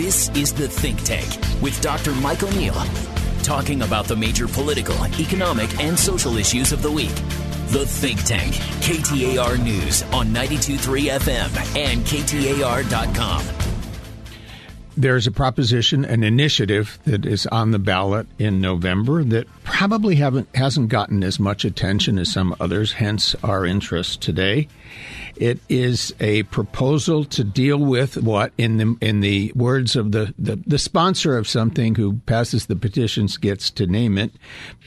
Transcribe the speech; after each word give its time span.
This 0.00 0.30
is 0.30 0.54
The 0.54 0.66
Think 0.66 1.04
Tank 1.04 1.28
with 1.60 1.78
Dr. 1.82 2.14
Mike 2.14 2.42
O'Neill, 2.42 2.82
talking 3.42 3.82
about 3.82 4.06
the 4.06 4.16
major 4.16 4.48
political, 4.48 4.96
economic, 5.20 5.78
and 5.78 5.98
social 5.98 6.38
issues 6.38 6.72
of 6.72 6.80
the 6.80 6.90
week. 6.90 7.14
The 7.66 7.84
Think 7.84 8.24
Tank, 8.24 8.54
KTAR 8.80 9.62
News 9.62 10.02
on 10.04 10.28
92.3 10.28 11.18
FM 11.20 11.76
and 11.76 12.00
KTAR.com. 12.06 13.44
There's 14.96 15.26
a 15.26 15.30
proposition, 15.30 16.06
an 16.06 16.24
initiative 16.24 16.98
that 17.04 17.26
is 17.26 17.46
on 17.48 17.72
the 17.72 17.78
ballot 17.78 18.26
in 18.38 18.62
November 18.62 19.22
that 19.24 19.48
probably 19.70 20.16
haven't 20.16 20.48
hasn't 20.54 20.88
gotten 20.88 21.22
as 21.22 21.38
much 21.38 21.64
attention 21.64 22.18
as 22.18 22.32
some 22.32 22.54
others, 22.60 22.92
hence 22.92 23.36
our 23.42 23.64
interest 23.64 24.20
today. 24.20 24.68
It 25.36 25.58
is 25.68 26.12
a 26.20 26.42
proposal 26.44 27.24
to 27.26 27.44
deal 27.44 27.78
with 27.78 28.18
what, 28.18 28.52
in 28.58 28.76
the 28.76 28.96
in 29.00 29.20
the 29.20 29.52
words 29.54 29.96
of 29.96 30.12
the, 30.12 30.34
the, 30.38 30.56
the 30.66 30.78
sponsor 30.78 31.38
of 31.38 31.48
something 31.48 31.94
who 31.94 32.14
passes 32.26 32.66
the 32.66 32.76
petitions 32.76 33.36
gets 33.36 33.70
to 33.70 33.86
name 33.86 34.18
it, 34.18 34.32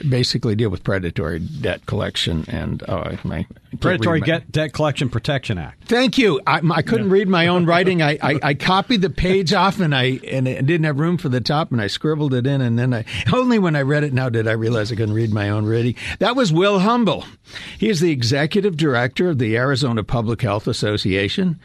basically 0.07 0.54
deal 0.55 0.70
with 0.70 0.84
predatory 0.84 1.40
debt 1.40 1.85
collection 1.88 2.45
and 2.49 2.84
uh, 2.88 3.15
my 3.23 3.48
predatory 3.79 4.20
my, 4.20 4.27
debt, 4.27 4.52
debt 4.52 4.73
collection 4.73 5.09
protection 5.09 5.57
act. 5.57 5.85
Thank 5.85 6.18
you. 6.18 6.40
I, 6.45 6.62
I 6.71 6.81
couldn't 6.81 7.07
yeah. 7.07 7.13
read 7.13 7.27
my 7.27 7.48
own 7.48 7.65
writing. 7.65 8.02
I, 8.02 8.20
I, 8.21 8.40
I, 8.43 8.54
copied 8.54 9.02
the 9.02 9.09
page 9.09 9.54
off 9.54 9.79
and 9.79 9.95
I 9.95 10.20
and 10.27 10.45
didn't 10.45 10.84
have 10.84 10.99
room 10.99 11.18
for 11.18 11.29
the 11.29 11.41
top 11.41 11.71
and 11.71 11.81
I 11.81 11.88
scribbled 11.88 12.34
it 12.34 12.45
in 12.45 12.62
and 12.62 12.77
then 12.77 12.93
I 12.93 13.05
only 13.34 13.57
when 13.57 13.76
I 13.76 13.81
read 13.81 14.04
it 14.04 14.13
now 14.13 14.29
did 14.29 14.48
I 14.48 14.52
realize 14.52 14.73
I 14.76 14.95
couldn't 14.95 15.13
read 15.13 15.34
my 15.34 15.50
own 15.50 15.66
writing. 15.66 15.95
That 16.20 16.36
was 16.36 16.52
Will 16.52 16.80
Humble. 16.80 17.26
He 17.77 17.90
is 17.90 18.00
the 18.00 18.12
executive 18.12 18.77
director 18.77 19.30
of 19.30 19.38
the 19.38 19.55
Arizona 19.55 20.04
Public 20.04 20.41
Health 20.41 20.68
Association. 20.68 21.59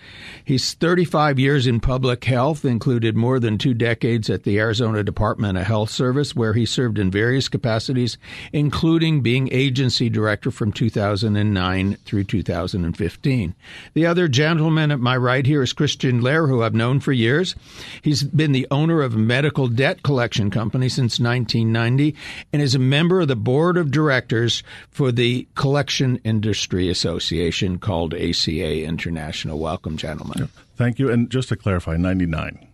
He's 0.45 0.75
35 0.75 1.39
years 1.39 1.67
in 1.67 1.81
public 1.81 2.25
health, 2.25 2.65
included 2.65 3.17
more 3.17 3.41
than 3.41 3.59
two 3.59 3.75
decades 3.75 4.29
at 4.29 4.45
the 4.45 4.59
Arizona 4.59 5.03
Department 5.03 5.59
of 5.59 5.67
Health 5.67 5.91
Service, 5.91 6.37
where 6.37 6.53
he 6.53 6.67
served 6.67 6.99
in 6.99 7.11
various 7.11 7.49
capacities, 7.49 8.19
including 8.53 9.21
being 9.21 9.49
agency 9.53 10.09
director 10.11 10.51
from 10.51 10.73
2009 10.73 11.97
through 12.05 12.25
2015. 12.25 13.55
The 13.95 14.07
other 14.07 14.29
gentleman 14.29 14.91
at 14.91 15.01
my 15.01 15.17
right 15.17 15.47
here 15.47 15.63
is 15.63 15.73
Christian 15.73 16.21
Lehr, 16.21 16.49
who 16.49 16.63
I've 16.63 16.75
known 16.75 17.01
for 17.01 17.13
years. 17.13 17.55
He's 18.03 18.23
been 18.23 18.53
the 18.53 18.67
owner 18.71 19.03
of 19.03 19.15
a 19.15 19.19
medical 19.19 19.69
debt 19.69 20.03
collection 20.03 20.51
company 20.51 20.89
since 20.89 21.21
1990 21.21 22.15
and 22.53 22.63
is 22.63 22.75
a 22.75 22.79
member 22.99 23.21
of 23.21 23.29
the 23.29 23.37
board 23.37 23.77
of 23.77 23.93
directors 23.93 24.65
for 24.91 25.13
the 25.13 25.47
Collection 25.55 26.21
Industry 26.25 26.89
Association 26.89 27.79
called 27.79 28.13
ACA 28.13 28.83
International. 28.83 29.57
Welcome, 29.57 29.97
gentlemen. 29.97 30.49
Thank 30.75 30.99
you. 30.99 31.09
And 31.09 31.31
just 31.31 31.49
to 31.51 31.57
clarify, 31.57 31.97
99. 31.97 32.67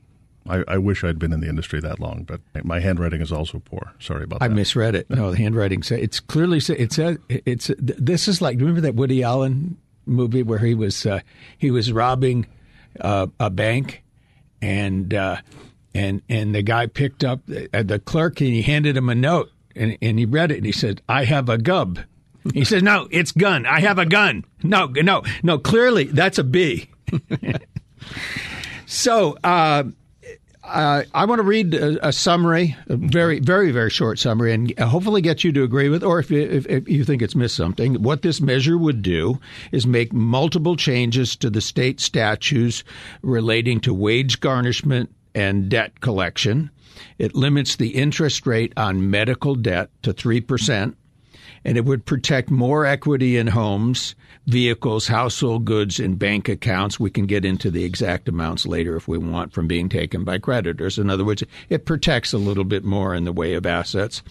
I, 0.49 0.65
I, 0.67 0.79
wish 0.79 1.05
I'd 1.05 1.19
been 1.19 1.33
in 1.33 1.41
the 1.41 1.49
industry 1.49 1.81
that 1.81 2.01
long, 2.01 2.25
but 2.25 2.41
my 2.65 2.81
handwriting 2.81 3.21
is 3.21 3.33
also 3.33 3.59
poor. 3.59 3.93
Sorry 3.99 4.25
about 4.25 4.41
that. 4.41 4.47
I 4.47 4.49
misread 4.49 4.95
it. 4.95 5.09
No, 5.11 5.31
the 5.31 5.39
handwriting 5.39 5.83
says 5.83 6.01
it's 6.01 6.21
clearly 6.21 6.59
it 6.59 6.93
says 6.93 7.19
it's 7.29 7.71
this 7.79 8.29
is 8.29 8.43
like 8.43 8.59
remember 8.59 8.83
that 8.83 8.95
Woody 8.95 9.23
Allen 9.23 9.79
movie 10.05 10.43
where 10.43 10.59
he 10.59 10.75
was 10.75 11.07
uh, 11.07 11.21
he 11.57 11.71
was 11.71 11.93
robbing 11.93 12.47
uh, 13.01 13.27
a 13.41 13.49
bank 13.49 14.03
and 14.61 15.15
uh, 15.15 15.39
and 15.95 16.21
and 16.29 16.55
the 16.55 16.61
guy 16.61 16.89
picked 16.89 17.25
up 17.25 17.41
the, 17.47 17.71
uh, 17.73 17.83
the 17.83 17.99
clerk 17.99 18.43
and 18.43 18.51
he 18.51 18.61
handed 18.61 18.99
him 18.99 19.09
a 19.09 19.15
note 19.15 19.51
and 19.77 19.97
and 20.01 20.19
he 20.19 20.25
read 20.25 20.51
it 20.51 20.59
and 20.59 20.67
he 20.67 20.73
said 20.73 21.03
I 21.09 21.25
have 21.25 21.49
a 21.49 21.59
gub. 21.59 22.01
He 22.53 22.65
says 22.65 22.83
no, 22.83 23.09
it's 23.11 23.33
gun. 23.33 23.67
I 23.67 23.81
have 23.81 23.99
a 23.99 24.07
gun. 24.07 24.45
No, 24.63 24.87
no, 24.87 25.23
no. 25.43 25.59
Clearly 25.59 26.05
that's 26.05 26.39
a 26.39 26.45
B. 26.45 26.89
so. 28.87 29.37
Uh, 29.43 29.85
uh, 30.67 31.05
I 31.13 31.27
want 31.27 31.41
to 31.41 31.43
read 31.43 31.75
a, 31.75 32.09
a, 32.09 32.13
summary, 32.13 32.75
a 32.89 32.97
very, 32.97 33.39
very, 33.39 33.71
very 33.71 33.91
short 33.91 34.19
summary, 34.19 34.53
and 34.53 34.77
hopefully 34.79 35.21
get 35.21 35.45
you 35.45 35.53
to 35.53 35.63
agree 35.63 35.89
with, 35.91 36.03
or 36.03 36.19
if 36.19 36.31
you, 36.31 36.41
if, 36.41 36.67
if 36.67 36.89
you 36.89 37.05
think 37.05 37.21
it's 37.21 37.35
missed 37.35 37.57
something. 37.57 38.03
What 38.03 38.23
this 38.23 38.41
measure 38.41 38.79
would 38.79 39.03
do 39.03 39.39
is 39.73 39.87
make 39.87 40.13
multiple 40.13 40.77
changes 40.77 41.37
to 41.37 41.51
the 41.51 41.61
state 41.61 42.01
statutes 42.01 42.83
relating 43.23 43.79
to 43.81 43.93
wage 43.93 44.41
garnishment 44.41 45.15
and 45.35 45.69
debt 45.69 46.01
collection. 46.01 46.71
It 47.19 47.35
limits 47.35 47.77
the 47.77 47.91
interest 47.91 48.47
rate 48.47 48.73
on 48.77 49.11
medical 49.11 49.55
debt 49.55 49.91
to 50.03 50.13
3% 50.13 50.95
and 51.65 51.79
it 51.79 51.85
would 51.85 52.05
protect 52.05 52.51
more 52.51 52.85
equity 52.85 53.37
in 53.37 53.47
homes, 53.47 54.15
vehicles, 54.47 55.07
household 55.07 55.65
goods, 55.65 55.99
and 55.99 56.19
bank 56.19 56.49
accounts. 56.49 57.01
We 57.01 57.11
can 57.11 57.27
get 57.27 57.45
into 57.45 57.71
the 57.71 57.85
exact 57.85 58.29
amounts 58.29 58.67
later 58.67 58.97
if 58.97 59.09
we 59.09 59.17
want 59.17 59.53
from 59.53 59.67
being 59.67 59.89
taken 59.89 60.25
by 60.25 60.39
creditors. 60.39 60.99
In 60.99 61.09
other 61.09 61.25
words, 61.25 61.43
it 61.71 61.87
protects 61.87 62.33
a 62.33 62.39
little 62.39 62.65
bit 62.65 62.85
more 62.85 63.15
in 63.15 63.25
the 63.25 63.33
way 63.33 63.55
of 63.55 63.65
assets 63.65 64.23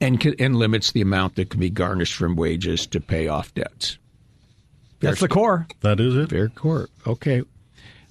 and, 0.00 0.24
and 0.38 0.56
limits 0.56 0.92
the 0.92 1.00
amount 1.00 1.34
that 1.34 1.50
can 1.50 1.60
be 1.60 1.70
garnished 1.70 2.14
from 2.14 2.36
wages 2.36 2.86
to 2.88 3.00
pay 3.00 3.26
off 3.26 3.52
debts. 3.54 3.98
That's 5.00 5.20
the 5.20 5.28
core. 5.28 5.66
That 5.80 6.00
is 6.00 6.16
it. 6.16 6.30
Fair 6.30 6.48
core. 6.48 6.88
Okay. 7.06 7.42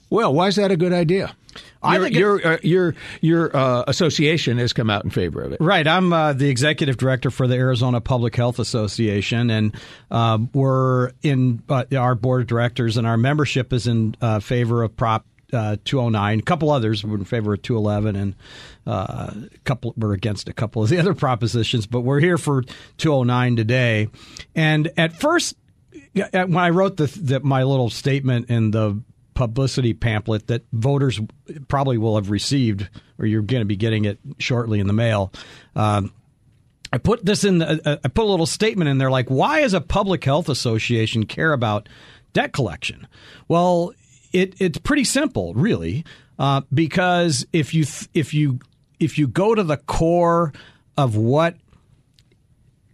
Well, 0.09 0.33
why 0.33 0.47
is 0.47 0.55
that 0.55 0.71
a 0.71 0.77
good 0.77 0.93
idea? 0.93 1.35
I 1.81 1.99
think 1.99 2.15
your 2.15 2.45
uh, 2.45 2.57
your 2.63 2.95
your 3.21 3.55
uh, 3.55 3.83
association 3.87 4.57
has 4.57 4.73
come 4.73 4.89
out 4.89 5.03
in 5.03 5.09
favor 5.09 5.41
of 5.41 5.51
it. 5.51 5.61
Right. 5.61 5.87
I'm 5.87 6.11
uh, 6.11 6.33
the 6.33 6.49
executive 6.49 6.97
director 6.97 7.31
for 7.31 7.47
the 7.47 7.55
Arizona 7.55 8.01
Public 8.01 8.35
Health 8.35 8.59
Association, 8.59 9.49
and 9.49 9.75
um, 10.11 10.49
we're 10.53 11.11
in 11.21 11.61
uh, 11.69 11.85
our 11.97 12.15
board 12.15 12.41
of 12.41 12.47
directors, 12.47 12.97
and 12.97 13.07
our 13.07 13.17
membership 13.17 13.73
is 13.73 13.87
in 13.87 14.15
uh, 14.21 14.39
favor 14.39 14.83
of 14.83 14.95
Prop. 14.95 15.25
Uh, 15.53 15.77
209. 15.85 16.39
A 16.39 16.41
couple 16.41 16.69
others 16.69 17.05
were 17.05 17.15
in 17.15 17.23
favor 17.23 17.53
of 17.53 17.61
211, 17.61 18.17
and 18.17 18.35
a 18.85 19.47
couple 19.63 19.93
were 19.95 20.11
against 20.11 20.49
a 20.49 20.53
couple 20.53 20.83
of 20.83 20.89
the 20.89 20.97
other 20.99 21.13
propositions. 21.13 21.87
But 21.87 22.01
we're 22.01 22.19
here 22.19 22.37
for 22.37 22.63
209 22.97 23.55
today. 23.55 24.09
And 24.55 24.91
at 24.97 25.13
first, 25.13 25.55
when 26.13 26.57
I 26.57 26.69
wrote 26.71 26.97
the, 26.97 27.05
the, 27.05 27.39
my 27.39 27.63
little 27.63 27.89
statement 27.89 28.49
in 28.49 28.71
the 28.71 29.01
publicity 29.37 29.93
pamphlet 29.93 30.47
that 30.47 30.63
voters 30.73 31.21
probably 31.67 31.99
will 31.99 32.15
have 32.15 32.31
received, 32.31 32.89
or 33.19 33.27
you're 33.27 33.43
going 33.43 33.61
to 33.61 33.67
be 33.67 33.75
getting 33.75 34.05
it 34.05 34.17
shortly 34.39 34.79
in 34.79 34.87
the 34.87 34.93
mail. 34.93 35.31
Um, 35.75 36.11
I 36.91 36.97
put 36.97 37.23
this 37.23 37.43
in. 37.43 37.59
The, 37.59 37.79
uh, 37.87 37.97
I 38.03 38.07
put 38.07 38.25
a 38.25 38.29
little 38.29 38.47
statement 38.47 38.89
in 38.89 38.97
there, 38.97 39.11
like, 39.11 39.29
"Why 39.29 39.61
does 39.61 39.75
a 39.75 39.81
public 39.81 40.23
health 40.23 40.49
association 40.49 41.27
care 41.27 41.53
about 41.53 41.87
debt 42.33 42.51
collection?" 42.51 43.07
Well, 43.47 43.93
it, 44.33 44.55
it's 44.59 44.79
pretty 44.79 45.03
simple, 45.03 45.53
really, 45.53 46.03
uh, 46.39 46.61
because 46.73 47.45
if 47.53 47.75
you 47.75 47.85
if 48.15 48.33
you 48.33 48.57
if 48.99 49.19
you 49.19 49.27
go 49.27 49.53
to 49.53 49.63
the 49.63 49.77
core 49.77 50.51
of 50.97 51.15
what 51.15 51.57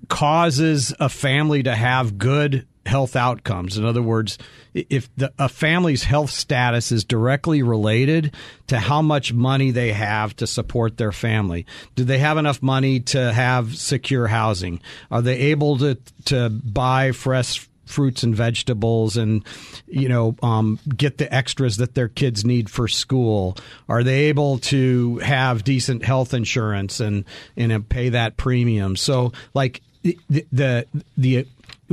causes 0.10 0.94
a 1.00 1.08
family 1.08 1.64
to 1.64 1.74
have 1.74 2.18
good 2.18 2.68
health 2.86 3.16
outcomes. 3.16 3.78
In 3.78 3.86
other 3.86 4.02
words, 4.02 4.38
if 4.74 5.10
the, 5.16 5.32
a 5.40 5.48
family's 5.48 6.04
health 6.04 6.32
status 6.32 6.92
is 6.92 7.04
directly 7.04 7.64
related 7.64 8.34
to 8.68 8.80
how 8.80 9.02
much 9.02 9.34
money 9.34 9.72
they 9.72 9.94
have 9.94 10.36
to 10.38 10.48
support 10.48 10.98
their 10.98 11.12
family, 11.12 11.66
do 11.96 12.04
they 12.04 12.20
have 12.20 12.38
enough 12.38 12.62
money 12.62 13.00
to 13.00 13.32
have 13.32 13.78
secure 13.78 14.28
housing? 14.28 14.82
Are 15.12 15.22
they 15.22 15.38
able 15.38 15.78
to 15.80 15.98
to 16.26 16.50
buy 16.50 17.12
fresh 17.12 17.70
fruits 17.86 18.24
and 18.24 18.36
vegetables 18.36 19.18
and 19.18 19.46
you 19.88 20.08
know 20.08 20.36
um, 20.42 20.80
get 20.96 21.18
the 21.18 21.34
extras 21.34 21.78
that 21.78 21.96
their 21.96 22.08
kids 22.08 22.46
need 22.46 22.70
for 22.70 22.88
school 22.88 23.58
are 23.90 24.04
they 24.04 24.26
able 24.26 24.58
to 24.58 25.18
have 25.18 25.66
decent 25.66 26.04
health 26.04 26.34
insurance 26.34 27.02
and 27.02 27.26
and 27.58 27.88
pay 27.90 28.08
that 28.10 28.38
premium 28.38 28.96
so 28.96 29.34
like 29.54 29.82
the 30.02 30.46
the, 30.52 30.88
the 31.18 31.48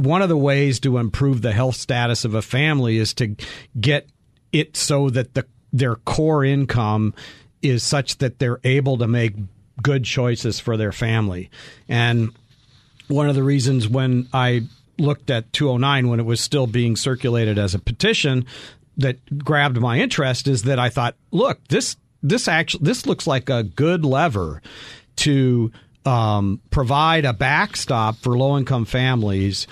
one 0.04 0.22
of 0.22 0.28
the 0.28 0.36
ways 0.36 0.80
to 0.80 0.98
improve 0.98 1.42
the 1.42 1.52
health 1.52 1.76
status 1.76 2.24
of 2.24 2.34
a 2.34 2.42
family 2.42 2.98
is 2.98 3.14
to 3.14 3.36
get 3.78 4.06
it 4.52 4.76
so 4.76 5.10
that 5.10 5.34
the 5.34 5.46
their 5.72 5.96
core 5.96 6.44
income 6.44 7.14
is 7.62 7.82
such 7.82 8.18
that 8.18 8.38
they're 8.38 8.60
able 8.64 8.98
to 8.98 9.06
make 9.06 9.34
good 9.82 10.04
choices 10.04 10.58
for 10.58 10.76
their 10.76 10.92
family. 10.92 11.50
And 11.88 12.30
one 13.08 13.28
of 13.28 13.34
the 13.34 13.42
reasons 13.42 13.88
when 13.88 14.28
I 14.32 14.62
looked 14.98 15.30
at 15.30 15.52
209 15.52 16.08
when 16.08 16.20
it 16.20 16.24
was 16.24 16.40
still 16.40 16.66
being 16.66 16.96
circulated 16.96 17.58
as 17.58 17.74
a 17.74 17.78
petition 17.78 18.44
that 18.96 19.44
grabbed 19.44 19.80
my 19.80 19.98
interest 19.98 20.46
is 20.46 20.64
that 20.64 20.78
I 20.78 20.88
thought, 20.90 21.16
look, 21.30 21.66
this 21.68 21.96
this 22.22 22.48
actually 22.48 22.84
this 22.84 23.06
looks 23.06 23.26
like 23.26 23.48
a 23.48 23.62
good 23.62 24.04
lever 24.04 24.60
to 25.16 25.72
um, 26.04 26.60
provide 26.70 27.24
a 27.24 27.32
backstop 27.32 28.16
for 28.16 28.36
low 28.36 28.58
income 28.58 28.84
families 28.84 29.66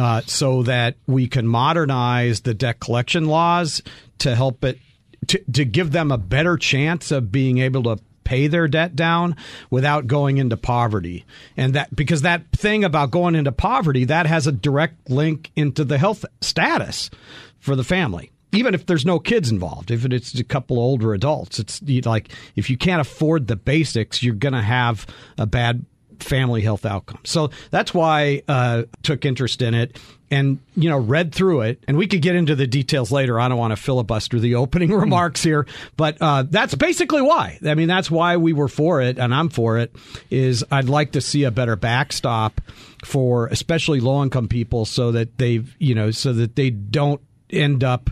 uh, 0.00 0.22
so 0.22 0.62
that 0.62 0.96
we 1.06 1.28
can 1.28 1.46
modernize 1.46 2.40
the 2.40 2.54
debt 2.54 2.80
collection 2.80 3.26
laws 3.26 3.82
to 4.18 4.34
help 4.34 4.64
it 4.64 4.78
to, 5.26 5.38
to 5.52 5.64
give 5.64 5.92
them 5.92 6.10
a 6.10 6.18
better 6.18 6.56
chance 6.56 7.10
of 7.10 7.30
being 7.30 7.58
able 7.58 7.82
to 7.82 7.98
pay 8.24 8.46
their 8.46 8.66
debt 8.66 8.96
down 8.96 9.36
without 9.70 10.06
going 10.06 10.38
into 10.38 10.56
poverty. 10.56 11.24
And 11.56 11.74
that 11.74 11.94
because 11.94 12.22
that 12.22 12.50
thing 12.52 12.84
about 12.84 13.10
going 13.10 13.34
into 13.34 13.52
poverty 13.52 14.04
that 14.06 14.26
has 14.26 14.46
a 14.46 14.52
direct 14.52 15.10
link 15.10 15.50
into 15.54 15.84
the 15.84 15.98
health 15.98 16.24
status 16.40 17.10
for 17.58 17.76
the 17.76 17.84
family. 17.84 18.30
even 18.52 18.74
if 18.74 18.86
there's 18.86 19.04
no 19.04 19.18
kids 19.18 19.50
involved, 19.50 19.90
if 19.90 20.04
it's 20.06 20.34
a 20.34 20.44
couple 20.44 20.78
older 20.78 21.12
adults, 21.12 21.58
it's 21.58 21.82
like 22.06 22.30
if 22.56 22.70
you 22.70 22.76
can't 22.76 23.00
afford 23.00 23.46
the 23.46 23.56
basics, 23.56 24.22
you're 24.22 24.34
going 24.34 24.54
to 24.54 24.62
have 24.62 25.06
a 25.36 25.46
bad 25.46 25.84
family 26.22 26.62
health 26.62 26.84
outcome. 26.84 27.20
So 27.24 27.50
that's 27.70 27.94
why 27.94 28.42
uh, 28.48 28.84
took 29.02 29.24
interest 29.24 29.62
in 29.62 29.74
it 29.74 29.98
and 30.30 30.60
you 30.76 30.88
know 30.88 30.98
read 30.98 31.34
through 31.34 31.62
it. 31.62 31.82
And 31.88 31.96
we 31.96 32.06
could 32.06 32.22
get 32.22 32.36
into 32.36 32.54
the 32.54 32.66
details 32.66 33.10
later. 33.10 33.40
I 33.40 33.48
don't 33.48 33.58
want 33.58 33.72
to 33.72 33.76
filibuster 33.76 34.38
the 34.38 34.54
opening 34.56 34.92
remarks 34.94 35.42
here 35.42 35.66
but 35.96 36.16
uh, 36.20 36.44
that's 36.48 36.74
basically 36.74 37.22
why. 37.22 37.58
I 37.64 37.74
mean 37.74 37.88
that's 37.88 38.10
why 38.10 38.36
we 38.36 38.52
were 38.52 38.68
for 38.68 39.00
it 39.00 39.18
and 39.18 39.34
i'm 39.34 39.48
for 39.48 39.78
it 39.78 39.94
is 40.30 40.64
i'd 40.70 40.88
like 40.88 41.12
to 41.12 41.20
see 41.20 41.44
a 41.44 41.50
better 41.50 41.76
backstop 41.76 42.60
for 43.04 43.46
especially 43.48 44.00
low 44.00 44.22
income 44.22 44.48
people 44.48 44.84
so 44.84 45.12
that 45.12 45.38
they've 45.38 45.74
you 45.78 45.94
know 45.94 46.10
so 46.10 46.32
that 46.32 46.56
they 46.56 46.70
don't 46.70 47.20
end 47.50 47.84
up 47.84 48.10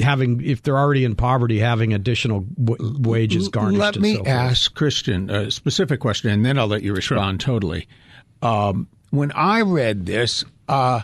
having 0.00 0.40
if 0.44 0.62
they're 0.62 0.78
already 0.78 1.04
in 1.04 1.14
poverty 1.14 1.58
having 1.58 1.92
additional 1.92 2.40
w- 2.62 2.96
wages 3.00 3.48
garnished 3.48 3.78
let 3.78 3.98
me 3.98 4.16
so 4.16 4.24
ask 4.26 4.74
christian 4.74 5.30
a 5.30 5.50
specific 5.50 6.00
question 6.00 6.30
and 6.30 6.44
then 6.44 6.58
i'll 6.58 6.66
let 6.66 6.82
you 6.82 6.94
respond 6.94 7.40
sure. 7.40 7.54
totally 7.54 7.88
um, 8.42 8.88
when 9.10 9.32
i 9.32 9.60
read 9.60 10.06
this 10.06 10.44
uh, 10.68 11.00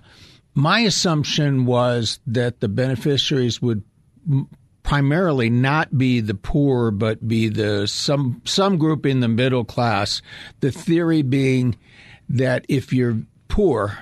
my 0.54 0.80
assumption 0.80 1.66
was 1.66 2.18
that 2.26 2.60
the 2.60 2.68
beneficiaries 2.68 3.60
would 3.60 3.82
primarily 4.86 5.50
not 5.50 5.98
be 5.98 6.20
the 6.20 6.34
poor, 6.34 6.90
but 6.90 7.26
be 7.26 7.48
the 7.48 7.86
some 7.86 8.40
some 8.44 8.78
group 8.78 9.04
in 9.04 9.20
the 9.20 9.28
middle 9.28 9.64
class. 9.64 10.22
The 10.60 10.70
theory 10.70 11.22
being 11.22 11.76
that 12.28 12.64
if 12.68 12.92
you're 12.92 13.18
poor, 13.48 13.98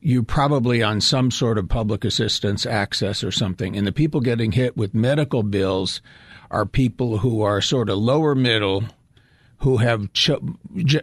you're 0.00 0.22
probably 0.22 0.82
on 0.82 1.00
some 1.00 1.30
sort 1.30 1.58
of 1.58 1.68
public 1.68 2.04
assistance 2.04 2.64
AHCCCS 2.64 3.26
or 3.26 3.30
something, 3.30 3.76
and 3.76 3.86
the 3.86 3.92
people 3.92 4.20
getting 4.20 4.52
hit 4.52 4.76
with 4.76 4.94
medical 4.94 5.42
bills 5.42 6.00
are 6.50 6.64
people 6.66 7.18
who 7.18 7.42
are 7.42 7.60
sort 7.60 7.88
of 7.88 7.98
lower 7.98 8.34
middle. 8.34 8.84
Who 9.62 9.78
have 9.78 10.12
cho- 10.12 10.54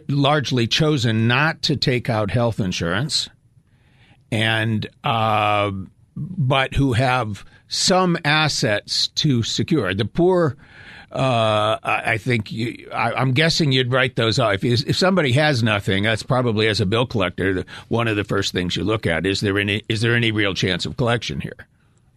largely 0.08 0.66
chosen 0.66 1.28
not 1.28 1.60
to 1.62 1.76
take 1.76 2.08
out 2.08 2.30
health 2.30 2.58
insurance, 2.58 3.28
and 4.32 4.88
uh, 5.04 5.72
but 6.16 6.74
who 6.74 6.94
have 6.94 7.44
some 7.68 8.16
assets 8.24 9.08
to 9.08 9.42
secure. 9.42 9.92
The 9.92 10.06
poor, 10.06 10.56
uh, 11.12 11.78
I 11.82 12.18
think, 12.18 12.50
you, 12.50 12.88
I, 12.92 13.20
am 13.20 13.32
guessing 13.32 13.72
you'd 13.72 13.92
write 13.92 14.16
those 14.16 14.38
off. 14.38 14.64
If, 14.64 14.86
if 14.86 14.96
somebody 14.96 15.32
has 15.32 15.62
nothing, 15.62 16.02
that's 16.02 16.22
probably 16.22 16.66
as 16.68 16.80
a 16.80 16.86
bill 16.86 17.06
collector 17.06 17.64
one 17.88 18.08
of 18.08 18.16
the 18.16 18.24
first 18.24 18.52
things 18.52 18.76
you 18.76 18.84
look 18.84 19.06
at. 19.06 19.24
Is 19.24 19.40
there 19.40 19.58
any 19.58 19.82
is 19.88 20.00
there 20.00 20.14
any 20.14 20.32
real 20.32 20.54
chance 20.54 20.84
of 20.84 20.96
collection 20.96 21.40
here? 21.40 21.66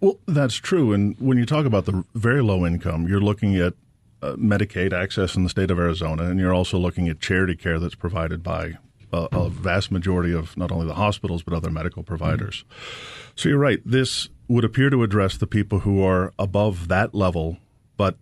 Well, 0.02 0.18
that's 0.28 0.56
true. 0.56 0.94
And 0.94 1.16
when 1.20 1.38
you 1.38 1.46
talk 1.46 1.66
about 1.66 1.86
the 1.86 2.04
very 2.16 2.42
low 2.42 2.66
income, 2.66 3.08
you're 3.08 3.22
looking 3.22 3.56
at 3.58 3.74
uh, 4.22 4.34
Medicaid 4.34 4.92
AHCCCS 4.92 5.36
in 5.36 5.44
the 5.44 5.50
state 5.50 5.72
of 5.72 5.80
Arizona, 5.80 6.24
and 6.24 6.40
you're 6.40 6.54
also 6.54 6.78
looking 6.78 7.08
at 7.10 7.20
charity 7.20 7.56
care 7.56 7.80
that's 7.80 7.96
provided 7.96 8.44
by 8.44 8.78
a, 9.12 9.28
a, 9.32 9.50
vast 9.50 9.92
majority 9.92 10.34
of 10.34 10.56
not 10.58 10.72
only 10.72 10.86
the 10.86 10.94
hospitals 10.94 11.44
but 11.44 11.54
other 11.54 11.70
medical 11.70 12.04
providers. 12.04 12.64
Mm-hmm. 12.64 13.32
So 13.36 13.50
you're 13.50 13.58
right. 13.58 13.80
This 13.86 14.30
would 14.48 14.66
appear 14.66 14.90
to 14.90 15.04
address 15.04 15.38
the 15.38 15.48
people 15.48 15.80
who 15.80 16.04
are 16.04 16.34
above 16.38 16.88
that 16.90 17.16
level, 17.16 17.58
but 17.98 18.18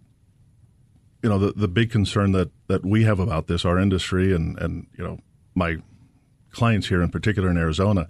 you 1.21 1.29
know 1.29 1.39
the 1.39 1.53
the 1.53 1.67
big 1.67 1.91
concern 1.91 2.31
that 2.33 2.49
that 2.67 2.85
we 2.85 3.03
have 3.03 3.19
about 3.19 3.47
this, 3.47 3.65
our 3.65 3.79
industry 3.79 4.33
and 4.33 4.57
and 4.59 4.87
you 4.97 5.03
know 5.03 5.19
my 5.55 5.77
clients 6.51 6.87
here 6.87 7.01
in 7.01 7.09
particular 7.09 7.49
in 7.49 7.57
Arizona. 7.57 8.07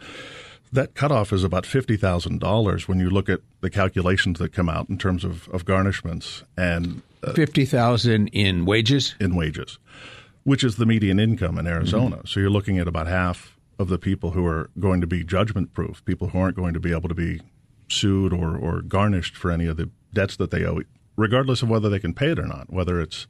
That 0.73 0.95
cutoff 0.95 1.31
is 1.31 1.43
about 1.43 1.65
fifty 1.65 1.95
thousand 1.95 2.39
dollars 2.39 2.87
when 2.87 2.99
you 2.99 3.09
look 3.09 3.29
at 3.29 3.39
the 3.61 3.69
calculations 3.69 4.39
that 4.39 4.51
come 4.51 4.67
out 4.67 4.89
in 4.89 4.97
terms 4.97 5.23
of, 5.23 5.47
of 5.49 5.63
garnishments 5.63 6.43
and 6.57 7.01
uh, 7.23 7.33
fifty 7.33 7.63
thousand 7.63 8.27
in 8.29 8.65
wages. 8.65 9.15
In 9.19 9.35
wages, 9.35 9.79
which 10.43 10.63
is 10.63 10.75
the 10.75 10.85
median 10.85 11.19
income 11.19 11.57
in 11.57 11.67
Arizona. 11.67 12.17
Mm-hmm. 12.17 12.27
So 12.27 12.41
you're 12.41 12.49
looking 12.49 12.79
at 12.79 12.87
about 12.87 13.07
half 13.07 13.57
of 13.79 13.87
the 13.87 13.97
people 13.97 14.31
who 14.31 14.45
are 14.45 14.69
going 14.79 15.01
to 15.01 15.07
be 15.07 15.23
judgment 15.23 15.73
proof, 15.73 16.03
people 16.03 16.29
who 16.29 16.39
aren't 16.39 16.57
going 16.57 16.73
to 16.73 16.79
be 16.79 16.91
able 16.91 17.07
to 17.09 17.15
be 17.15 17.39
sued 17.87 18.33
or, 18.33 18.57
or 18.57 18.81
garnished 18.81 19.37
for 19.37 19.51
any 19.51 19.67
of 19.67 19.77
the 19.77 19.89
debts 20.13 20.35
that 20.35 20.51
they 20.51 20.65
owe, 20.65 20.81
regardless 21.17 21.61
of 21.61 21.69
whether 21.69 21.89
they 21.89 21.99
can 21.99 22.13
pay 22.13 22.31
it 22.31 22.39
or 22.39 22.47
not, 22.47 22.71
whether 22.71 23.01
it's 23.01 23.27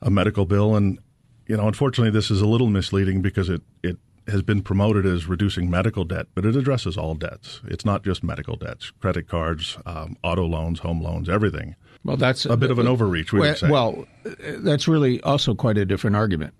a 0.00 0.10
medical 0.10 0.46
bill. 0.46 0.74
And, 0.74 0.98
you 1.46 1.56
know, 1.56 1.66
unfortunately, 1.66 2.10
this 2.10 2.30
is 2.30 2.40
a 2.40 2.46
little 2.46 2.68
misleading 2.68 3.20
because 3.20 3.50
it, 3.50 3.60
it 3.82 3.98
has 4.28 4.40
been 4.40 4.62
promoted 4.62 5.04
as 5.04 5.26
reducing 5.26 5.68
medical 5.68 6.04
debt, 6.04 6.26
but 6.34 6.46
it 6.46 6.56
addresses 6.56 6.96
all 6.96 7.14
debts. 7.14 7.60
It's 7.66 7.84
not 7.84 8.04
just 8.04 8.22
medical 8.22 8.56
debts, 8.56 8.90
credit 9.00 9.28
cards, 9.28 9.76
um, 9.84 10.16
auto 10.22 10.46
loans, 10.46 10.78
home 10.78 11.02
loans, 11.02 11.28
everything. 11.28 11.74
Well, 12.04 12.16
that's 12.16 12.46
a 12.46 12.56
bit 12.56 12.70
of 12.70 12.78
an 12.78 12.88
overreach. 12.88 13.32
We 13.32 13.40
well, 13.40 13.54
say. 13.54 13.68
well, 13.68 14.06
that's 14.24 14.88
really 14.88 15.20
also 15.22 15.54
quite 15.54 15.78
a 15.78 15.84
different 15.84 16.16
argument, 16.16 16.54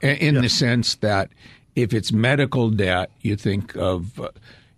in 0.00 0.34
the 0.34 0.48
sense 0.48 0.96
that 0.96 1.30
if 1.76 1.92
it's 1.92 2.10
medical 2.10 2.70
debt, 2.70 3.10
you 3.20 3.36
think 3.36 3.76
of, 3.76 4.18
uh, 4.18 4.30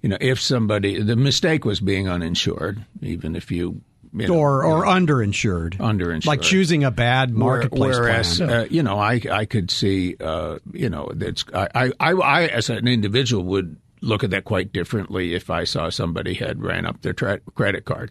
you 0.03 0.11
know, 0.11 0.19
if 0.21 0.39
somebody 0.39 1.03
the 1.03 1.17
mistake 1.17 1.65
was 1.65 1.81
being 1.81 2.09
uninsured, 2.09 2.85
even 3.01 3.37
if 3.37 3.51
you. 3.51 3.81
You 4.13 4.29
know, 4.29 4.35
or 4.35 4.65
or 4.65 4.79
you 4.79 4.85
know, 4.85 4.91
underinsured, 4.91 5.77
underinsured, 5.77 6.27
like 6.27 6.43
choosing 6.43 6.85
a 6.85 6.91
bad 6.91 7.31
marketplace 7.33 7.99
Whereas, 7.99 8.39
plan. 8.39 8.51
Uh, 8.51 8.67
you 8.71 8.83
know, 8.83 8.99
I 8.99 9.21
I 9.31 9.45
could 9.45 9.71
see, 9.71 10.17
uh, 10.21 10.59
you 10.73 10.91
know, 10.91 11.11
that's 11.15 11.45
I, 11.55 11.93
I 12.01 12.13
I 12.13 12.47
as 12.47 12.71
an 12.71 12.89
individual 12.89 13.45
would 13.45 13.77
look 14.01 14.25
at 14.25 14.31
that 14.31 14.45
quite 14.45 14.73
differently 14.73 15.35
if 15.35 15.51
I 15.51 15.65
saw 15.65 15.91
somebody 15.91 16.35
had 16.35 16.63
ran 16.63 16.87
up 16.87 17.03
their 17.03 17.13
tra- 17.13 17.41
credit 17.55 17.85
card. 17.85 18.11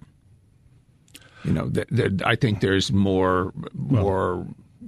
You 1.44 1.54
know, 1.54 1.70
th- 1.70 1.88
th- 1.88 2.22
I 2.24 2.36
think 2.36 2.62
there's 2.62 2.92
more 2.92 3.54
more 3.74 4.46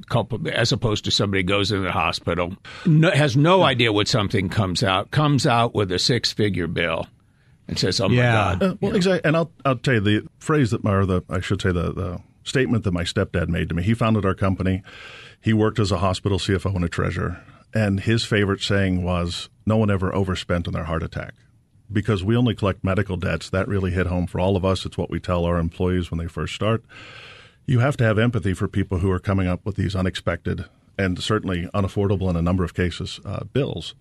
culpable 0.10 0.52
as 0.54 0.72
opposed 0.72 1.06
to 1.06 1.12
somebody 1.12 1.44
goes 1.44 1.72
into 1.72 1.84
the 1.84 1.92
hospital 1.92 2.56
no, 2.86 3.12
has 3.12 3.36
no 3.36 3.62
idea 3.64 3.92
what 3.92 4.08
something 4.08 4.50
comes 4.50 4.84
out 4.84 5.12
comes 5.12 5.46
out 5.46 5.76
with 5.76 5.92
a 5.92 6.00
six 6.00 6.32
figure 6.32 6.68
bill 6.68 7.08
and 7.72 7.80
says, 7.80 8.00
"Oh 8.00 8.10
yeah. 8.10 8.22
my 8.22 8.56
God!" 8.60 8.64
Uh, 8.64 8.76
well, 8.82 8.96
exactly. 8.96 9.28
And 9.28 9.36
I'll 9.36 9.52
I'll 9.66 9.78
tell 9.78 9.96
you 9.96 10.00
the 10.02 10.28
phrase 10.38 10.70
that 10.70 10.84
my 10.84 10.94
or 10.94 11.06
the 11.08 11.24
I 11.30 11.40
should 11.40 11.62
say 11.62 11.72
the 11.72 11.92
the 11.94 12.22
statement 12.44 12.84
that 12.84 12.92
my 12.92 13.04
stepdad 13.04 13.48
made 13.48 13.70
to 13.70 13.76
me. 13.76 13.82
He 13.82 13.96
founded 13.96 14.26
our 14.26 14.36
company. 14.36 14.84
He 15.40 15.54
worked 15.54 15.80
as 15.80 15.92
a 15.92 15.98
hospital 15.98 16.38
CFO 16.38 16.76
and 16.76 16.86
a 16.86 16.90
treasurer, 16.90 17.42
and 17.74 18.02
his 18.02 18.26
favorite 18.26 18.62
saying 18.62 19.04
was, 19.04 19.50
"No 19.66 19.78
one 19.78 19.90
ever 19.90 20.14
overspent 20.14 20.68
on 20.68 20.74
their 20.74 20.84
heart 20.84 21.02
attack." 21.02 21.34
because 21.94 22.24
we 22.24 22.38
only 22.38 22.56
collect 22.56 22.86
medical 22.86 23.18
debts. 23.18 23.50
That 23.50 23.68
really 23.68 23.92
hit 23.92 24.08
home 24.08 24.26
for 24.26 24.40
all 24.40 24.56
of 24.56 24.64
us. 24.64 24.86
It's 24.86 24.98
what 24.98 25.10
we 25.10 25.20
tell 25.20 25.44
our 25.44 25.58
employees 25.58 26.10
when 26.10 26.20
they 26.20 26.28
first 26.28 26.56
start. 26.56 26.86
You 27.66 27.80
have 27.80 27.98
to 27.98 28.06
have 28.06 28.18
empathy 28.18 28.54
for 28.54 28.70
people 28.70 29.00
who 29.00 29.12
are 29.12 29.20
coming 29.20 29.46
up 29.46 29.66
with 29.66 29.76
these 29.76 29.94
unexpected 29.94 30.66
and 30.98 31.22
certainly 31.22 31.68
unaffordable 31.74 32.30
in 32.30 32.36
a 32.36 32.42
number 32.42 32.64
of 32.64 32.74
cases 32.74 33.20
uh, 33.26 33.44
bills. 33.44 33.94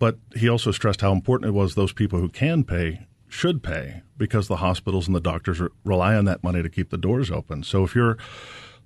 But 0.00 0.18
he 0.34 0.48
also 0.48 0.72
stressed 0.72 1.02
how 1.02 1.12
important 1.12 1.50
it 1.50 1.52
was 1.52 1.74
those 1.76 1.92
people 1.92 2.18
who 2.18 2.28
can 2.28 2.64
pay 2.64 3.06
should 3.28 3.62
pay 3.62 4.02
because 4.16 4.48
the 4.48 4.56
hospitals 4.56 5.06
and 5.06 5.14
the 5.14 5.20
doctors 5.20 5.60
rely 5.84 6.16
on 6.16 6.24
that 6.24 6.42
money 6.42 6.62
to 6.62 6.68
keep 6.68 6.90
the 6.90 6.98
doors 6.98 7.30
open. 7.30 7.62
So 7.62 7.84
if 7.84 7.94
you're 7.94 8.18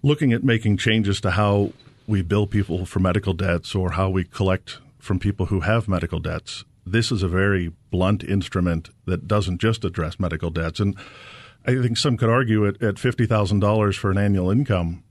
looking 0.03 0.35
at 0.35 0.45
making 0.45 0.77
changes 0.77 1.21
to 1.23 1.31
how 1.31 1.73
we 2.07 2.21
bill 2.21 2.47
people 2.47 2.85
for 2.85 2.99
medical 2.99 3.33
debts 3.33 3.75
or 3.75 3.93
how 3.93 4.11
we 4.11 4.25
collect 4.25 4.81
from 4.99 5.19
people 5.19 5.47
who 5.47 5.61
have 5.61 5.89
medical 5.89 6.19
debts, 6.19 6.65
this 6.85 7.11
is 7.11 7.23
a 7.23 7.29
very 7.29 7.73
blunt 7.91 8.25
instrument 8.25 8.91
that 9.07 9.27
doesn't 9.27 9.61
just 9.61 9.85
address 9.85 10.21
medical 10.21 10.51
debts. 10.51 10.81
And 10.81 10.97
I 11.65 11.81
think 11.81 11.97
some 11.97 12.17
could 12.17 12.29
argue 12.29 12.67
at, 12.67 12.83
at 12.83 12.97
$50,000 12.97 13.97
for 13.97 14.11
an 14.11 14.19
annual 14.19 14.51
income, 14.51 15.04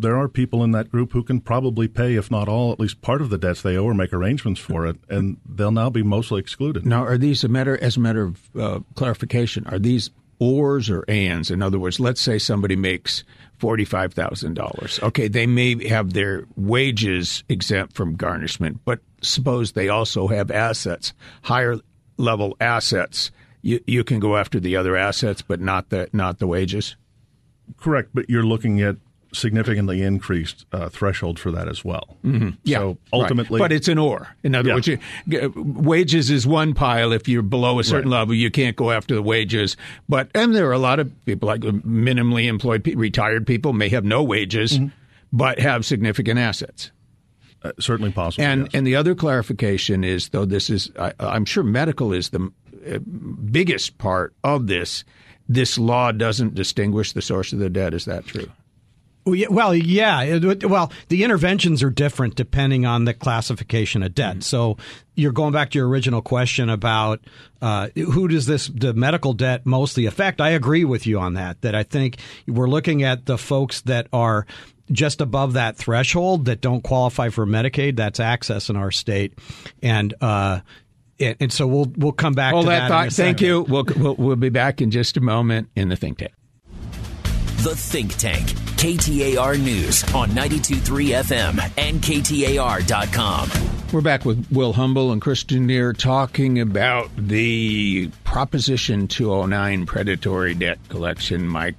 there 0.00 0.16
are 0.16 0.28
people 0.28 0.64
in 0.64 0.72
that 0.72 0.90
group 0.90 1.12
who 1.12 1.22
can 1.22 1.40
probably 1.40 1.88
pay, 1.88 2.14
if 2.14 2.30
not 2.30 2.48
all, 2.48 2.72
at 2.72 2.80
least 2.80 3.02
part 3.02 3.20
of 3.20 3.30
the 3.30 3.38
debts 3.38 3.62
they 3.62 3.76
owe 3.76 3.84
or 3.84 3.94
make 3.94 4.12
arrangements 4.12 4.60
for 4.60 4.86
it, 4.86 4.96
and 5.08 5.38
they'll 5.48 5.70
now 5.72 5.90
be 5.90 6.02
mostly 6.02 6.40
excluded. 6.40 6.84
Now, 6.86 7.04
are 7.04 7.18
these 7.18 7.44
a 7.44 7.48
matter, 7.48 7.76
as 7.82 7.96
a 7.96 8.00
matter 8.00 8.22
of 8.22 8.56
uh, 8.58 8.80
clarification, 8.94 9.66
are 9.66 9.78
these 9.78 10.10
ors 10.38 10.90
or 10.90 11.04
ands? 11.08 11.50
In 11.50 11.62
other 11.62 11.78
words, 11.78 12.00
let's 12.00 12.20
say 12.20 12.38
somebody 12.38 12.76
makes 12.76 13.24
forty-five 13.58 14.12
thousand 14.12 14.54
dollars. 14.54 14.98
Okay, 15.02 15.28
they 15.28 15.46
may 15.46 15.86
have 15.88 16.12
their 16.12 16.46
wages 16.56 17.44
exempt 17.48 17.94
from 17.94 18.16
garnishment, 18.16 18.80
but 18.84 19.00
suppose 19.20 19.72
they 19.72 19.88
also 19.88 20.26
have 20.28 20.50
assets, 20.50 21.12
higher 21.42 21.76
level 22.16 22.56
assets. 22.60 23.30
You 23.62 23.80
you 23.86 24.02
can 24.02 24.18
go 24.18 24.36
after 24.36 24.58
the 24.58 24.76
other 24.76 24.96
assets, 24.96 25.42
but 25.42 25.60
not 25.60 25.90
the 25.90 26.08
not 26.12 26.40
the 26.40 26.48
wages. 26.48 26.96
Correct, 27.76 28.10
but 28.12 28.28
you're 28.28 28.42
looking 28.42 28.80
at 28.82 28.96
significantly 29.32 30.02
increased 30.02 30.66
uh, 30.72 30.88
threshold 30.88 31.38
for 31.38 31.50
that 31.50 31.68
as 31.68 31.84
well. 31.84 32.16
Mm-hmm. 32.24 32.50
Yeah, 32.64 32.78
so 32.78 32.98
ultimately, 33.12 33.60
right. 33.60 33.68
but 33.68 33.72
it's 33.72 33.88
an 33.88 33.98
or. 33.98 34.28
In 34.42 34.54
other 34.54 34.68
yeah. 34.68 34.74
words, 34.74 34.86
you, 34.86 34.98
wages 35.56 36.30
is 36.30 36.46
one 36.46 36.74
pile. 36.74 37.12
If 37.12 37.28
you're 37.28 37.42
below 37.42 37.78
a 37.78 37.84
certain 37.84 38.10
right. 38.10 38.18
level, 38.18 38.34
you 38.34 38.50
can't 38.50 38.76
go 38.76 38.90
after 38.90 39.14
the 39.14 39.22
wages. 39.22 39.76
But 40.08 40.30
and 40.34 40.54
there 40.54 40.68
are 40.68 40.72
a 40.72 40.78
lot 40.78 40.98
of 41.00 41.12
people 41.24 41.46
like 41.46 41.60
minimally 41.60 42.46
employed, 42.46 42.86
retired 42.86 43.46
people 43.46 43.72
may 43.72 43.88
have 43.88 44.04
no 44.04 44.22
wages, 44.22 44.78
mm-hmm. 44.78 44.88
but 45.32 45.58
have 45.58 45.84
significant 45.84 46.38
assets. 46.38 46.90
Uh, 47.62 47.72
certainly 47.78 48.10
possible. 48.10 48.44
And 48.44 48.62
yes. 48.62 48.70
and 48.74 48.86
the 48.86 48.96
other 48.96 49.14
clarification 49.14 50.04
is, 50.04 50.30
though 50.30 50.44
this 50.44 50.68
is, 50.68 50.90
I, 50.98 51.12
am 51.20 51.44
sure 51.44 51.62
medical 51.62 52.12
is 52.12 52.30
the 52.30 52.50
uh, 52.92 52.98
biggest 52.98 53.98
part 53.98 54.34
of 54.42 54.66
this 54.66 55.04
this 55.48 55.78
law 55.78 56.12
doesn't 56.12 56.54
distinguish 56.54 57.12
the 57.12 57.22
source 57.22 57.52
of 57.52 57.58
the 57.58 57.70
debt. 57.70 57.94
Is 57.94 58.04
that 58.06 58.26
true? 58.26 58.50
Well, 59.24 59.74
yeah. 59.74 60.38
Well, 60.64 60.92
the 61.08 61.22
interventions 61.22 61.82
are 61.82 61.90
different 61.90 62.34
depending 62.34 62.86
on 62.86 63.04
the 63.04 63.14
classification 63.14 64.02
of 64.02 64.14
debt. 64.14 64.32
Mm-hmm. 64.32 64.40
So 64.40 64.78
you're 65.14 65.32
going 65.32 65.52
back 65.52 65.70
to 65.70 65.78
your 65.78 65.88
original 65.88 66.22
question 66.22 66.68
about 66.68 67.20
uh, 67.60 67.88
who 67.94 68.26
does 68.26 68.46
this 68.46 68.66
the 68.66 68.94
medical 68.94 69.32
debt 69.32 69.64
mostly 69.64 70.06
affect? 70.06 70.40
I 70.40 70.50
agree 70.50 70.84
with 70.84 71.06
you 71.06 71.20
on 71.20 71.34
that. 71.34 71.60
That 71.62 71.74
I 71.76 71.84
think 71.84 72.18
we're 72.48 72.68
looking 72.68 73.04
at 73.04 73.26
the 73.26 73.38
folks 73.38 73.82
that 73.82 74.08
are 74.12 74.44
just 74.90 75.20
above 75.20 75.52
that 75.52 75.76
threshold 75.76 76.46
that 76.46 76.60
don't 76.60 76.82
qualify 76.82 77.28
for 77.28 77.46
Medicaid. 77.46 77.96
That's 77.96 78.18
AHCCCS 78.18 78.70
in 78.70 78.76
our 78.76 78.90
state, 78.90 79.38
and 79.82 80.14
uh, 80.20 80.60
and 81.20 81.52
so 81.52 81.68
we'll 81.68 81.92
we'll 81.96 82.12
come 82.12 82.32
back. 82.32 82.54
Hold 82.54 82.64
to 82.64 82.70
that. 82.70 82.88
thought. 82.88 83.12
Thank 83.12 83.40
you. 83.40 83.62
We'll, 83.62 83.84
we'll 83.96 84.14
we'll 84.16 84.36
be 84.36 84.48
back 84.48 84.80
in 84.80 84.90
just 84.90 85.16
a 85.16 85.20
moment 85.20 85.68
in 85.76 85.88
the 85.88 85.96
think 85.96 86.18
tank. 86.18 86.32
The 87.62 87.76
Think 87.76 88.16
Tank, 88.16 88.48
KTAR 88.74 89.56
News 89.56 90.02
on 90.14 90.30
92.3 90.30 91.22
FM 91.22 91.72
and 91.78 92.02
KTAR.com. 92.02 93.50
We're 93.92 94.00
back 94.00 94.24
with 94.24 94.44
Will 94.50 94.72
Humble 94.72 95.12
and 95.12 95.22
Christian 95.22 95.68
Lehr 95.68 95.96
talking 95.96 96.58
about 96.58 97.08
the 97.16 98.10
Proposition 98.24 99.06
209 99.06 99.86
predatory 99.86 100.54
debt 100.54 100.80
collection. 100.88 101.46
My 101.46 101.76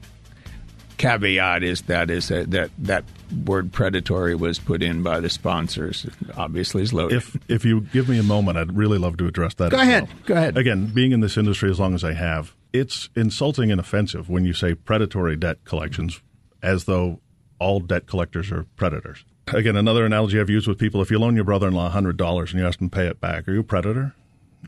caveat 0.97 1.63
is 1.63 1.81
that 1.81 2.09
is 2.09 2.29
that 2.29 2.51
that, 2.51 2.71
that 2.77 3.03
word 3.45 3.73
predatory 3.73 4.35
was 4.35 4.59
put 4.59 4.81
in 4.81 5.03
by 5.03 5.19
the 5.19 5.29
sponsors. 5.29 6.07
Obviously, 6.37 6.83
is 6.83 6.93
loaded. 6.93 7.17
If 7.17 7.37
if 7.49 7.65
you 7.65 7.81
give 7.81 8.07
me 8.07 8.17
a 8.19 8.23
moment, 8.23 8.57
I'd 8.57 8.77
really 8.77 8.99
love 8.99 9.17
to 9.17 9.27
address 9.27 9.55
that. 9.55 9.71
Go 9.71 9.81
ahead. 9.81 10.03
Well. 10.03 10.13
Go 10.27 10.33
ahead. 10.35 10.57
Again, 10.57 10.85
being 10.85 11.11
in 11.11 11.19
this 11.19 11.35
industry 11.35 11.69
as 11.69 11.77
long 11.77 11.93
as 11.93 12.05
I 12.05 12.13
have, 12.13 12.53
it's 12.73 13.09
insulting 13.15 13.71
and 13.71 13.79
offensive 13.79 14.29
when 14.29 14.43
you 14.43 14.53
say 14.53 14.73
predatory 14.73 15.37
debt 15.37 15.63
collections 15.63 16.21
as 16.61 16.85
though 16.85 17.19
all 17.59 17.79
debt 17.79 18.07
collectors 18.07 18.51
are 18.51 18.65
predators. 18.75 19.23
Again, 19.47 19.75
another 19.75 20.05
analogy 20.05 20.39
I've 20.39 20.49
used 20.49 20.67
with 20.67 20.79
people 20.79 21.01
if 21.01 21.11
you 21.11 21.19
loan 21.19 21.35
your 21.35 21.43
brother 21.43 21.67
in 21.67 21.73
law 21.73 21.91
$100 21.91 22.39
and 22.39 22.59
you 22.59 22.65
ask 22.65 22.79
them 22.79 22.89
to 22.89 22.95
pay 22.95 23.07
it 23.07 23.21
back, 23.21 23.47
are 23.47 23.53
you 23.53 23.59
a 23.59 23.63
predator? 23.63 24.15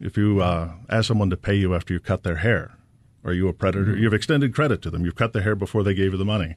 If 0.01 0.17
you 0.17 0.41
uh, 0.41 0.73
ask 0.89 1.07
someone 1.07 1.29
to 1.29 1.37
pay 1.37 1.55
you 1.55 1.73
after 1.73 1.93
you 1.93 1.99
cut 1.99 2.23
their 2.23 2.37
hair, 2.37 2.77
are 3.23 3.33
you 3.33 3.47
a 3.47 3.53
predator? 3.53 3.93
Mm-hmm. 3.93 4.03
You've 4.03 4.13
extended 4.13 4.53
credit 4.53 4.81
to 4.83 4.91
them. 4.91 5.03
You've 5.03 5.15
cut 5.15 5.33
their 5.33 5.41
hair 5.41 5.55
before 5.55 5.83
they 5.83 5.93
gave 5.93 6.11
you 6.11 6.17
the 6.17 6.25
money. 6.25 6.55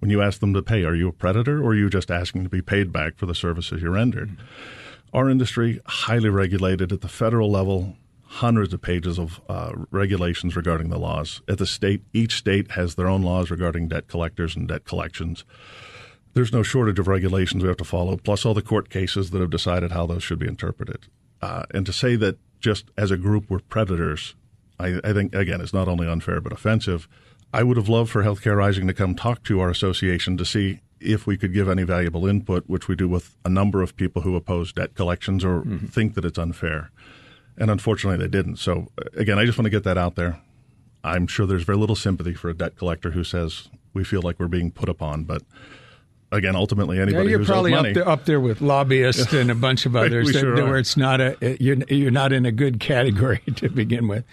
When 0.00 0.10
you 0.10 0.22
ask 0.22 0.40
them 0.40 0.54
to 0.54 0.62
pay, 0.62 0.84
are 0.84 0.94
you 0.94 1.08
a 1.08 1.12
predator 1.12 1.62
or 1.62 1.70
are 1.70 1.74
you 1.74 1.90
just 1.90 2.10
asking 2.10 2.44
to 2.44 2.48
be 2.48 2.62
paid 2.62 2.92
back 2.92 3.16
for 3.16 3.26
the 3.26 3.34
services 3.34 3.82
you 3.82 3.90
rendered? 3.90 4.30
Mm-hmm. 4.30 5.16
Our 5.16 5.30
industry, 5.30 5.80
highly 5.86 6.28
regulated 6.28 6.92
at 6.92 7.02
the 7.02 7.08
federal 7.08 7.50
level, 7.50 7.96
hundreds 8.28 8.74
of 8.74 8.82
pages 8.82 9.18
of 9.18 9.40
uh, 9.48 9.72
regulations 9.90 10.54
regarding 10.54 10.90
the 10.90 10.98
laws. 10.98 11.40
At 11.48 11.56
the 11.58 11.66
state, 11.66 12.02
each 12.12 12.36
state 12.36 12.72
has 12.72 12.94
their 12.94 13.08
own 13.08 13.22
laws 13.22 13.50
regarding 13.50 13.88
debt 13.88 14.06
collectors 14.06 14.54
and 14.54 14.68
debt 14.68 14.84
collections. 14.84 15.44
There's 16.34 16.52
no 16.52 16.62
shortage 16.62 16.98
of 16.98 17.08
regulations 17.08 17.62
we 17.62 17.68
have 17.68 17.78
to 17.78 17.84
follow, 17.84 18.18
plus 18.18 18.44
all 18.44 18.52
the 18.52 18.62
court 18.62 18.90
cases 18.90 19.30
that 19.30 19.40
have 19.40 19.50
decided 19.50 19.92
how 19.92 20.06
those 20.06 20.22
should 20.22 20.38
be 20.38 20.46
interpreted. 20.46 21.06
Uh, 21.40 21.62
and 21.72 21.86
to 21.86 21.92
say 21.92 22.16
that 22.16 22.38
just 22.60 22.90
as 22.98 23.10
a 23.10 23.16
group 23.16 23.46
we're 23.48 23.60
predators, 23.60 24.34
I, 24.78 25.00
I 25.02 25.14
think, 25.14 25.34
again, 25.34 25.62
is 25.62 25.72
not 25.72 25.88
only 25.88 26.06
unfair 26.06 26.40
but 26.42 26.52
offensive. 26.52 27.08
I 27.52 27.62
would 27.62 27.78
have 27.78 27.88
loved 27.88 28.10
for 28.10 28.22
Healthcare 28.22 28.58
Rising 28.58 28.86
to 28.88 28.94
come 28.94 29.14
talk 29.14 29.42
to 29.44 29.60
our 29.60 29.70
association 29.70 30.36
to 30.36 30.44
see 30.44 30.80
if 31.00 31.26
we 31.26 31.38
could 31.38 31.54
give 31.54 31.68
any 31.68 31.84
valuable 31.84 32.26
input, 32.26 32.64
which 32.66 32.88
we 32.88 32.94
do 32.94 33.08
with 33.08 33.36
a 33.44 33.48
number 33.48 33.82
of 33.82 33.96
people 33.96 34.20
who 34.22 34.36
oppose 34.36 34.72
debt 34.72 34.94
collections 34.94 35.44
or 35.44 35.60
mm-hmm. 35.62 35.86
think 35.86 36.14
that 36.14 36.26
it's 36.26 36.38
unfair. 36.38 36.90
And 37.58 37.70
unfortunately, 37.70 38.24
they 38.24 38.30
didn't. 38.30 38.56
So, 38.56 38.88
again, 39.14 39.38
I 39.38 39.44
just 39.44 39.58
want 39.58 39.66
to 39.66 39.70
get 39.70 39.84
that 39.84 39.98
out 39.98 40.14
there. 40.14 40.40
I'm 41.04 41.26
sure 41.26 41.46
there's 41.46 41.64
very 41.64 41.78
little 41.78 41.96
sympathy 41.96 42.34
for 42.34 42.48
a 42.48 42.54
debt 42.54 42.76
collector 42.76 43.10
who 43.10 43.24
says 43.24 43.68
we 43.94 44.04
feel 44.04 44.22
like 44.22 44.38
we're 44.38 44.48
being 44.48 44.70
put 44.70 44.88
upon, 44.88 45.24
but 45.24 45.42
again, 46.30 46.56
ultimately, 46.56 46.98
anybody 46.98 47.24
yeah, 47.24 47.30
you're 47.30 47.38
who's 47.38 47.48
probably 47.48 47.70
money, 47.70 47.90
up 47.90 47.94
there, 47.94 48.08
up 48.08 48.24
there 48.26 48.40
with 48.40 48.60
lobbyists 48.60 49.32
and 49.32 49.50
a 49.50 49.54
bunch 49.54 49.86
of 49.86 49.96
others 49.96 50.30
sure 50.30 50.56
that, 50.56 50.64
where 50.64 50.78
it's 50.78 50.96
not 50.96 51.20
a 51.20 51.56
you're 51.60 51.76
you're 51.88 52.10
not 52.10 52.32
in 52.32 52.46
a 52.46 52.52
good 52.52 52.80
category 52.80 53.40
to 53.56 53.68
begin 53.68 54.08
with. 54.08 54.24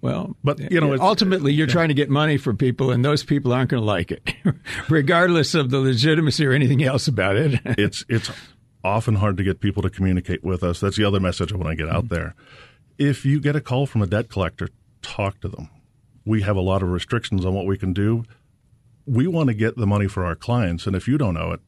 Well, 0.00 0.36
but 0.44 0.70
you 0.70 0.80
know, 0.80 0.96
ultimately, 1.00 1.52
you're 1.52 1.66
yeah. 1.66 1.72
trying 1.72 1.88
to 1.88 1.94
get 1.94 2.10
money 2.10 2.36
for 2.36 2.54
people, 2.54 2.90
and 2.90 3.04
those 3.04 3.24
people 3.24 3.52
aren't 3.52 3.70
going 3.70 3.82
to 3.82 3.86
like 3.86 4.10
it, 4.10 4.34
regardless 4.88 5.54
of 5.54 5.70
the 5.70 5.78
legitimacy 5.78 6.46
or 6.46 6.52
anything 6.52 6.82
else 6.82 7.08
about 7.08 7.36
it. 7.36 7.60
it's 7.64 8.04
it's 8.08 8.30
often 8.82 9.16
hard 9.16 9.36
to 9.36 9.44
get 9.44 9.60
people 9.60 9.82
to 9.82 9.90
communicate 9.90 10.42
with 10.42 10.62
us. 10.62 10.80
That's 10.80 10.96
the 10.96 11.04
other 11.04 11.20
message 11.20 11.52
I 11.52 11.56
want 11.56 11.70
to 11.70 11.76
get 11.76 11.88
out 11.88 12.04
mm-hmm. 12.04 12.14
there 12.14 12.34
if 13.00 13.24
you 13.24 13.40
get 13.40 13.56
a 13.56 13.62
call 13.62 13.86
from 13.86 14.02
a 14.02 14.06
debt 14.06 14.28
collector, 14.28 14.68
talk 15.00 15.40
to 15.40 15.48
them. 15.48 15.70
We 16.26 16.42
have 16.42 16.56
a 16.56 16.60
lot 16.60 16.82
of 16.82 16.90
restrictions 16.90 17.46
on 17.46 17.54
what 17.54 17.64
we 17.64 17.78
can 17.78 17.94
do. 17.94 18.24
We 19.06 19.26
want 19.26 19.48
to 19.48 19.54
get 19.54 19.76
the 19.76 19.86
money 19.86 20.06
for 20.06 20.24
our 20.24 20.36
clients, 20.36 20.86
and 20.86 20.94
if 20.94 21.08
you 21.08 21.16
don't 21.16 21.34
know 21.34 21.52
it, 21.52 21.60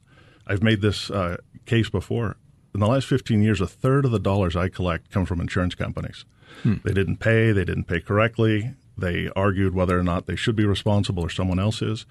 I've 0.47 0.63
made 0.63 0.83
this 0.83 1.11
uh, 1.11 1.39
case 1.65 1.89
before. 1.89 2.37
In 2.75 2.81
the 2.81 2.87
last 2.87 3.07
15 3.07 3.43
years, 3.43 3.63
a 3.63 3.67
third 3.67 4.05
of 4.05 4.11
the 4.11 4.19
dollars 4.19 4.55
I 4.55 4.69
collect 4.69 5.11
come 5.11 5.25
from 5.25 5.41
insurance 5.41 5.75
companies. 5.75 6.27
Hmm. 6.63 6.77
They 6.85 6.93
didn't 6.93 7.17
pay, 7.17 7.51
they 7.51 7.65
didn't 7.65 7.85
pay 7.85 8.01
correctly, 8.01 8.75
they 8.97 9.31
argued 9.35 9.75
whether 9.75 9.99
or 9.99 10.03
not 10.03 10.27
they 10.27 10.37
should 10.37 10.55
be 10.55 10.67
responsible 10.67 11.23
or 11.23 11.31
someone 11.31 11.59
else 11.59 11.81
is. 11.81 12.05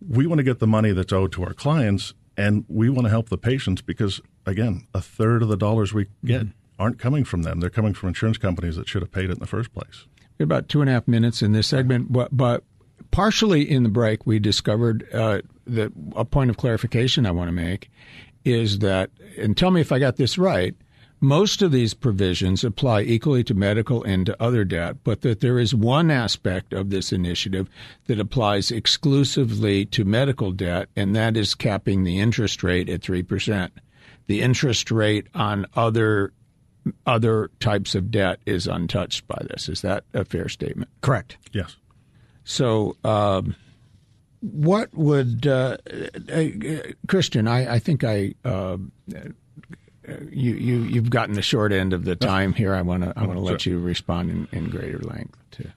We 0.00 0.26
want 0.26 0.38
to 0.38 0.44
get 0.44 0.60
the 0.60 0.66
money 0.66 0.92
that's 0.92 1.12
owed 1.12 1.32
to 1.32 1.44
our 1.44 1.52
clients, 1.52 2.14
and 2.38 2.64
we 2.68 2.88
want 2.88 3.04
to 3.04 3.10
help 3.10 3.28
the 3.28 3.36
patients 3.36 3.82
because, 3.82 4.22
again, 4.46 4.86
a 4.94 5.02
third 5.02 5.42
of 5.42 5.48
the 5.48 5.58
dollars 5.58 5.92
we 5.92 6.06
get 6.24 6.42
hmm 6.42 6.50
aren't 6.80 6.98
coming 6.98 7.24
from 7.24 7.42
them. 7.42 7.60
They're 7.60 7.70
coming 7.70 7.94
from 7.94 8.08
insurance 8.08 8.38
companies 8.38 8.76
that 8.76 8.88
should 8.88 9.02
have 9.02 9.12
paid 9.12 9.26
it 9.26 9.32
in 9.32 9.38
the 9.38 9.46
first 9.46 9.72
place. 9.72 10.06
About 10.40 10.68
two 10.68 10.80
and 10.80 10.88
a 10.88 10.94
half 10.94 11.06
minutes 11.06 11.42
in 11.42 11.52
this 11.52 11.66
segment, 11.66 12.10
but, 12.10 12.34
but 12.34 12.64
partially 13.10 13.70
in 13.70 13.82
the 13.82 13.90
break, 13.90 14.26
we 14.26 14.38
discovered 14.38 15.06
uh, 15.12 15.42
that 15.66 15.92
a 16.16 16.24
point 16.24 16.48
of 16.48 16.56
clarification 16.56 17.26
I 17.26 17.30
want 17.30 17.48
to 17.48 17.52
make 17.52 17.90
is 18.44 18.78
that, 18.78 19.10
and 19.38 19.56
tell 19.56 19.70
me 19.70 19.82
if 19.82 19.92
I 19.92 19.98
got 19.98 20.16
this 20.16 20.38
right, 20.38 20.74
most 21.20 21.60
of 21.60 21.70
these 21.70 21.92
provisions 21.92 22.64
apply 22.64 23.02
equally 23.02 23.44
to 23.44 23.52
medical 23.52 24.02
and 24.04 24.24
to 24.24 24.42
other 24.42 24.64
debt, 24.64 24.96
but 25.04 25.20
that 25.20 25.40
there 25.40 25.58
is 25.58 25.74
one 25.74 26.10
aspect 26.10 26.72
of 26.72 26.88
this 26.88 27.12
initiative 27.12 27.68
that 28.06 28.18
applies 28.18 28.70
exclusively 28.70 29.84
to 29.84 30.06
medical 30.06 30.50
debt, 30.50 30.88
and 30.96 31.14
that 31.14 31.36
is 31.36 31.54
capping 31.54 32.04
the 32.04 32.18
interest 32.18 32.62
rate 32.62 32.88
at 32.88 33.02
3%. 33.02 33.70
The 34.28 34.40
interest 34.40 34.90
rate 34.90 35.26
on 35.34 35.66
other 35.74 36.32
other 37.06 37.50
types 37.60 37.94
of 37.94 38.10
debt 38.10 38.40
is 38.46 38.66
untouched 38.66 39.26
by 39.28 39.42
this. 39.50 39.68
Is 39.68 39.82
that 39.82 40.04
a 40.14 40.24
fair 40.24 40.48
statement? 40.48 40.90
Correct. 41.00 41.36
Yes. 41.52 41.76
So, 42.44 42.96
um, 43.04 43.54
what 44.40 44.92
would 44.94 45.46
uh, 45.46 45.76
uh, 46.32 46.44
Christian? 47.06 47.46
I, 47.46 47.74
I 47.74 47.78
think 47.78 48.04
I 48.04 48.34
uh, 48.44 48.78
you 50.30 50.54
you 50.54 50.78
you've 50.82 51.10
gotten 51.10 51.34
the 51.34 51.42
short 51.42 51.72
end 51.72 51.92
of 51.92 52.04
the 52.04 52.16
time 52.16 52.54
here. 52.54 52.74
I 52.74 52.82
want 52.82 53.04
to 53.04 53.12
I 53.16 53.24
want 53.24 53.38
to 53.38 53.44
let 53.44 53.66
you 53.66 53.78
respond 53.78 54.30
in, 54.30 54.48
in 54.52 54.70
greater 54.70 54.98
length 54.98 55.38
to. 55.52 55.70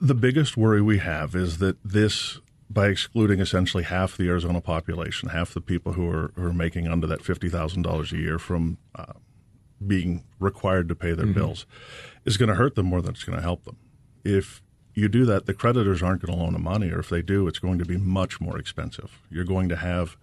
The 0.00 0.14
biggest 0.14 0.56
worry 0.56 0.80
we 0.80 0.98
have 0.98 1.34
is 1.34 1.58
that 1.58 1.76
this 1.84 2.40
by 2.68 2.88
excluding 2.88 3.40
essentially 3.40 3.84
half 3.84 4.16
the 4.16 4.28
Arizona 4.28 4.60
population, 4.60 5.28
half 5.28 5.52
the 5.52 5.60
people 5.60 5.92
who 5.92 6.10
are, 6.10 6.32
who 6.34 6.46
are 6.46 6.52
making 6.52 6.88
under 6.88 7.06
that 7.06 7.22
fifty 7.22 7.48
thousand 7.48 7.82
dollars 7.82 8.12
a 8.12 8.16
year 8.16 8.38
from 8.38 8.78
uh, 8.94 9.12
being 9.84 10.24
required 10.38 10.88
to 10.88 10.94
pay 10.94 11.12
their 11.12 11.26
mm-hmm. 11.26 11.34
bills 11.34 11.66
is 12.24 12.36
going 12.36 12.48
to 12.48 12.54
hurt 12.54 12.74
them 12.74 12.86
more 12.86 13.02
than 13.02 13.12
it's 13.12 13.24
going 13.24 13.36
to 13.36 13.42
help 13.42 13.64
them. 13.64 13.76
If 14.24 14.62
you 14.94 15.08
do 15.08 15.24
that, 15.26 15.46
the 15.46 15.54
creditors 15.54 16.02
aren't 16.02 16.22
going 16.22 16.36
to 16.36 16.42
loan 16.42 16.54
them 16.54 16.64
money, 16.64 16.90
or 16.90 17.00
if 17.00 17.10
they 17.10 17.22
do, 17.22 17.46
it's 17.46 17.58
going 17.58 17.78
to 17.78 17.84
be 17.84 17.98
much 17.98 18.40
more 18.40 18.58
expensive. 18.58 19.20
You're 19.30 19.44
going 19.44 19.68
to 19.68 19.76
have 19.76 20.16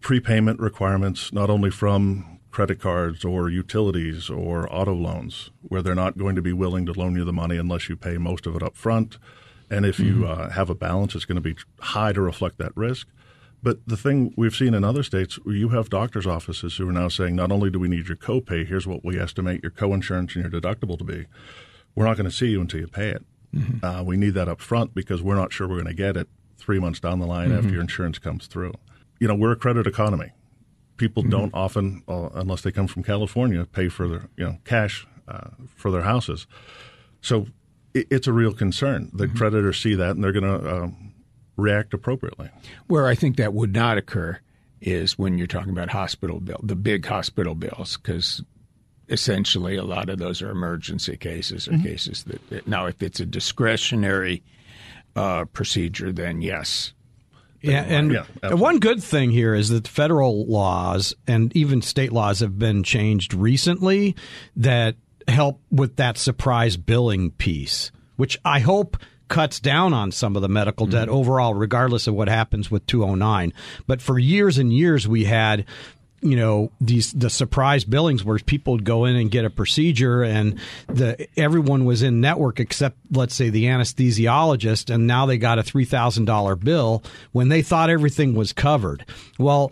prepayment 0.00 0.60
requirements 0.60 1.32
not 1.32 1.48
only 1.48 1.70
from 1.70 2.38
credit 2.50 2.78
cards 2.78 3.24
or 3.24 3.48
utilities 3.48 4.28
or 4.30 4.72
auto 4.72 4.94
loans, 4.94 5.50
where 5.62 5.82
they're 5.82 5.94
not 5.94 6.18
going 6.18 6.36
to 6.36 6.42
be 6.42 6.52
willing 6.52 6.86
to 6.86 6.92
loan 6.92 7.16
you 7.16 7.24
the 7.24 7.32
money 7.32 7.56
unless 7.56 7.88
you 7.88 7.96
pay 7.96 8.18
most 8.18 8.46
of 8.46 8.54
it 8.54 8.62
up 8.62 8.76
front. 8.76 9.18
And 9.70 9.86
if 9.86 9.96
mm-hmm. 9.96 10.22
you 10.22 10.28
uh, 10.28 10.50
have 10.50 10.68
a 10.68 10.74
balance, 10.74 11.14
it's 11.14 11.24
going 11.24 11.36
to 11.36 11.40
be 11.40 11.56
high 11.80 12.12
to 12.12 12.20
reflect 12.20 12.58
that 12.58 12.76
risk. 12.76 13.08
But 13.64 13.78
the 13.86 13.96
thing 13.96 14.34
we've 14.36 14.54
seen 14.54 14.74
in 14.74 14.84
other 14.84 15.02
states, 15.02 15.38
you 15.46 15.70
have 15.70 15.88
doctors' 15.88 16.26
offices 16.26 16.76
who 16.76 16.86
are 16.86 16.92
now 16.92 17.08
saying 17.08 17.34
not 17.34 17.50
only 17.50 17.70
do 17.70 17.80
we 17.80 17.88
need 17.88 18.08
your 18.08 18.16
copay, 18.18 18.66
here's 18.66 18.86
what 18.86 19.02
we 19.02 19.18
estimate 19.18 19.62
your 19.62 19.72
coinsurance 19.72 20.36
and 20.36 20.44
your 20.44 20.60
deductible 20.60 20.98
to 20.98 21.04
be. 21.04 21.24
We're 21.94 22.04
not 22.04 22.18
going 22.18 22.28
to 22.28 22.36
see 22.36 22.48
you 22.48 22.60
until 22.60 22.80
you 22.80 22.88
pay 22.88 23.08
it. 23.08 23.24
Mm-hmm. 23.54 23.82
Uh, 23.82 24.02
we 24.02 24.18
need 24.18 24.34
that 24.34 24.50
up 24.50 24.60
front 24.60 24.94
because 24.94 25.22
we're 25.22 25.34
not 25.34 25.50
sure 25.50 25.66
we're 25.66 25.76
going 25.76 25.86
to 25.86 25.94
get 25.94 26.14
it 26.14 26.28
three 26.58 26.78
months 26.78 27.00
down 27.00 27.20
the 27.20 27.26
line 27.26 27.48
mm-hmm. 27.48 27.58
after 27.58 27.70
your 27.70 27.80
insurance 27.80 28.18
comes 28.18 28.46
through. 28.46 28.74
You 29.18 29.28
know, 29.28 29.34
we're 29.34 29.52
a 29.52 29.56
credit 29.56 29.86
economy. 29.86 30.32
People 30.98 31.22
mm-hmm. 31.22 31.30
don't 31.30 31.54
often, 31.54 32.02
uh, 32.06 32.28
unless 32.34 32.60
they 32.60 32.70
come 32.70 32.86
from 32.86 33.02
California, 33.02 33.64
pay 33.64 33.88
for 33.88 34.06
their 34.06 34.28
you 34.36 34.44
know 34.44 34.58
cash 34.66 35.06
uh, 35.26 35.50
for 35.74 35.90
their 35.90 36.02
houses. 36.02 36.46
So 37.22 37.46
it, 37.94 38.08
it's 38.10 38.26
a 38.26 38.32
real 38.34 38.52
concern. 38.52 39.10
The 39.14 39.24
mm-hmm. 39.24 39.38
creditors 39.38 39.80
see 39.80 39.94
that 39.94 40.10
and 40.10 40.22
they're 40.22 40.32
going 40.32 40.60
to 40.60 40.82
um, 40.82 41.13
react 41.56 41.94
appropriately. 41.94 42.50
Where 42.86 43.06
I 43.06 43.14
think 43.14 43.36
that 43.36 43.54
would 43.54 43.74
not 43.74 43.98
occur 43.98 44.38
is 44.80 45.18
when 45.18 45.38
you're 45.38 45.46
talking 45.46 45.70
about 45.70 45.90
hospital 45.90 46.40
bill, 46.40 46.60
the 46.62 46.76
big 46.76 47.06
hospital 47.06 47.54
bills, 47.54 47.96
because 47.96 48.42
essentially 49.08 49.76
a 49.76 49.84
lot 49.84 50.08
of 50.08 50.18
those 50.18 50.42
are 50.42 50.50
emergency 50.50 51.16
cases 51.16 51.68
or 51.68 51.72
mm-hmm. 51.72 51.84
cases 51.84 52.24
that 52.24 52.66
now 52.66 52.86
if 52.86 53.02
it's 53.02 53.20
a 53.20 53.26
discretionary 53.26 54.42
uh, 55.16 55.44
procedure, 55.46 56.12
then 56.12 56.42
yes. 56.42 56.92
Yeah, 57.60 57.82
and 57.82 58.12
yeah, 58.12 58.52
one 58.52 58.78
good 58.78 59.02
thing 59.02 59.30
here 59.30 59.54
is 59.54 59.70
that 59.70 59.88
federal 59.88 60.44
laws 60.44 61.14
and 61.26 61.54
even 61.56 61.80
state 61.80 62.12
laws 62.12 62.40
have 62.40 62.58
been 62.58 62.82
changed 62.82 63.32
recently 63.32 64.16
that 64.56 64.96
help 65.28 65.62
with 65.70 65.96
that 65.96 66.18
surprise 66.18 66.76
billing 66.76 67.30
piece, 67.30 67.90
which 68.16 68.38
I 68.44 68.60
hope 68.60 68.98
cuts 69.34 69.58
down 69.58 69.92
on 69.92 70.12
some 70.12 70.36
of 70.36 70.42
the 70.42 70.48
medical 70.48 70.86
debt 70.86 71.08
mm-hmm. 71.08 71.16
overall, 71.16 71.54
regardless 71.54 72.06
of 72.06 72.14
what 72.14 72.28
happens 72.28 72.70
with 72.70 72.86
209. 72.86 73.52
But 73.88 74.00
for 74.00 74.16
years 74.16 74.58
and 74.58 74.72
years, 74.72 75.08
we 75.08 75.24
had 75.24 75.64
you 76.20 76.36
know 76.36 76.70
these 76.80 77.12
the 77.12 77.28
surprise 77.28 77.84
billings 77.84 78.24
where 78.24 78.38
people 78.38 78.74
would 78.74 78.84
go 78.84 79.04
in 79.04 79.16
and 79.16 79.30
get 79.30 79.44
a 79.44 79.50
procedure 79.50 80.22
and 80.22 80.58
the 80.86 81.28
everyone 81.36 81.84
was 81.84 82.02
in 82.02 82.22
network 82.22 82.60
except 82.60 82.96
let's 83.10 83.34
say 83.34 83.50
the 83.50 83.64
anesthesiologist 83.64 84.94
and 84.94 85.06
now 85.06 85.26
they 85.26 85.36
got 85.36 85.58
a 85.58 85.62
$3000 85.62 86.64
bill 86.64 87.02
when 87.32 87.50
they 87.50 87.60
thought 87.60 87.90
everything 87.90 88.34
was 88.34 88.54
covered 88.54 89.04
well 89.38 89.70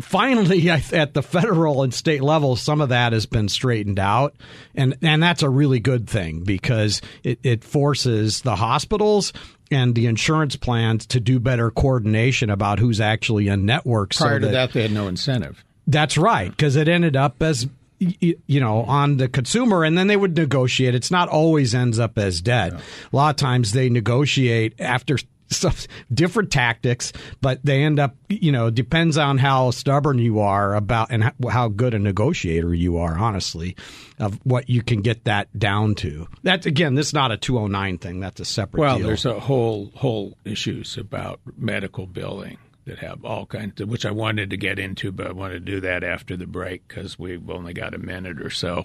finally 0.00 0.68
at 0.92 1.14
the 1.14 1.22
federal 1.22 1.82
and 1.82 1.94
state 1.94 2.22
level 2.22 2.56
some 2.56 2.80
of 2.80 2.88
that 2.88 3.12
has 3.12 3.26
been 3.26 3.48
straightened 3.48 3.98
out. 3.98 4.34
And 4.74 4.96
and 5.02 5.22
that's 5.22 5.42
a 5.42 5.48
really 5.48 5.80
good 5.80 6.08
thing 6.08 6.40
because 6.40 7.00
it, 7.22 7.38
it 7.42 7.64
forces 7.64 8.42
the 8.42 8.56
hospitals 8.56 9.32
and 9.70 9.94
the 9.94 10.06
insurance 10.06 10.56
plans 10.56 11.06
to 11.06 11.20
do 11.20 11.40
better 11.40 11.70
coordination 11.70 12.50
about 12.50 12.78
who's 12.78 13.00
actually 13.00 13.48
in 13.48 13.66
network 13.66 14.14
prior 14.14 14.36
so 14.36 14.38
that, 14.40 14.46
to 14.46 14.52
that 14.52 14.72
they 14.72 14.82
had 14.82 14.92
no 14.92 15.08
incentive. 15.08 15.64
That's 15.86 16.16
right, 16.16 16.50
because 16.50 16.76
it 16.76 16.88
ended 16.88 17.16
up 17.16 17.42
as 17.42 17.68
you 17.98 18.60
know 18.60 18.82
on 18.82 19.16
the 19.16 19.28
consumer 19.28 19.84
and 19.84 19.96
then 19.96 20.08
they 20.08 20.16
would 20.16 20.36
negotiate. 20.36 20.94
It's 20.94 21.10
not 21.10 21.28
always 21.28 21.74
ends 21.74 21.98
up 21.98 22.18
as 22.18 22.40
debt 22.40 22.72
yeah. 22.72 22.80
a 23.12 23.16
lot 23.16 23.30
of 23.30 23.36
times 23.36 23.72
they 23.72 23.88
negotiate 23.88 24.74
after 24.78 25.16
some 25.56 25.74
different 26.12 26.50
tactics 26.50 27.12
but 27.40 27.58
they 27.64 27.82
end 27.82 27.98
up 27.98 28.14
you 28.28 28.52
know 28.52 28.70
depends 28.70 29.16
on 29.16 29.38
how 29.38 29.70
stubborn 29.70 30.18
you 30.18 30.40
are 30.40 30.74
about 30.74 31.08
and 31.10 31.32
how 31.50 31.68
good 31.68 31.94
a 31.94 31.98
negotiator 31.98 32.74
you 32.74 32.98
are 32.98 33.16
honestly 33.16 33.76
of 34.18 34.38
what 34.44 34.68
you 34.68 34.82
can 34.82 35.02
get 35.02 35.24
that 35.24 35.56
down 35.58 35.94
to 35.94 36.26
that 36.42 36.66
again 36.66 36.94
this 36.94 37.08
is 37.08 37.14
not 37.14 37.32
a 37.32 37.36
209 37.36 37.98
thing 37.98 38.20
that's 38.20 38.40
a 38.40 38.44
separate 38.44 38.80
well 38.80 38.98
deal. 38.98 39.06
there's 39.06 39.26
a 39.26 39.40
whole 39.40 39.90
whole 39.94 40.36
issues 40.44 40.96
about 40.96 41.40
medical 41.56 42.06
billing 42.06 42.58
that 42.84 42.98
have 42.98 43.24
all 43.24 43.46
kinds 43.46 43.80
of, 43.80 43.88
which 43.88 44.04
I 44.04 44.10
wanted 44.10 44.50
to 44.50 44.56
get 44.56 44.78
into, 44.78 45.10
but 45.10 45.26
I 45.26 45.32
want 45.32 45.52
to 45.52 45.60
do 45.60 45.80
that 45.80 46.04
after 46.04 46.36
the 46.36 46.46
break 46.46 46.86
because 46.86 47.18
we've 47.18 47.48
only 47.48 47.72
got 47.72 47.94
a 47.94 47.98
minute 47.98 48.40
or 48.40 48.50
so 48.50 48.84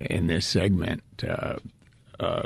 in 0.00 0.26
this 0.26 0.46
segment. 0.46 1.02
Uh, 1.26 1.56
uh, 2.18 2.42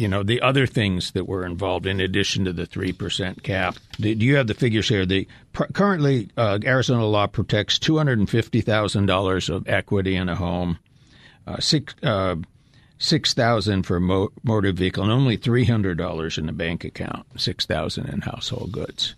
you 0.00 0.08
know, 0.08 0.22
the 0.22 0.40
other 0.40 0.66
things 0.66 1.10
that 1.10 1.28
were 1.28 1.44
involved 1.44 1.86
in 1.86 2.00
addition 2.00 2.46
to 2.46 2.54
the 2.54 2.66
3% 2.66 3.42
cap. 3.42 3.76
Do 4.00 4.08
you 4.08 4.36
have 4.36 4.46
the 4.46 4.54
figures 4.54 4.88
here? 4.88 5.04
The 5.04 5.28
Currently, 5.52 6.30
uh, 6.38 6.58
Arizona 6.64 7.04
law 7.04 7.26
protects 7.26 7.78
$250,000 7.78 9.50
of 9.50 9.68
equity 9.68 10.16
in 10.16 10.30
a 10.30 10.36
home, 10.36 10.78
uh, 11.46 11.60
six, 11.60 11.94
uh, 12.02 12.36
6000 12.98 13.82
for 13.82 14.00
mo- 14.00 14.32
motor 14.42 14.72
vehicle, 14.72 15.02
and 15.02 15.12
only 15.12 15.36
$300 15.36 16.38
in 16.38 16.46
the 16.46 16.52
bank 16.52 16.84
account, 16.84 17.26
6000 17.38 18.08
in 18.08 18.22
household 18.22 18.72
goods 18.72 19.16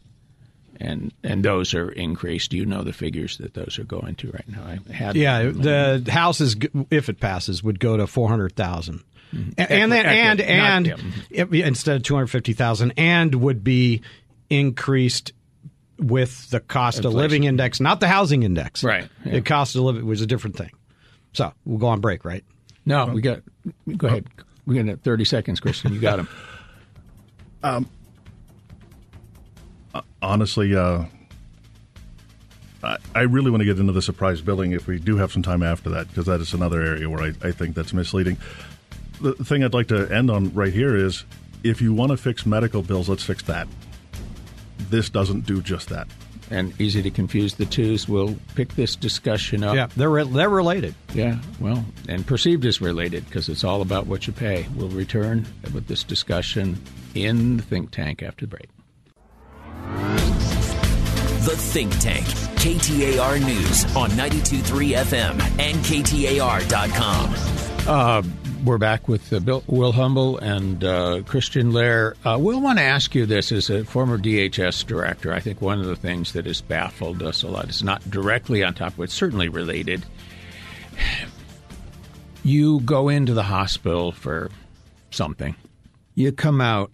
and 0.80 1.12
and 1.22 1.44
those 1.44 1.74
are 1.74 1.90
increased. 1.92 2.50
Do 2.50 2.56
you 2.56 2.66
know 2.66 2.82
the 2.82 2.92
figures 2.92 3.38
that 3.38 3.54
those 3.54 3.78
are 3.78 3.84
going 3.84 4.16
to 4.16 4.30
right 4.30 4.48
now? 4.48 4.64
I 4.64 4.92
had 4.92 5.16
yeah, 5.16 5.44
the 5.44 6.02
house 6.10 6.40
is 6.40 6.56
if 6.90 7.08
it 7.08 7.20
passes 7.20 7.62
would 7.62 7.78
go 7.78 7.96
to 7.96 8.06
four 8.06 8.28
hundred 8.28 8.56
thousand. 8.56 9.04
Mm-hmm. 9.34 9.50
And 9.56 9.92
then 9.92 10.06
and 10.06 10.40
and 10.40 10.86
Not, 10.88 11.00
yeah. 11.30 11.66
instead 11.66 11.96
of 11.96 12.02
two 12.02 12.14
hundred 12.14 12.28
fifty 12.28 12.52
thousand, 12.52 12.94
and 12.96 13.34
would 13.36 13.64
be 13.64 14.02
increased 14.50 15.32
with 15.98 16.50
the 16.50 16.60
cost 16.60 16.98
Inflation. 16.98 17.16
of 17.16 17.22
living 17.22 17.44
index, 17.44 17.80
not 17.80 18.00
the 18.00 18.08
housing 18.08 18.42
index. 18.42 18.84
Right. 18.84 19.08
Yeah. 19.24 19.32
The 19.32 19.42
cost 19.42 19.76
of 19.76 19.82
living 19.82 20.04
was 20.04 20.20
a 20.20 20.26
different 20.26 20.56
thing. 20.56 20.70
So 21.32 21.52
we'll 21.64 21.78
go 21.78 21.86
on 21.86 22.00
break, 22.00 22.24
right? 22.24 22.44
No, 22.84 23.06
we 23.06 23.22
got. 23.22 23.42
Go 23.96 24.08
ahead. 24.08 24.26
We're 24.66 24.74
going 24.74 24.86
to 24.86 24.96
thirty 24.96 25.24
seconds, 25.24 25.60
Christian. 25.60 25.94
You 25.94 26.00
got 26.00 26.18
him. 26.18 26.28
um, 27.62 27.88
honestly, 30.20 30.74
uh, 30.74 31.04
I, 32.82 32.96
I, 33.14 33.20
really 33.22 33.50
want 33.50 33.60
to 33.60 33.64
get 33.64 33.78
into 33.78 33.92
the 33.92 34.02
surprise 34.02 34.40
billing 34.40 34.72
if 34.72 34.86
we 34.86 34.98
do 34.98 35.16
have 35.16 35.32
some 35.32 35.42
time 35.42 35.62
after 35.62 35.90
that, 35.90 36.08
because 36.08 36.26
that 36.26 36.40
is 36.40 36.52
another 36.54 36.80
area 36.82 37.08
where 37.08 37.22
I, 37.22 37.32
I 37.42 37.52
think 37.52 37.74
that's 37.74 37.92
misleading. 37.92 38.38
The 39.20 39.34
thing 39.34 39.62
I'd 39.62 39.74
like 39.74 39.88
to 39.88 40.08
end 40.12 40.30
on 40.30 40.52
right 40.54 40.72
here 40.72 40.96
is 40.96 41.24
if 41.62 41.80
you 41.80 41.92
want 41.92 42.10
to 42.10 42.16
fix 42.16 42.44
medical 42.44 42.82
bills, 42.82 43.08
let's 43.08 43.22
fix 43.22 43.42
that. 43.44 43.68
This 44.90 45.08
doesn't 45.10 45.46
do 45.46 45.62
just 45.62 45.88
that. 45.90 46.08
And 46.50 46.78
easy 46.80 47.02
to 47.02 47.10
confuse 47.10 47.54
the 47.54 47.64
twos. 47.64 48.08
We'll 48.08 48.36
pick 48.56 48.74
this 48.74 48.94
discussion 48.94 49.64
up. 49.64 49.74
Yeah, 49.74 49.86
they're 49.96 50.10
re- 50.10 50.24
they're 50.24 50.50
related. 50.50 50.94
Yeah, 51.14 51.38
well, 51.60 51.82
and 52.08 52.26
perceived 52.26 52.66
as 52.66 52.80
related 52.80 53.24
because 53.24 53.48
it's 53.48 53.64
all 53.64 53.80
about 53.80 54.06
what 54.06 54.26
you 54.26 54.32
pay. 54.34 54.66
We'll 54.76 54.88
return 54.88 55.46
with 55.72 55.86
this 55.86 56.04
discussion 56.04 56.82
in 57.14 57.56
the 57.56 57.62
think 57.62 57.90
tank 57.90 58.22
after 58.22 58.44
the 58.46 58.50
break. 58.50 58.68
The 61.44 61.56
Think 61.56 61.98
Tank, 61.98 62.24
KTAR 62.26 63.44
News 63.44 63.96
on 63.96 64.10
92.3 64.10 64.94
FM 64.96 65.40
and 65.58 65.76
KTAR.com. 65.78 67.34
Uh, 67.88 68.22
we're 68.64 68.78
back 68.78 69.08
with 69.08 69.32
uh, 69.32 69.40
Bill, 69.40 69.64
Will 69.66 69.92
Humble 69.92 70.38
and 70.38 70.84
uh, 70.84 71.22
Christian 71.26 71.72
Lehr. 71.72 72.14
Uh, 72.24 72.38
Will, 72.38 72.60
want 72.60 72.78
to 72.78 72.84
ask 72.84 73.14
you 73.14 73.26
this 73.26 73.50
as 73.50 73.70
a 73.70 73.84
former 73.84 74.18
DHS 74.18 74.86
director. 74.86 75.32
I 75.32 75.40
think 75.40 75.60
one 75.60 75.80
of 75.80 75.86
the 75.86 75.96
things 75.96 76.32
that 76.32 76.46
has 76.46 76.60
baffled 76.60 77.22
us 77.22 77.42
a 77.42 77.48
lot 77.48 77.68
is 77.68 77.82
not 77.82 78.08
directly 78.08 78.62
on 78.62 78.74
top, 78.74 78.94
but 78.96 79.10
certainly 79.10 79.48
related. 79.48 80.04
You 82.44 82.80
go 82.80 83.08
into 83.08 83.34
the 83.34 83.42
hospital 83.42 84.12
for 84.12 84.50
something, 85.10 85.56
you 86.14 86.32
come 86.32 86.60
out 86.60 86.90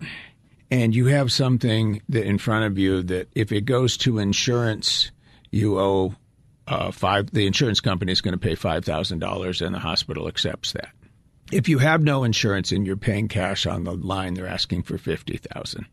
and 0.71 0.95
you 0.95 1.07
have 1.07 1.33
something 1.33 2.03
that 2.09 2.25
in 2.25 2.39
front 2.39 2.65
of 2.67 2.79
you 2.79 3.03
that 3.05 3.29
if 3.35 3.53
it 3.53 3.63
goes 3.63 3.97
to 3.99 4.19
insurance, 4.19 5.11
you 5.51 5.79
owe 5.79 6.15
uh, 6.67 6.91
five. 6.91 7.31
The 7.31 7.47
insurance 7.47 7.81
company 7.81 8.13
is 8.13 8.21
going 8.21 8.33
to 8.33 8.39
pay 8.39 8.55
five 8.55 8.85
thousand 8.85 9.21
dollars, 9.21 9.63
and 9.63 9.75
the 9.75 9.79
hospital 9.79 10.29
accepts 10.29 10.73
that. 10.73 10.91
If 11.51 11.69
you 11.69 11.79
have 11.79 12.03
no 12.03 12.25
insurance 12.25 12.73
and 12.73 12.87
you're 12.87 12.97
paying 12.97 13.29
cash 13.29 13.67
on 13.67 13.85
the 13.85 13.95
line, 13.95 14.35
they're 14.35 14.47
asking 14.47 14.83
for 14.83 14.99
fifty 14.99 15.39
thousand. 15.39 15.87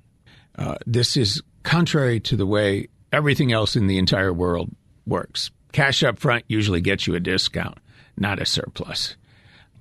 Uh, 0.57 0.75
this 0.85 1.17
is 1.17 1.41
contrary 1.63 2.19
to 2.21 2.35
the 2.35 2.45
way 2.45 2.87
everything 3.11 3.51
else 3.51 3.75
in 3.75 3.87
the 3.87 3.97
entire 3.97 4.33
world 4.33 4.69
works. 5.05 5.51
Cash 5.71 6.03
up 6.03 6.19
front 6.19 6.45
usually 6.47 6.81
gets 6.81 7.07
you 7.07 7.15
a 7.15 7.19
discount, 7.19 7.77
not 8.17 8.41
a 8.41 8.45
surplus. 8.45 9.15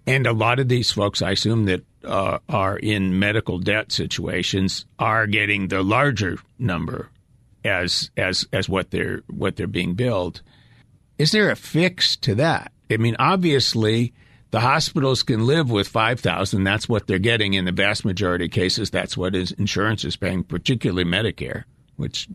And 0.07 0.27
a 0.27 0.33
lot 0.33 0.61
of 0.61 0.69
these 0.69 0.91
folks, 0.91 1.23
I 1.23 1.31
assume 1.31 1.65
that 1.65 1.83
uh, 2.05 2.39
are 2.49 2.77
in 2.77 3.19
medical 3.19 3.59
debt 3.59 3.91
situations, 3.91 4.85
are 4.99 5.27
getting 5.27 5.69
the 5.69 5.83
larger 5.83 6.39
number 6.59 7.11
as 7.65 8.11
as 8.17 8.47
as 8.53 8.69
what 8.69 8.91
they're 8.91 9.23
what 9.29 9.57
they're 9.57 9.67
being 9.67 9.95
billed. 9.95 10.43
Is 11.19 11.33
there 11.33 11.51
a 11.51 11.57
fix 11.57 12.17
to 12.17 12.35
that? 12.35 12.73
I 12.91 12.99
mean, 12.99 13.17
obviously, 13.19 14.13
the 14.55 14.61
hospitals 14.61 15.25
can 15.25 15.47
live 15.47 15.69
with 15.69 15.89
five 15.89 16.21
thousand. 16.21 16.63
That's 16.63 16.89
what 16.89 17.09
they're 17.09 17.19
getting 17.19 17.55
in 17.55 17.65
the 17.65 17.73
vast 17.73 18.05
majority 18.05 18.45
of 18.45 18.53
cases. 18.53 18.89
That's 18.89 19.17
what 19.17 19.35
is 19.35 19.51
insurance 19.51 20.05
is 20.05 20.15
paying, 20.15 20.45
particularly 20.45 21.05
Medicare, 21.05 21.65
which 21.97 22.29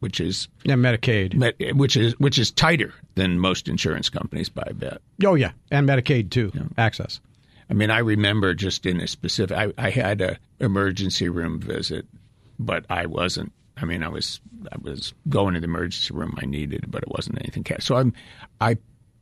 which 0.00 0.18
is 0.18 0.48
yeah 0.64 0.72
Medicaid, 0.72 1.34
which 1.76 1.98
is 1.98 2.18
which 2.18 2.38
is 2.38 2.50
tighter 2.50 2.94
than 3.14 3.38
most 3.38 3.68
insurance 3.68 4.08
companies 4.08 4.48
by 4.48 4.64
a 4.66 4.72
bit. 4.72 5.02
Oh 5.22 5.34
yeah, 5.34 5.52
and 5.70 5.86
Medicaid 5.86 6.30
too. 6.30 6.50
Yeah. 6.54 6.62
AHCCCS. 6.78 7.20
I 7.68 7.74
mean, 7.74 7.90
I 7.90 7.98
remember 7.98 8.54
just 8.54 8.86
in 8.86 8.98
a 9.02 9.06
specific. 9.06 9.54
I, 9.54 9.70
I 9.76 9.90
had 9.90 10.22
a 10.22 10.38
emergency 10.60 11.28
room 11.28 11.60
visit, 11.60 12.06
but 12.58 12.86
I 12.88 13.04
wasn't. 13.04 13.52
I 13.76 13.84
mean, 13.84 14.02
I 14.02 14.08
was 14.08 14.40
I 14.72 14.76
was 14.80 15.12
going 15.28 15.52
to 15.52 15.60
the 15.60 15.64
emergency 15.64 16.14
room 16.14 16.38
I 16.40 16.46
needed, 16.46 16.90
but 16.90 17.02
it 17.02 17.10
wasn't 17.10 17.38
anything. 17.38 17.64
Cash. 17.64 17.84
So 17.84 17.96
I'm 17.96 18.14
I 18.62 18.78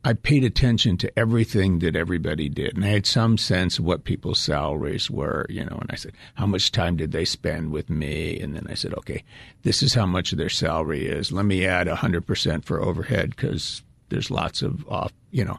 I 0.07 0.13
paid 0.13 0.43
attention 0.43 0.97
to 0.97 1.19
everything 1.19 1.79
that 1.79 1.95
everybody 1.95 2.47
did, 2.47 2.75
and 2.75 2.85
I 2.85 2.89
had 2.89 3.07
some 3.07 3.39
sense 3.39 3.79
of 3.79 3.85
what 3.85 4.03
people's 4.03 4.39
salaries 4.39 5.09
were, 5.09 5.47
you 5.49 5.65
know. 5.65 5.79
And 5.81 5.89
I 5.89 5.95
said, 5.95 6.11
how 6.35 6.45
much 6.45 6.71
time 6.71 6.95
did 6.95 7.11
they 7.11 7.25
spend 7.25 7.71
with 7.71 7.89
me? 7.89 8.39
And 8.39 8.55
then 8.55 8.67
I 8.69 8.75
said, 8.75 8.93
okay, 8.93 9.23
this 9.63 9.81
is 9.81 9.95
how 9.95 10.05
much 10.05 10.29
their 10.29 10.47
salary 10.47 11.07
is. 11.07 11.31
Let 11.31 11.45
me 11.45 11.65
add 11.65 11.87
hundred 11.87 12.27
percent 12.27 12.65
for 12.65 12.79
overhead 12.83 13.31
because 13.31 13.81
there's 14.09 14.29
lots 14.29 14.61
of 14.61 14.87
off, 14.87 15.11
you 15.31 15.43
know. 15.43 15.57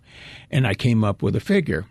And 0.48 0.64
I 0.64 0.74
came 0.74 1.02
up 1.02 1.22
with 1.22 1.34
a 1.34 1.40
figure, 1.40 1.84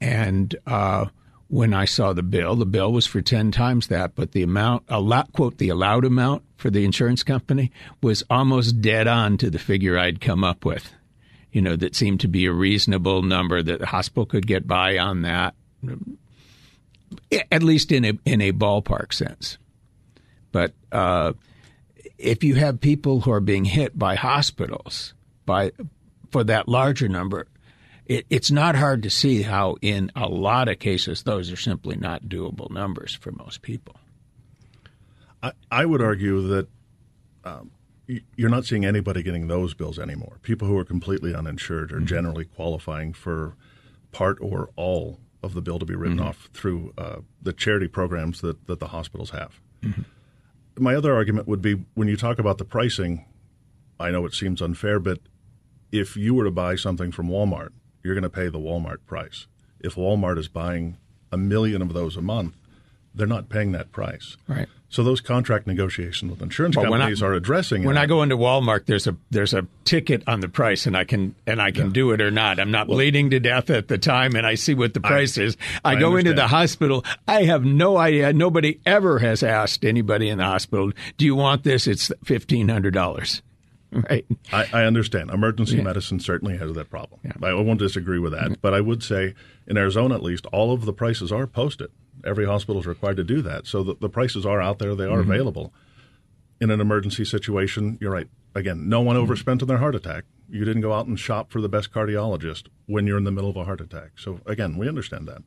and 0.00 0.56
uh, 0.66 1.04
when 1.48 1.74
I 1.74 1.84
saw 1.84 2.14
the 2.14 2.22
bill, 2.22 2.56
the 2.56 2.64
bill 2.64 2.90
was 2.94 3.06
for 3.06 3.20
ten 3.20 3.52
times 3.52 3.88
that, 3.88 4.14
but 4.14 4.32
the 4.32 4.42
amount, 4.42 4.86
quote, 5.34 5.58
the 5.58 5.68
allowed 5.68 6.06
amount 6.06 6.44
for 6.56 6.70
the 6.70 6.86
insurance 6.86 7.22
company 7.22 7.70
was 8.00 8.24
almost 8.30 8.80
dead 8.80 9.06
on 9.06 9.36
to 9.36 9.50
the 9.50 9.58
figure 9.58 9.98
I'd 9.98 10.22
come 10.22 10.44
up 10.44 10.64
with 10.64 10.90
you 11.52 11.60
know, 11.60 11.76
that 11.76 11.94
seemed 11.94 12.20
to 12.20 12.28
be 12.28 12.46
a 12.46 12.52
reasonable 12.52 13.22
number 13.22 13.62
that 13.62 13.80
the 13.80 13.86
hospital 13.86 14.26
could 14.26 14.46
get 14.46 14.66
by 14.66 14.98
on 14.98 15.22
that, 15.22 15.54
at 17.50 17.62
least 17.62 17.92
in 17.92 18.04
a 18.04 18.12
in 18.24 18.40
a 18.40 18.52
ballpark 18.52 19.12
sense. 19.12 19.58
But 20.50 20.72
uh, 20.90 21.34
if 22.18 22.42
you 22.42 22.54
have 22.54 22.80
people 22.80 23.20
who 23.20 23.32
are 23.32 23.40
being 23.40 23.64
hit 23.64 23.98
by 23.98 24.14
hospitals 24.14 25.14
by 25.44 25.72
for 26.30 26.44
that 26.44 26.68
larger 26.68 27.08
number, 27.08 27.46
it, 28.06 28.26
it's 28.30 28.50
not 28.50 28.74
hard 28.74 29.02
to 29.02 29.10
see 29.10 29.42
how, 29.42 29.76
in 29.82 30.10
a 30.16 30.26
lot 30.26 30.68
of 30.68 30.78
cases, 30.78 31.22
those 31.22 31.52
are 31.52 31.56
simply 31.56 31.96
not 31.96 32.24
doable 32.24 32.70
numbers 32.70 33.14
for 33.14 33.32
most 33.32 33.62
people. 33.62 33.96
I, 35.42 35.52
I 35.70 35.84
would 35.84 36.02
argue 36.02 36.48
that 36.48 36.68
um, 37.44 37.70
you're 38.06 38.50
not 38.50 38.64
seeing 38.64 38.84
anybody 38.84 39.22
getting 39.22 39.48
those 39.48 39.74
bills 39.74 39.98
anymore. 39.98 40.38
People 40.42 40.68
who 40.68 40.76
are 40.76 40.84
completely 40.84 41.34
uninsured 41.34 41.92
are 41.92 41.96
mm-hmm. 41.96 42.06
generally 42.06 42.44
qualifying 42.44 43.12
for 43.12 43.56
part 44.10 44.38
or 44.40 44.70
all 44.76 45.20
of 45.42 45.54
the 45.54 45.62
bill 45.62 45.78
to 45.78 45.86
be 45.86 45.94
written 45.94 46.18
mm-hmm. 46.18 46.26
off 46.26 46.48
through 46.52 46.92
uh, 46.98 47.16
the 47.40 47.52
charity 47.52 47.88
programs 47.88 48.40
that, 48.40 48.66
that 48.66 48.80
the 48.80 48.88
hospitals 48.88 49.30
have. 49.30 49.60
Mm-hmm. 49.82 50.02
My 50.78 50.94
other 50.94 51.14
argument 51.14 51.48
would 51.48 51.62
be 51.62 51.84
when 51.94 52.08
you 52.08 52.16
talk 52.16 52.38
about 52.38 52.58
the 52.58 52.64
pricing, 52.64 53.24
I 54.00 54.10
know 54.10 54.24
it 54.24 54.34
seems 54.34 54.62
unfair, 54.62 54.98
but 54.98 55.18
if 55.90 56.16
you 56.16 56.34
were 56.34 56.44
to 56.44 56.50
buy 56.50 56.76
something 56.76 57.12
from 57.12 57.28
Walmart, 57.28 57.70
you're 58.02 58.14
going 58.14 58.22
to 58.22 58.30
pay 58.30 58.48
the 58.48 58.58
Walmart 58.58 59.04
price. 59.06 59.46
If 59.80 59.94
Walmart 59.94 60.38
is 60.38 60.48
buying 60.48 60.96
a 61.30 61.36
million 61.36 61.82
of 61.82 61.92
those 61.92 62.16
a 62.16 62.22
month, 62.22 62.56
they're 63.14 63.26
not 63.26 63.48
paying 63.48 63.72
that 63.72 63.92
price. 63.92 64.36
Right. 64.48 64.68
So 64.92 65.02
those 65.02 65.22
contract 65.22 65.66
negotiations 65.66 66.30
with 66.30 66.42
insurance 66.42 66.76
but 66.76 66.84
companies 66.84 67.22
I, 67.22 67.26
are 67.26 67.32
addressing. 67.32 67.82
It. 67.82 67.86
When 67.86 67.96
it. 67.96 68.00
I 68.00 68.06
go 68.06 68.22
into 68.22 68.36
Walmart, 68.36 68.84
there's 68.84 69.06
a 69.06 69.16
there's 69.30 69.54
a 69.54 69.66
ticket 69.84 70.22
on 70.26 70.40
the 70.40 70.50
price, 70.50 70.84
and 70.84 70.94
I 70.94 71.04
can 71.04 71.34
and 71.46 71.62
I 71.62 71.70
can 71.70 71.86
yeah. 71.86 71.92
do 71.92 72.10
it 72.12 72.20
or 72.20 72.30
not. 72.30 72.60
I'm 72.60 72.70
not 72.70 72.88
well, 72.88 72.98
bleeding 72.98 73.30
to 73.30 73.40
death 73.40 73.70
at 73.70 73.88
the 73.88 73.96
time, 73.96 74.36
and 74.36 74.46
I 74.46 74.54
see 74.54 74.74
what 74.74 74.92
the 74.92 75.00
price 75.00 75.38
I, 75.38 75.42
is. 75.42 75.56
I, 75.82 75.92
I 75.92 75.94
go 75.94 76.08
understand. 76.08 76.28
into 76.28 76.42
the 76.42 76.48
hospital. 76.48 77.04
I 77.26 77.44
have 77.44 77.64
no 77.64 77.96
idea. 77.96 78.34
Nobody 78.34 78.80
ever 78.84 79.18
has 79.18 79.42
asked 79.42 79.82
anybody 79.82 80.28
in 80.28 80.36
the 80.36 80.44
hospital, 80.44 80.92
"Do 81.16 81.24
you 81.24 81.36
want 81.36 81.64
this?" 81.64 81.86
It's 81.86 82.12
fifteen 82.22 82.68
hundred 82.68 82.92
dollars. 82.92 83.40
Right. 84.08 84.24
I, 84.52 84.66
I, 84.72 84.84
understand. 84.84 85.30
Emergency 85.30 85.76
yeah. 85.76 85.82
medicine 85.82 86.18
certainly 86.18 86.56
has 86.56 86.72
that 86.72 86.88
problem. 86.88 87.20
Yeah. 87.24 87.32
I 87.42 87.52
won't 87.52 87.78
disagree 87.78 88.18
with 88.18 88.32
that. 88.32 88.62
But 88.62 88.72
I 88.72 88.80
would 88.80 89.02
say 89.02 89.34
in 89.66 89.76
Arizona, 89.76 90.14
at 90.14 90.22
least, 90.22 90.46
all 90.46 90.72
of 90.72 90.86
the 90.86 90.94
prices 90.94 91.30
are 91.30 91.46
posted. 91.46 91.90
Every 92.24 92.46
hospital 92.46 92.80
is 92.80 92.86
required 92.86 93.18
to 93.18 93.24
do 93.24 93.42
that. 93.42 93.66
So 93.66 93.82
the, 93.82 93.94
the 94.00 94.08
prices 94.08 94.46
are 94.46 94.62
out 94.62 94.78
there, 94.78 94.94
they 94.94 95.04
are 95.04 95.18
mm-hmm. 95.18 95.30
available. 95.30 95.74
In 96.58 96.70
an 96.70 96.80
emergency 96.80 97.24
situation, 97.24 97.98
you're 98.00 98.12
right. 98.12 98.28
Again, 98.54 98.88
no 98.88 99.02
one 99.02 99.16
mm-hmm. 99.16 99.24
overspent 99.24 99.60
on 99.60 99.68
their 99.68 99.78
heart 99.78 99.94
attack. 99.94 100.24
You 100.48 100.64
didn't 100.64 100.82
go 100.82 100.94
out 100.94 101.06
and 101.06 101.18
shop 101.18 101.52
for 101.52 101.60
the 101.60 101.68
best 101.68 101.92
cardiologist 101.92 102.68
when 102.86 103.06
you're 103.06 103.18
in 103.18 103.24
the 103.24 103.30
middle 103.30 103.50
of 103.50 103.56
a 103.56 103.64
heart 103.64 103.82
attack. 103.82 104.12
So, 104.16 104.40
again, 104.46 104.78
we 104.78 104.88
understand 104.88 105.28
that. 105.28 105.42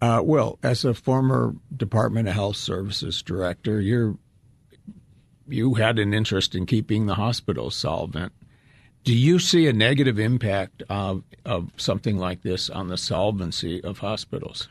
Uh, 0.00 0.20
well, 0.20 0.58
as 0.62 0.84
a 0.84 0.94
former 0.94 1.54
Department 1.76 2.28
of 2.28 2.34
Health 2.34 2.56
Services 2.56 3.22
director, 3.22 3.80
you're 3.80 4.16
you 5.48 5.74
had 5.74 5.98
an 5.98 6.14
interest 6.14 6.54
in 6.54 6.66
keeping 6.66 7.06
the 7.06 7.14
hospitals 7.14 7.74
solvent. 7.74 8.32
Do 9.04 9.16
you 9.16 9.38
see 9.38 9.66
a 9.66 9.72
negative 9.72 10.18
impact 10.18 10.82
of, 10.88 11.24
of 11.44 11.70
something 11.76 12.18
like 12.18 12.42
this 12.42 12.70
on 12.70 12.88
the 12.88 12.96
solvency 12.96 13.82
of 13.82 13.98
hospitals? 13.98 14.68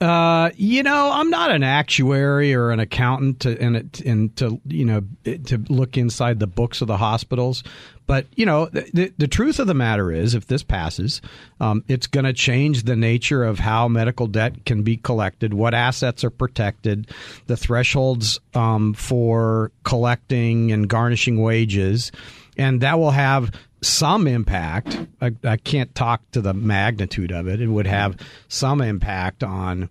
Uh, 0.00 0.50
you 0.56 0.82
know, 0.82 1.10
I'm 1.12 1.28
not 1.28 1.50
an 1.50 1.62
actuary 1.62 2.54
or 2.54 2.70
an 2.70 2.80
accountant 2.80 3.40
to 3.40 3.60
and, 3.60 4.02
and 4.06 4.34
to 4.36 4.58
you 4.66 4.86
know 4.86 5.02
to 5.24 5.58
look 5.68 5.98
inside 5.98 6.38
the 6.40 6.46
books 6.46 6.80
of 6.80 6.88
the 6.88 6.96
hospitals. 6.96 7.62
But 8.06 8.26
you 8.34 8.46
know, 8.46 8.66
the, 8.66 9.12
the 9.18 9.28
truth 9.28 9.58
of 9.58 9.66
the 9.66 9.74
matter 9.74 10.10
is, 10.10 10.34
if 10.34 10.46
this 10.46 10.62
passes, 10.62 11.20
um, 11.60 11.84
it's 11.86 12.06
going 12.06 12.24
to 12.24 12.32
change 12.32 12.84
the 12.84 12.96
nature 12.96 13.44
of 13.44 13.58
how 13.58 13.88
medical 13.88 14.26
debt 14.26 14.64
can 14.64 14.82
be 14.82 14.96
collected, 14.96 15.52
what 15.52 15.74
assets 15.74 16.24
are 16.24 16.30
protected, 16.30 17.10
the 17.46 17.56
thresholds 17.56 18.40
um, 18.54 18.94
for 18.94 19.70
collecting 19.84 20.72
and 20.72 20.88
garnishing 20.88 21.42
wages, 21.42 22.10
and 22.56 22.80
that 22.80 22.98
will 22.98 23.12
have 23.12 23.52
some 23.82 24.26
impact. 24.26 24.98
I, 25.20 25.32
I, 25.44 25.56
can't 25.56 25.94
talk 25.94 26.22
to 26.32 26.40
the 26.40 26.54
magnitude 26.54 27.32
of 27.32 27.48
it. 27.48 27.60
It 27.60 27.68
would 27.68 27.86
have 27.86 28.16
some 28.48 28.80
impact 28.80 29.42
on 29.42 29.88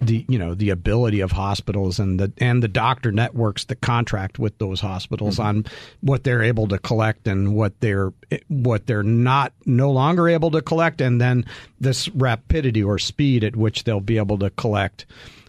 the 0.00 0.24
you 0.28 0.38
know 0.38 0.54
the 0.54 0.70
ability 0.70 1.20
of 1.20 1.32
hospitals 1.32 1.98
and 1.98 2.18
the 2.18 2.32
and 2.38 2.62
the 2.62 2.68
doctor 2.68 3.12
networks 3.12 3.64
that 3.66 3.80
contract 3.80 4.38
with 4.38 4.56
those 4.58 4.80
hospitals 4.80 5.34
mm-hmm. 5.34 5.46
on 5.46 5.66
what 6.00 6.24
they're 6.24 6.42
able 6.42 6.66
to 6.68 6.78
collect 6.78 7.26
and 7.26 7.54
what 7.54 7.78
they're 7.80 8.12
what 8.48 8.86
they're 8.86 9.02
not 9.02 9.52
no 9.66 9.90
longer 9.90 10.28
able 10.28 10.50
to 10.50 10.62
collect 10.62 11.00
and 11.00 11.20
then 11.20 11.44
this 11.78 12.08
rapidity 12.10 12.82
or 12.82 12.98
speed 12.98 13.44
at 13.44 13.56
which 13.56 13.84
they'll 13.84 14.00
be 14.00 14.16
able 14.16 14.38
to 14.38 14.50
collect 14.50 15.04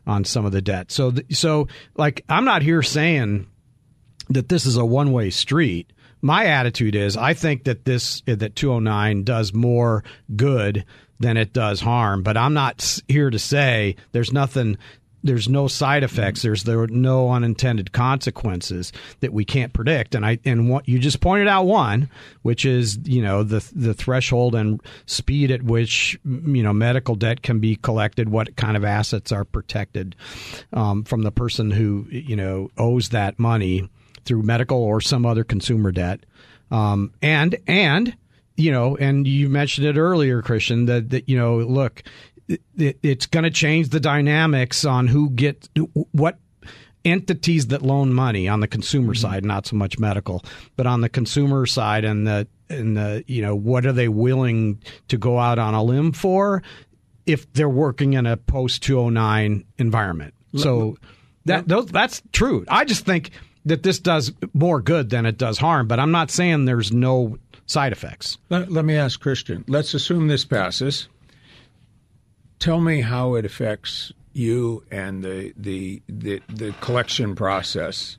on 0.06 0.26
some 0.26 0.46
of 0.46 0.52
the 0.52 0.62
debt. 0.62 0.92
So 0.92 1.14
so 1.30 1.68
like 1.96 2.24
I'm 2.28 2.46
not 2.46 2.62
here 2.62 2.84
saying 2.84 3.48
that 4.30 4.50
this 4.50 4.66
is 4.66 4.76
a 4.76 4.86
one-way 4.86 5.30
street 5.30 5.92
my 6.22 6.46
attitude 6.46 6.96
is 6.96 7.18
I 7.18 7.34
think 7.34 7.66
that 7.66 7.86
this 7.86 8.22
that 8.26 8.56
209 8.56 9.24
does 9.24 9.54
more 9.54 10.04
good 10.36 10.86
than 11.20 11.38
it 11.38 11.54
does 11.54 11.80
harm. 11.80 12.24
But 12.24 12.38
I'm 12.38 12.54
not 12.54 13.02
here 13.08 13.30
to 13.30 13.40
say 13.40 13.96
there's 14.12 14.34
nothing. 14.34 14.78
There's 15.24 15.48
no 15.48 15.68
side 15.68 16.04
effects. 16.04 16.42
There's 16.42 16.64
there 16.64 16.88
no 16.88 17.30
unintended 17.30 17.92
consequences 17.92 18.92
that 19.20 19.32
we 19.32 19.46
can't 19.46 19.72
predict. 19.72 20.16
And 20.16 20.26
I 20.26 20.40
and 20.46 20.68
what 20.68 20.90
you 20.90 20.98
just 20.98 21.22
pointed 21.22 21.48
out 21.48 21.68
one, 21.68 22.10
which 22.42 22.66
is 22.66 22.98
you 23.04 23.22
know 23.22 23.44
the 23.44 23.64
the 23.76 23.94
threshold 23.94 24.56
and 24.56 24.82
speed 25.06 25.52
at 25.52 25.62
which 25.62 26.20
you 26.26 26.64
know 26.64 26.74
medical 26.74 27.16
debt 27.16 27.44
can 27.44 27.60
be 27.60 27.76
collected, 27.76 28.30
what 28.30 28.56
kind 28.56 28.76
of 28.76 28.84
assets 28.84 29.32
are 29.32 29.46
protected 29.46 30.16
um, 30.74 31.04
from 31.04 31.22
the 31.22 31.32
person 31.32 31.70
who 31.70 32.08
you 32.10 32.36
know 32.36 32.72
owes 32.78 33.10
that 33.10 33.38
money 33.38 33.88
through 34.26 34.44
medical 34.44 34.78
or 34.78 35.02
some 35.02 35.26
other 35.26 35.44
consumer 35.44 35.92
debt. 35.92 36.26
Um, 36.70 37.14
and 37.22 37.58
and 37.68 38.16
you 38.58 38.72
know, 38.72 38.96
and 38.98 39.28
you 39.28 39.50
mentioned 39.50 39.88
it 39.88 39.98
earlier, 39.98 40.42
Christian, 40.42 40.86
that 40.86 41.10
that 41.10 41.28
you 41.28 41.38
know, 41.38 41.58
look, 41.58 42.04
it, 42.48 43.00
it's 43.02 43.26
going 43.26 43.44
to 43.44 43.50
change 43.50 43.90
the 43.90 44.00
dynamics 44.00 44.86
on 44.86 45.08
who 45.08 45.30
gets 45.30 45.70
what 46.12 46.38
entities 47.04 47.68
that 47.68 47.82
loan 47.82 48.14
money 48.14 48.48
on 48.48 48.60
the 48.60 48.68
consumer 48.68 49.14
mm-hmm. 49.14 49.22
side, 49.22 49.46
not 49.46 49.66
so 49.66 49.76
much 49.76 49.98
medical, 50.00 50.44
but 50.76 50.86
on 50.86 51.02
the 51.02 51.10
consumer 51.10 51.66
side 51.66 52.06
and 52.06 52.28
the 52.28 52.48
and 52.70 52.96
the 52.96 53.24
you 53.28 53.42
know 53.42 53.56
what 53.56 53.86
are 53.86 53.92
they 53.92 54.08
willing 54.08 54.82
to 55.10 55.18
go 55.18 55.38
out 55.38 55.60
on 55.60 55.74
a 55.74 55.84
limb 55.84 56.12
for 56.12 56.64
if 57.26 57.52
they're 57.54 57.70
working 57.70 58.14
in 58.14 58.26
a 58.26 58.38
post 58.38 58.84
209 58.84 59.66
environment. 59.78 60.34
So 60.56 60.98
that 61.46 61.68
those, 61.68 61.88
that's 61.88 62.22
true. 62.34 62.66
I 62.68 62.84
just 62.84 63.06
think 63.06 63.32
that 63.66 63.84
this 63.84 64.00
does 64.00 64.32
more 64.54 64.82
good 64.82 65.10
than 65.10 65.26
it 65.26 65.38
does 65.38 65.58
harm, 65.58 65.88
but 65.88 66.00
I'm 66.00 66.12
not 66.12 66.32
saying 66.32 66.66
there's 66.66 66.92
no 66.92 67.38
side 67.66 67.92
effects. 67.92 68.38
Let, 68.50 68.72
let 68.72 68.86
me 68.86 68.96
ask 68.96 69.20
Christian. 69.20 69.64
Let's 69.68 69.94
assume 69.94 70.28
this 70.28 70.46
passes. 70.46 71.08
Tell 72.60 72.80
me 72.80 73.02
how 73.02 73.36
it 73.36 73.46
affects 73.46 74.12
you 74.34 74.84
and 74.92 75.24
the 75.24 75.54
the 75.58 76.02
the, 76.08 76.42
the 76.48 76.72
collection 76.82 77.36
process. 77.36 78.18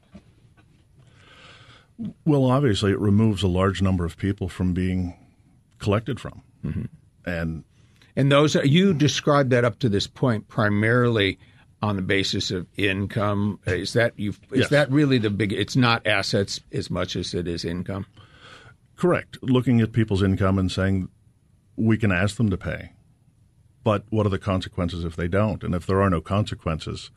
Well, 2.25 2.47
obviously, 2.47 2.91
it 2.91 2.99
removes 2.99 3.43
a 3.43 3.49
large 3.49 3.81
number 3.81 4.05
of 4.05 4.17
people 4.17 4.49
from 4.49 4.75
being 4.75 5.17
collected 5.79 6.19
from, 6.19 6.43
mm-hmm. 6.65 6.85
and 7.25 7.65
and 8.17 8.33
those 8.33 8.55
you 8.57 8.93
described 8.95 9.51
that 9.51 9.65
up 9.65 9.79
to 9.81 9.89
this 9.89 10.07
point 10.07 10.49
primarily 10.49 11.39
on 11.83 11.97
the 11.97 12.03
basis 12.03 12.51
of 12.51 12.67
income. 12.77 13.59
Is 13.67 13.93
that 13.95 14.19
you? 14.19 14.31
Is 14.53 14.61
yes. 14.61 14.69
that 14.71 14.91
really 14.91 15.19
the 15.19 15.31
big? 15.31 15.53
It's 15.53 15.77
not 15.77 16.07
assets 16.07 16.61
as 16.73 16.91
much 16.91 17.17
as 17.17 17.35
it 17.35 17.49
is 17.49 17.65
income. 17.65 18.07
Correct. 18.97 19.39
Looking 19.43 19.81
at 19.81 19.93
people's 19.93 20.23
income 20.23 20.59
and 20.59 20.71
saying 20.71 21.09
we 21.77 21.99
can 21.99 22.13
ask 22.13 22.37
them 22.37 22.51
to 22.51 22.57
pay, 22.57 22.93
but 23.83 24.05
what 24.11 24.27
are 24.27 24.31
the 24.31 24.39
consequences 24.39 25.05
if 25.05 25.17
they 25.17 25.27
don't? 25.27 25.65
And 25.65 25.75
if 25.75 25.87
there 25.87 26.01
are 26.01 26.11
no 26.11 26.21
consequences, 26.21 27.11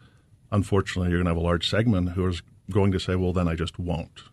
unfortunately, 0.52 1.12
you're 1.12 1.20
going 1.20 1.26
to 1.26 1.32
have 1.32 1.38
a 1.38 1.46
large 1.46 1.70
segment 1.70 2.14
who 2.14 2.28
is 2.28 2.42
going 2.72 2.92
to 2.92 3.00
say, 3.00 3.16
"Well, 3.16 3.34
then 3.34 3.48
I 3.48 3.56
just 3.56 3.78
won't." 3.78 4.24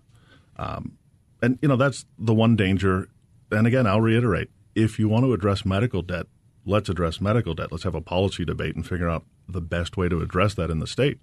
Um, 0.56 0.96
and 1.42 1.58
you 1.60 1.68
know 1.68 1.76
that's 1.76 2.06
the 2.18 2.34
one 2.34 2.56
danger. 2.56 3.08
And 3.50 3.66
again, 3.66 3.86
I'll 3.86 4.00
reiterate: 4.00 4.48
if 4.74 4.98
you 4.98 5.08
want 5.08 5.26
to 5.26 5.34
address 5.34 5.66
medical 5.66 6.00
debt, 6.00 6.26
let's 6.64 6.88
address 6.88 7.20
medical 7.20 7.54
debt. 7.54 7.70
Let's 7.70 7.84
have 7.84 7.94
a 7.94 8.00
policy 8.00 8.46
debate 8.46 8.76
and 8.76 8.86
figure 8.86 9.10
out 9.10 9.24
the 9.48 9.60
best 9.60 9.96
way 9.96 10.08
to 10.08 10.20
address 10.20 10.54
that 10.54 10.70
in 10.70 10.78
the 10.78 10.86
state. 10.86 11.18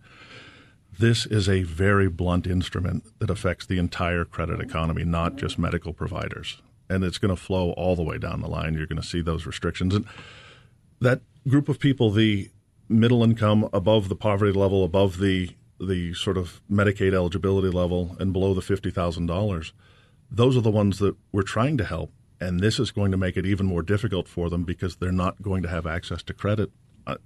This 0.97 1.25
is 1.25 1.47
a 1.47 1.63
very 1.63 2.09
blunt 2.09 2.47
instrument 2.47 3.03
that 3.19 3.29
affects 3.29 3.65
the 3.65 3.77
entire 3.79 4.25
credit 4.25 4.59
economy, 4.59 5.05
not 5.05 5.37
just 5.37 5.57
medical 5.57 5.93
providers. 5.93 6.61
And 6.89 7.03
it's 7.03 7.19
going 7.19 7.35
to 7.35 7.41
flow 7.41 7.71
all 7.71 7.95
the 7.95 8.03
way 8.03 8.17
down 8.17 8.41
the 8.41 8.49
line. 8.49 8.73
You're 8.73 8.87
going 8.87 9.01
to 9.01 9.07
see 9.07 9.21
those 9.21 9.45
restrictions. 9.45 9.93
And 9.95 10.05
that 10.99 11.21
group 11.47 11.69
of 11.69 11.79
people, 11.79 12.11
the 12.11 12.49
middle 12.89 13.23
income, 13.23 13.69
above 13.71 14.09
the 14.09 14.15
poverty 14.15 14.51
level, 14.51 14.83
above 14.83 15.19
the 15.19 15.51
the 15.79 16.13
sort 16.13 16.37
of 16.37 16.59
Medicaid 16.69 17.13
eligibility 17.13 17.69
level, 17.69 18.17
and 18.19 18.33
below 18.33 18.53
the 18.53 18.61
fifty 18.61 18.91
thousand 18.91 19.27
dollars, 19.27 19.71
those 20.29 20.57
are 20.57 20.61
the 20.61 20.71
ones 20.71 20.99
that 20.99 21.15
we're 21.31 21.41
trying 21.43 21.77
to 21.77 21.85
help 21.85 22.11
And 22.41 22.59
this 22.59 22.79
is 22.79 22.91
going 22.91 23.11
to 23.11 23.17
make 23.17 23.35
it 23.37 23.45
even 23.45 23.65
more 23.65 23.81
difficult 23.81 24.27
for 24.27 24.49
them 24.49 24.63
because 24.63 24.95
they're 24.95 25.11
not 25.11 25.41
going 25.41 25.61
to 25.63 25.69
have 25.69 25.85
access 25.85 26.23
to 26.23 26.33
credit, 26.33 26.71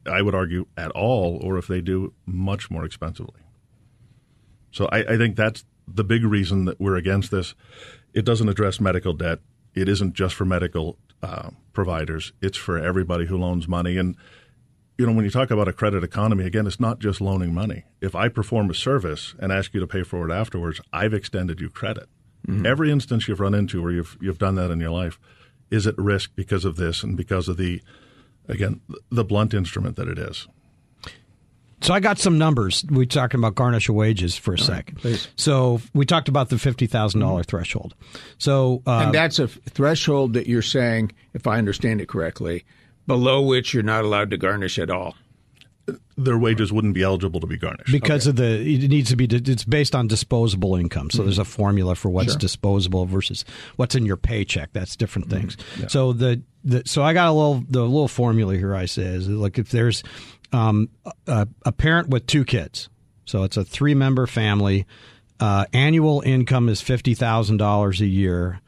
I 0.05 0.21
would 0.21 0.35
argue, 0.35 0.65
at 0.77 0.91
all, 0.91 1.39
or 1.43 1.57
if 1.57 1.67
they 1.67 1.81
do, 1.81 2.13
much 2.25 2.71
more 2.71 2.85
expensively. 2.85 3.41
So 4.71 4.87
I, 4.91 4.99
I 4.99 5.17
think 5.17 5.35
that's 5.35 5.65
the 5.87 6.03
big 6.03 6.23
reason 6.23 6.65
that 6.65 6.79
we're 6.79 6.95
against 6.95 7.31
this. 7.31 7.53
It 8.13 8.25
doesn't 8.25 8.49
address 8.49 8.79
medical 8.79 9.13
debt. 9.13 9.39
It 9.75 9.89
isn't 9.89 10.13
just 10.13 10.35
for 10.35 10.45
medical 10.45 10.97
uh, 11.21 11.49
providers. 11.73 12.33
It's 12.41 12.57
for 12.57 12.77
everybody 12.77 13.25
who 13.25 13.37
loans 13.37 13.67
money. 13.67 13.97
And 13.97 14.15
you 14.97 15.07
know, 15.07 15.13
when 15.13 15.25
you 15.25 15.31
talk 15.31 15.49
about 15.49 15.67
a 15.67 15.73
credit 15.73 16.03
economy, 16.03 16.45
again, 16.45 16.67
it's 16.67 16.79
not 16.79 16.99
just 16.99 17.19
loaning 17.19 17.53
money. 17.53 17.85
If 17.99 18.15
I 18.15 18.29
perform 18.29 18.69
a 18.69 18.75
service 18.75 19.33
and 19.39 19.51
ask 19.51 19.73
you 19.73 19.79
to 19.79 19.87
pay 19.87 20.03
for 20.03 20.29
it 20.29 20.33
afterwards, 20.33 20.79
I've 20.91 21.13
extended 21.13 21.59
you 21.59 21.69
credit. 21.69 22.07
Mm-hmm. 22.47 22.65
Every 22.65 22.91
instance 22.91 23.27
you've 23.27 23.39
run 23.39 23.53
into 23.53 23.81
where 23.81 23.91
you've 23.91 24.17
you've 24.21 24.37
done 24.37 24.55
that 24.55 24.69
in 24.69 24.79
your 24.79 24.91
life 24.91 25.19
is 25.71 25.87
at 25.87 25.97
risk 25.97 26.31
because 26.35 26.65
of 26.65 26.75
this 26.75 27.01
and 27.01 27.17
because 27.17 27.47
of 27.47 27.57
the 27.57 27.81
again 28.47 28.81
the 29.09 29.23
blunt 29.23 29.53
instrument 29.53 29.95
that 29.95 30.07
it 30.07 30.17
is. 30.17 30.47
So 31.81 31.93
I 31.93 31.99
got 31.99 32.17
some 32.17 32.37
numbers. 32.37 32.85
We 32.89 33.05
talking 33.05 33.41
about 33.41 33.55
garnish 33.55 33.89
of 33.89 33.95
wages 33.95 34.37
for 34.37 34.53
a 34.53 34.57
All 34.57 34.63
second. 34.63 35.03
Right, 35.03 35.27
so 35.35 35.81
we 35.93 36.05
talked 36.05 36.29
about 36.29 36.49
the 36.49 36.57
fifty 36.57 36.87
thousand 36.87 37.21
mm-hmm. 37.21 37.41
threshold. 37.41 37.93
So 38.37 38.81
uh, 38.87 39.01
and 39.05 39.13
that's 39.13 39.39
a 39.39 39.47
threshold 39.47 40.33
that 40.33 40.47
you're 40.47 40.61
saying, 40.61 41.11
if 41.33 41.45
I 41.45 41.57
understand 41.57 41.99
it 41.99 42.07
correctly, 42.07 42.63
below 43.05 43.41
which 43.41 43.73
you're 43.73 43.83
not 43.83 44.05
allowed 44.05 44.31
to 44.31 44.37
garnish 44.37 44.79
at 44.79 44.89
all 44.89 45.15
their 46.17 46.37
wages 46.37 46.71
wouldn't 46.71 46.93
be 46.93 47.03
eligible 47.03 47.39
to 47.39 47.47
be 47.47 47.57
garnished 47.57 47.91
because 47.91 48.27
okay. 48.27 48.29
of 48.29 48.35
the 48.37 48.83
it 48.83 48.87
needs 48.89 49.09
to 49.09 49.15
be 49.15 49.25
it's 49.25 49.65
based 49.65 49.95
on 49.95 50.07
disposable 50.07 50.75
income 50.75 51.09
so 51.09 51.17
mm-hmm. 51.17 51.25
there's 51.25 51.39
a 51.39 51.45
formula 51.45 51.95
for 51.95 52.09
what's 52.09 52.31
sure. 52.31 52.39
disposable 52.39 53.05
versus 53.05 53.43
what's 53.75 53.95
in 53.95 54.05
your 54.05 54.15
paycheck 54.15 54.71
that's 54.71 54.95
different 54.95 55.27
mm-hmm. 55.27 55.41
things 55.41 55.55
mm-hmm. 55.55 55.81
yeah. 55.81 55.87
so 55.87 56.13
the, 56.13 56.41
the 56.63 56.83
so 56.85 57.03
i 57.03 57.13
got 57.13 57.27
a 57.27 57.33
little 57.33 57.63
the 57.67 57.81
little 57.81 58.07
formula 58.07 58.55
here 58.55 58.75
i 58.75 58.85
say 58.85 59.03
is 59.03 59.27
like 59.27 59.57
if 59.57 59.69
there's 59.71 60.03
um, 60.53 60.87
a, 61.25 61.47
a, 61.65 61.71
parent 61.71 62.09
with 62.09 62.27
two 62.27 62.45
kids 62.45 62.87
so 63.25 63.43
it's 63.43 63.57
a 63.57 63.65
three 63.65 63.95
member 63.95 64.27
family 64.27 64.85
uh, 65.39 65.65
annual 65.73 66.21
income 66.21 66.69
is 66.69 66.79
$50000 66.81 67.99
a 67.99 68.05
year 68.05 68.61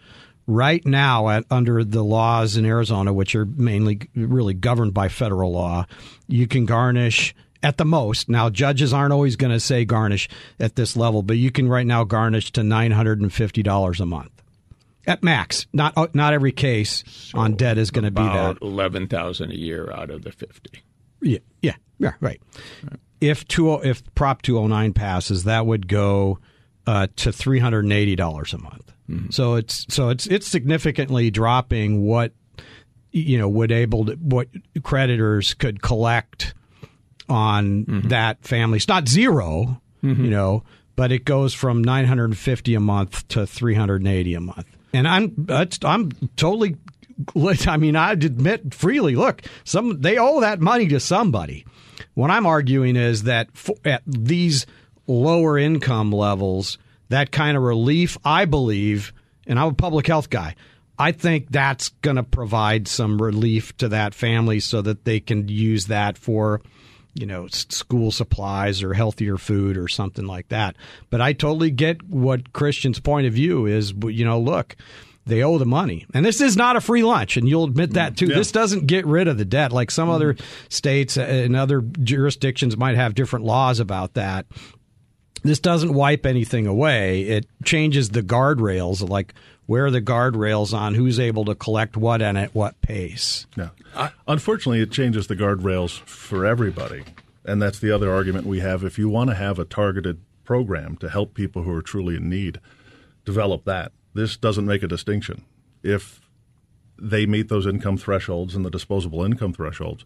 right 0.47 0.86
now 0.86 1.29
at, 1.29 1.45
under 1.49 1.84
the 1.84 2.03
laws 2.03 2.58
in 2.58 2.65
Arizona, 2.65 3.13
which 3.13 3.36
are 3.36 3.45
mainly 3.45 4.01
really 4.15 4.53
governed 4.53 4.93
by 4.93 5.10
federal 5.10 5.51
law, 5.51 5.86
you 6.27 6.47
can 6.47 6.65
garnish 6.65 7.36
at 7.63 7.77
the 7.77 7.86
most. 7.86 8.29
Now, 8.29 8.49
judges 8.49 8.93
aren't 8.93 9.13
always 9.13 9.36
going 9.36 9.51
to 9.51 9.60
say 9.60 9.86
garnish 9.86 10.29
at 10.60 10.75
this 10.75 10.95
level, 10.95 11.23
but 11.23 11.38
you 11.38 11.51
can 11.51 11.67
right 11.67 11.86
now 11.86 12.03
garnish 12.03 12.51
to 12.53 12.63
nine 12.63 12.91
hundred 12.91 13.21
and 13.21 13.34
fifty 13.34 13.63
dollars 13.63 13.99
a 13.99 14.05
month 14.05 14.31
at 15.08 15.23
max. 15.23 15.65
Not 15.73 15.93
uh, 15.97 16.08
not 16.13 16.34
every 16.34 16.51
case 16.51 17.03
so 17.08 17.39
on 17.39 17.55
debt 17.55 17.77
is 17.77 17.91
going 17.91 18.05
to 18.05 18.12
be 18.12 18.21
that 18.21 18.58
eleven 18.62 19.08
thousand 19.08 19.51
a 19.51 19.58
year 19.58 19.91
out 19.91 20.10
of 20.10 20.23
the 20.23 20.31
fifty. 20.31 20.84
Yeah, 21.21 21.39
yeah, 21.62 21.75
yeah, 21.97 22.13
right. 22.19 22.41
right. 22.84 22.99
If 23.21 23.47
two 23.47 23.73
if 23.73 24.03
Prop 24.13 24.41
two 24.41 24.58
hundred 24.58 24.69
nine 24.69 24.93
passes, 24.93 25.45
that 25.45 25.65
would 25.65 25.88
go 25.88 26.39
uh, 26.86 27.08
to 27.17 27.31
three 27.31 27.60
hundred 27.60 27.86
and 27.86 27.93
eighty 27.93 28.15
dollars 28.15 28.53
a 28.53 28.60
month. 28.60 28.91
Mm-hmm. 29.10 29.30
So 29.32 29.56
it's 29.56 29.86
so 29.89 30.10
it's 30.10 30.28
it's 30.28 30.48
significantly 30.48 31.32
dropping 31.32 32.06
what 32.06 32.34
you 33.12 33.38
know 33.38 33.48
would 33.48 33.72
able 33.72 34.06
to 34.06 34.13
what 34.15 34.48
creditors 34.84 35.54
could 35.54 35.82
collect 35.82 36.54
on 37.30 37.86
mm-hmm. 37.86 38.08
that 38.10 38.44
family. 38.44 38.78
It's 38.78 38.88
not 38.88 39.08
0 39.08 39.82
mm-hmm. 40.04 40.24
you 40.24 40.30
know, 40.30 40.63
but 40.96 41.12
it 41.12 41.26
goes 41.26 41.54
from 41.54 41.84
950 41.84 42.76
a 42.76 42.80
month 42.80 43.28
to 43.30 43.46
380 43.46 44.34
a 44.34 44.39
month. 44.39 44.65
And 44.94 45.08
I'm 45.08 45.48
I'm 45.84 46.12
totally 46.36 46.78
I 47.68 47.78
mean, 47.78 47.96
I 47.96 48.12
admit 48.12 48.74
freely, 48.74 49.15
look, 49.15 49.44
some 49.63 50.02
they 50.02 50.18
owe 50.18 50.41
that 50.41 50.60
money 50.60 50.88
to 50.89 51.00
somebody. 51.00 51.65
What 52.13 52.32
I'm 52.32 52.46
arguing 52.46 52.96
is 52.96 53.24
that 53.24 53.50
at 53.84 54.04
these 54.06 54.65
lower 55.08 55.58
income 55.58 56.12
levels, 56.12 56.78
that 57.10 57.32
kind 57.32 57.58
of 57.58 57.63
relief, 57.63 58.18
I 58.24 58.46
believe, 58.46 59.13
and 59.48 59.60
I'm 59.60 59.70
a 59.70 59.74
public 59.74 60.08
health 60.08 60.30
guy. 60.30 60.56
I 60.98 61.12
think 61.12 61.48
that's 61.50 61.89
going 62.02 62.15
to 62.15 62.24
provide 62.24 62.88
some 62.88 63.22
relief 63.22 63.76
to 63.78 63.89
that 63.89 64.13
family 64.13 64.60
so 64.60 64.82
that 64.82 65.04
they 65.04 65.20
can 65.20 65.50
use 65.50 65.88
that 65.88 66.18
for, 66.18 66.62
you 67.13 67.26
know, 67.26 67.48
school 67.48 68.12
supplies 68.12 68.82
or 68.82 68.94
healthier 68.94 69.38
food 69.38 69.78
or 69.78 69.88
something 69.88 70.26
like 70.26 70.48
that. 70.50 70.78
But 71.10 71.20
I 71.20 71.34
totally 71.34 71.72
get 71.72 72.02
what 72.04 72.54
Christian's 72.54 73.00
point 73.00 73.28
of 73.28 73.34
view 73.34 73.65
is. 73.65 73.91
You 73.91 74.24
know, 74.24 74.39
look, 74.39 74.78
they 75.26 75.44
owe 75.44 75.58
the 75.58 75.65
money. 75.65 76.06
And 76.13 76.26
this 76.26 76.39
is 76.39 76.56
not 76.56 76.76
a 76.76 76.82
free 76.82 77.04
lunch, 77.04 77.36
and 77.36 77.50
you'll 77.50 77.65
admit 77.65 77.94
that 77.94 78.15
too. 78.15 78.28
Yeah. 78.28 78.36
This 78.36 78.52
doesn't 78.52 78.88
get 78.88 79.06
rid 79.06 79.28
of 79.28 79.38
the 79.38 79.46
debt 79.46 79.72
like 79.72 79.91
some 79.91 80.08
mm-hmm. 80.08 80.15
other 80.15 80.36
states 80.70 81.18
and 81.18 81.56
other 81.56 81.82
jurisdictions 81.82 82.78
might 82.78 82.96
have 82.96 83.15
different 83.15 83.44
laws 83.44 83.80
about 83.80 84.13
that 84.13 84.46
this 85.43 85.60
doesn't 85.60 85.93
wipe 85.93 86.26
anything 86.26 86.67
away. 86.67 87.21
It 87.24 87.48
changes 87.63 88.10
the 88.10 88.24
guardrails, 88.24 89.08
like 89.08 89.34
where 89.67 89.86
are 89.86 89.91
the 89.91 90.02
guardrails 90.02 90.74
on 90.74 90.95
who's 90.95 91.19
able 91.19 91.45
to 91.45 91.56
collect 91.56 91.98
what 91.98 92.21
and 92.21 92.38
at 92.38 92.54
what 92.54 92.80
pace. 92.82 93.45
Yeah. 93.56 93.69
Unfortunately, 94.28 94.82
it 94.82 94.91
changes 94.91 95.28
the 95.28 95.36
guardrails 95.36 96.00
for 96.02 96.45
everybody. 96.45 97.04
And 97.43 97.62
that's 97.62 97.80
the 97.80 97.91
other 97.91 98.12
argument 98.12 98.48
we 98.48 98.60
have. 98.60 98.84
If 98.84 98.98
you 98.98 99.08
want 99.08 99.30
to 99.30 99.36
have 99.36 99.60
a 99.60 99.65
targeted 99.65 100.19
program 100.43 100.98
to 100.98 101.10
help 101.10 101.34
people 101.34 101.63
who 101.63 101.74
are 101.76 101.82
truly 101.82 102.15
in 102.15 102.30
need, 102.30 102.60
develop 103.24 103.65
that. 103.65 103.91
This 104.13 104.38
doesn't 104.38 104.65
make 104.65 104.84
a 104.84 104.88
distinction. 104.88 105.43
If 105.84 106.21
they 106.98 107.26
meet 107.26 107.50
those 107.50 107.67
income 107.67 107.98
thresholds 107.98 108.56
and 108.56 108.65
the 108.65 108.71
disposable 108.71 109.24
income 109.24 109.54
thresholds, 109.54 110.06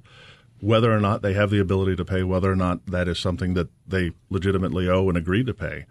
whether 0.62 0.91
or 0.91 1.00
not 1.00 1.22
they 1.22 1.34
have 1.34 1.50
the 1.50 1.60
ability 1.60 1.95
to 1.95 2.06
pay, 2.06 2.24
whether 2.24 2.52
or 2.52 2.56
not 2.56 2.86
that 2.88 3.08
is 3.08 3.19
something 3.19 3.54
that 3.54 3.69
they 3.88 4.12
legitimately 4.30 4.89
owe 4.89 5.08
and 5.08 5.17
agree 5.17 5.43
to 5.43 5.54
pay, 5.54 5.86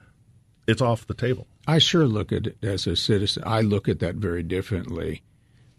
it's 0.66 0.82
off 0.82 1.06
the 1.06 1.14
table. 1.14 1.46
I 1.66 1.78
sure 1.78 2.06
look 2.06 2.32
at 2.32 2.46
it 2.46 2.58
as 2.62 2.86
a 2.86 2.96
citizen. 2.96 3.42
I 3.46 3.62
look 3.62 3.88
at 3.88 4.00
that 4.00 4.16
very 4.16 4.42
differently 4.42 5.22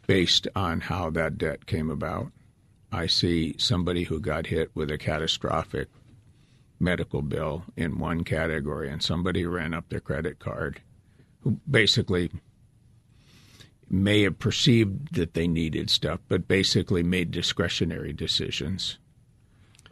based 0.07 0.47
on 0.55 0.81
how 0.81 1.11
that 1.11 1.37
debt 1.37 1.67
came 1.67 1.89
about. 1.89 2.31
I 2.91 3.05
see 3.05 3.55
somebody 3.59 4.03
who 4.03 4.19
got 4.19 4.47
hit 4.47 4.71
with 4.73 4.89
a 4.89 4.97
catastrophic 4.97 5.89
medical 6.79 7.21
bill 7.21 7.65
in 7.75 7.99
one 7.99 8.23
category 8.23 8.89
and 8.89 9.03
somebody 9.03 9.45
ran 9.45 9.73
up 9.73 9.89
their 9.89 9.99
credit 9.99 10.39
card 10.39 10.81
who 11.41 11.59
basically 11.69 12.31
may 13.89 14.23
have 14.23 14.39
perceived 14.39 15.15
that 15.15 15.33
they 15.33 15.47
needed 15.47 15.89
stuff, 15.89 16.19
but 16.27 16.47
basically 16.47 17.03
made 17.03 17.31
discretionary 17.31 18.13
decisions. 18.13 18.97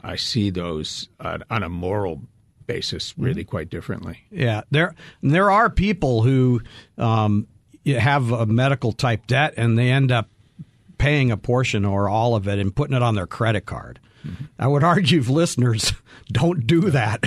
I 0.04 0.16
see 0.16 0.50
those 0.50 1.10
uh, 1.20 1.40
on 1.50 1.64
a 1.64 1.70
moral 1.70 2.22
basis 2.68 3.14
really 3.18 3.42
mm-hmm. 3.42 3.50
quite 3.50 3.70
differently. 3.70 4.24
Yeah, 4.30 4.62
there 4.70 4.94
there 5.24 5.50
are 5.50 5.70
people 5.70 6.22
who 6.22 6.62
um, 6.98 7.48
have 7.86 8.32
a 8.32 8.46
medical 8.46 8.92
type 8.92 9.26
debt 9.28 9.56
and 9.58 9.78
they 9.78 9.90
end 9.90 10.12
up 10.12 10.30
paying 10.98 11.32
a 11.32 11.38
portion 11.38 11.86
or 11.86 12.10
all 12.10 12.36
of 12.36 12.48
it 12.48 12.60
and 12.60 12.76
putting 12.76 12.96
it 12.96 13.02
on 13.02 13.16
their 13.16 13.28
credit 13.28 13.66
card. 13.66 14.00
Mm-hmm. 14.26 14.46
I 14.60 14.68
would 14.68 14.84
argue, 14.84 15.22
listeners, 15.22 15.94
don't 16.28 16.68
do 16.68 16.90
that 16.92 17.26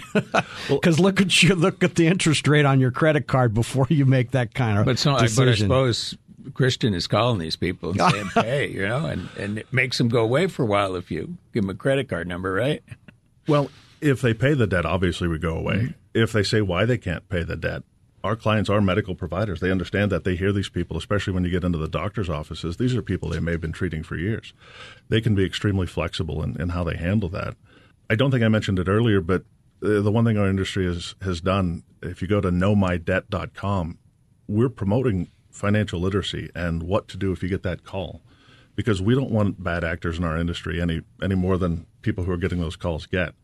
because 0.69 1.01
look 1.01 1.21
at 1.21 1.43
you 1.43 1.55
look 1.55 1.83
at 1.83 1.95
the 1.95 2.07
interest 2.07 2.47
rate 2.47 2.67
on 2.67 2.81
your 2.81 2.91
credit 2.91 3.27
card 3.27 3.55
before 3.55 3.87
you 3.89 4.07
make 4.07 4.33
that 4.33 4.55
kind 4.55 4.79
of 4.79 4.85
but 4.85 4.99
so, 4.99 5.19
decision. 5.19 5.69
But 5.69 5.85
I 5.85 5.93
suppose 5.93 6.19
Christian 6.55 6.95
is 6.95 7.07
calling 7.07 7.39
these 7.39 7.57
people 7.57 7.91
and 7.91 8.01
saying, 8.01 8.27
"Hey, 8.35 8.69
you 8.69 8.87
know," 8.87 9.07
and 9.07 9.29
and 9.39 9.59
it 9.59 9.73
makes 9.73 9.99
them 9.99 10.09
go 10.09 10.23
away 10.23 10.47
for 10.47 10.63
a 10.63 10.67
while 10.67 10.97
if 10.97 11.11
you 11.11 11.37
give 11.53 11.63
them 11.63 11.71
a 11.71 11.75
credit 11.75 12.09
card 12.09 12.29
number, 12.29 12.53
right? 12.53 12.83
Well, 13.47 13.71
if 14.01 14.21
they 14.21 14.35
pay 14.35 14.55
the 14.55 14.67
debt, 14.67 14.87
obviously 14.87 15.29
we 15.29 15.39
go 15.39 15.57
away. 15.57 15.75
Mm-hmm. 15.75 15.93
If 16.15 16.33
they 16.33 16.43
say 16.43 16.61
why 16.61 16.85
they 16.85 16.99
can't 16.99 17.29
pay 17.29 17.43
the 17.43 17.57
debt, 17.57 17.83
our 18.23 18.37
clients 18.37 18.69
are 18.69 18.81
medical 18.81 19.15
providers. 19.15 19.61
They 19.61 19.71
understand 19.71 20.13
that. 20.13 20.25
They 20.25 20.37
hear 20.37 20.53
these 20.53 20.69
people, 20.69 20.97
especially 20.97 21.33
when 21.33 21.45
you 21.45 21.51
get 21.51 21.65
into 21.65 21.79
the 21.79 21.89
doctor's 21.89 22.29
offices. 22.29 22.77
These 22.77 22.95
are 22.95 23.03
people 23.03 23.29
they 23.29 23.41
may 23.41 23.53
have 23.53 23.61
been 23.61 23.73
treating 23.73 24.03
for 24.03 24.17
years. 24.17 24.53
They 25.09 25.21
can 25.21 25.35
be 25.35 25.45
extremely 25.45 25.87
flexible 25.87 26.43
in, 26.43 26.61
in 26.61 26.71
how 26.71 26.85
they 26.85 26.97
handle 26.97 27.29
that. 27.31 27.57
I 28.09 28.17
don't 28.17 28.31
think 28.31 28.43
I 28.43 28.49
mentioned 28.49 28.79
it 28.79 28.89
earlier, 28.89 29.21
but 29.21 29.45
the 29.81 30.11
one 30.11 30.25
thing 30.25 30.37
our 30.37 30.49
industry 30.49 30.85
has, 30.85 31.15
has 31.23 31.41
done, 31.41 31.85
if 32.03 32.21
you 32.21 32.29
go 32.29 32.41
to 32.41 32.51
knowmydebt.com, 32.51 33.99
we're 34.49 34.69
promoting 34.69 35.31
financial 35.51 36.01
literacy 36.01 36.51
and 36.55 36.83
what 36.83 37.09
to 37.09 37.17
do 37.17 37.33
if 37.33 37.43
you 37.43 37.49
get 37.49 37.63
that 37.63 37.85
call. 37.85 38.21
Because 38.77 39.03
we 39.03 39.15
don't 39.15 39.31
want 39.31 39.63
bad 39.63 39.85
actors 39.85 40.19
in 40.19 40.25
our 40.25 40.39
industry 40.39 40.81
any 40.81 41.03
any 41.23 41.35
more 41.35 41.59
than 41.59 41.87
people 42.03 42.25
who 42.25 42.33
are 42.33 42.39
getting 42.39 42.61
those 42.61 42.77
calls 42.77 43.07
get. 43.07 43.35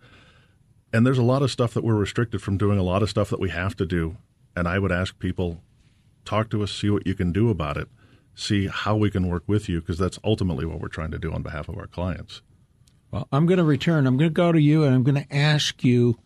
And 0.93 1.07
there's 1.07 1.19
a 1.19 1.23
lot 1.23 1.43
of 1.43 1.51
stuff 1.51 1.75
that 1.75 1.85
we're 1.85 1.95
restricted 1.95 2.41
from 2.41 2.57
doing, 2.57 2.79
a 2.79 2.83
lot 2.83 3.03
of 3.03 3.11
stuff 3.11 3.29
that 3.31 3.41
we 3.41 3.51
have 3.51 3.77
to 3.77 3.87
do. 3.87 4.17
And 4.55 4.67
I 4.67 4.79
would 4.79 4.93
ask 4.93 5.19
people, 5.19 5.61
talk 6.25 6.49
to 6.51 6.63
us, 6.63 6.73
see 6.73 6.89
what 6.89 7.07
you 7.07 7.15
can 7.15 7.33
do 7.33 7.51
about 7.51 7.77
it, 7.77 7.89
see 8.35 8.69
how 8.69 8.97
we 8.97 9.11
can 9.11 9.29
work 9.29 9.43
with 9.47 9.69
you, 9.69 9.81
because 9.81 9.99
that's 9.99 10.19
ultimately 10.25 10.65
what 10.65 10.81
we're 10.81 10.89
trying 10.89 11.11
to 11.11 11.19
do 11.19 11.33
on 11.33 11.43
behalf 11.43 11.69
of 11.69 11.77
our 11.77 11.87
clients. 11.87 12.41
Well, 13.11 13.29
I'm 13.33 13.47
going 13.47 13.59
to 13.59 13.65
return. 13.65 14.07
I'm 14.07 14.17
going 14.17 14.31
to 14.31 14.35
go 14.35 14.53
to 14.53 14.61
you 14.61 14.85
and 14.85 14.95
I'm 14.95 15.03
going 15.03 15.23
to 15.23 15.35
ask 15.35 15.85
you 15.85 16.19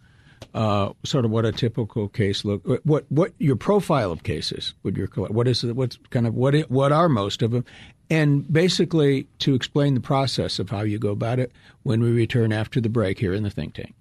uh, 0.54 0.92
sort 1.04 1.24
of 1.24 1.30
what 1.30 1.44
a 1.44 1.52
typical 1.52 2.08
case 2.08 2.44
look 2.44 2.62
what 2.84 3.04
what 3.08 3.32
your 3.38 3.56
profile 3.56 4.10
of 4.10 4.22
cases 4.22 4.74
would 4.82 4.96
your 4.96 5.06
what 5.08 5.46
is 5.46 5.64
what's 5.64 5.98
kind 6.10 6.26
of 6.26 6.34
what 6.34 6.54
it, 6.54 6.70
what 6.70 6.92
are 6.92 7.08
most 7.08 7.42
of 7.42 7.50
them 7.50 7.64
and 8.08 8.52
basically 8.52 9.28
to 9.38 9.54
explain 9.54 9.94
the 9.94 10.00
process 10.00 10.58
of 10.58 10.70
how 10.70 10.80
you 10.80 10.98
go 10.98 11.10
about 11.10 11.38
it 11.38 11.52
when 11.84 12.00
we 12.00 12.10
return 12.10 12.52
after 12.52 12.80
the 12.80 12.88
break 12.88 13.18
here 13.18 13.32
in 13.32 13.42
the 13.44 13.50
think 13.50 13.74
tank. 13.74 13.94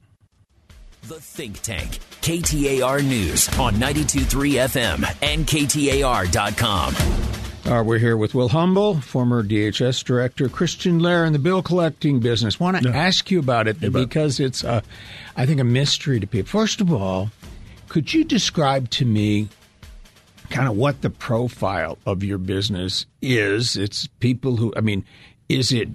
The 1.04 1.20
Think 1.20 1.62
Tank, 1.62 2.00
KTAR 2.22 3.04
News 3.04 3.48
on 3.58 3.76
92.3 3.76 4.68
FM 4.68 5.18
and 5.24 5.46
KTAR.com. 5.48 7.39
Uh, 7.70 7.84
we're 7.84 8.00
here 8.00 8.18
with 8.18 8.34
Will 8.34 8.50
Humble, 8.50 9.00
former 9.00 9.44
DHS 9.44 10.04
director, 10.04 10.50
Christian 10.50 11.00
Lehr 11.00 11.28
in 11.28 11.34
the 11.34 11.40
bill 11.40 11.62
collecting 11.62 12.20
business. 12.20 12.60
Want 12.60 12.82
to 12.82 12.90
yeah. 12.90 12.98
ask 12.98 13.30
you 13.30 13.38
about 13.38 13.68
it 13.68 13.80
because 13.80 14.40
it's, 14.40 14.64
uh, 14.64 14.82
I 15.38 15.46
think, 15.46 15.60
a 15.60 15.64
mystery 15.64 16.20
to 16.20 16.26
people. 16.26 16.50
First 16.50 16.82
of 16.82 16.92
all, 16.92 17.30
could 17.88 18.12
you 18.12 18.24
describe 18.24 18.90
to 18.92 19.06
me 19.06 19.50
kind 20.50 20.68
of 20.68 20.78
what 20.78 21.04
the 21.04 21.12
profile 21.12 22.00
of 22.08 22.24
your 22.24 22.40
business 22.40 23.06
is? 23.22 23.78
It's 23.78 24.08
people 24.20 24.56
who, 24.56 24.74
I 24.76 24.82
mean, 24.82 25.06
is 25.48 25.72
it 25.72 25.90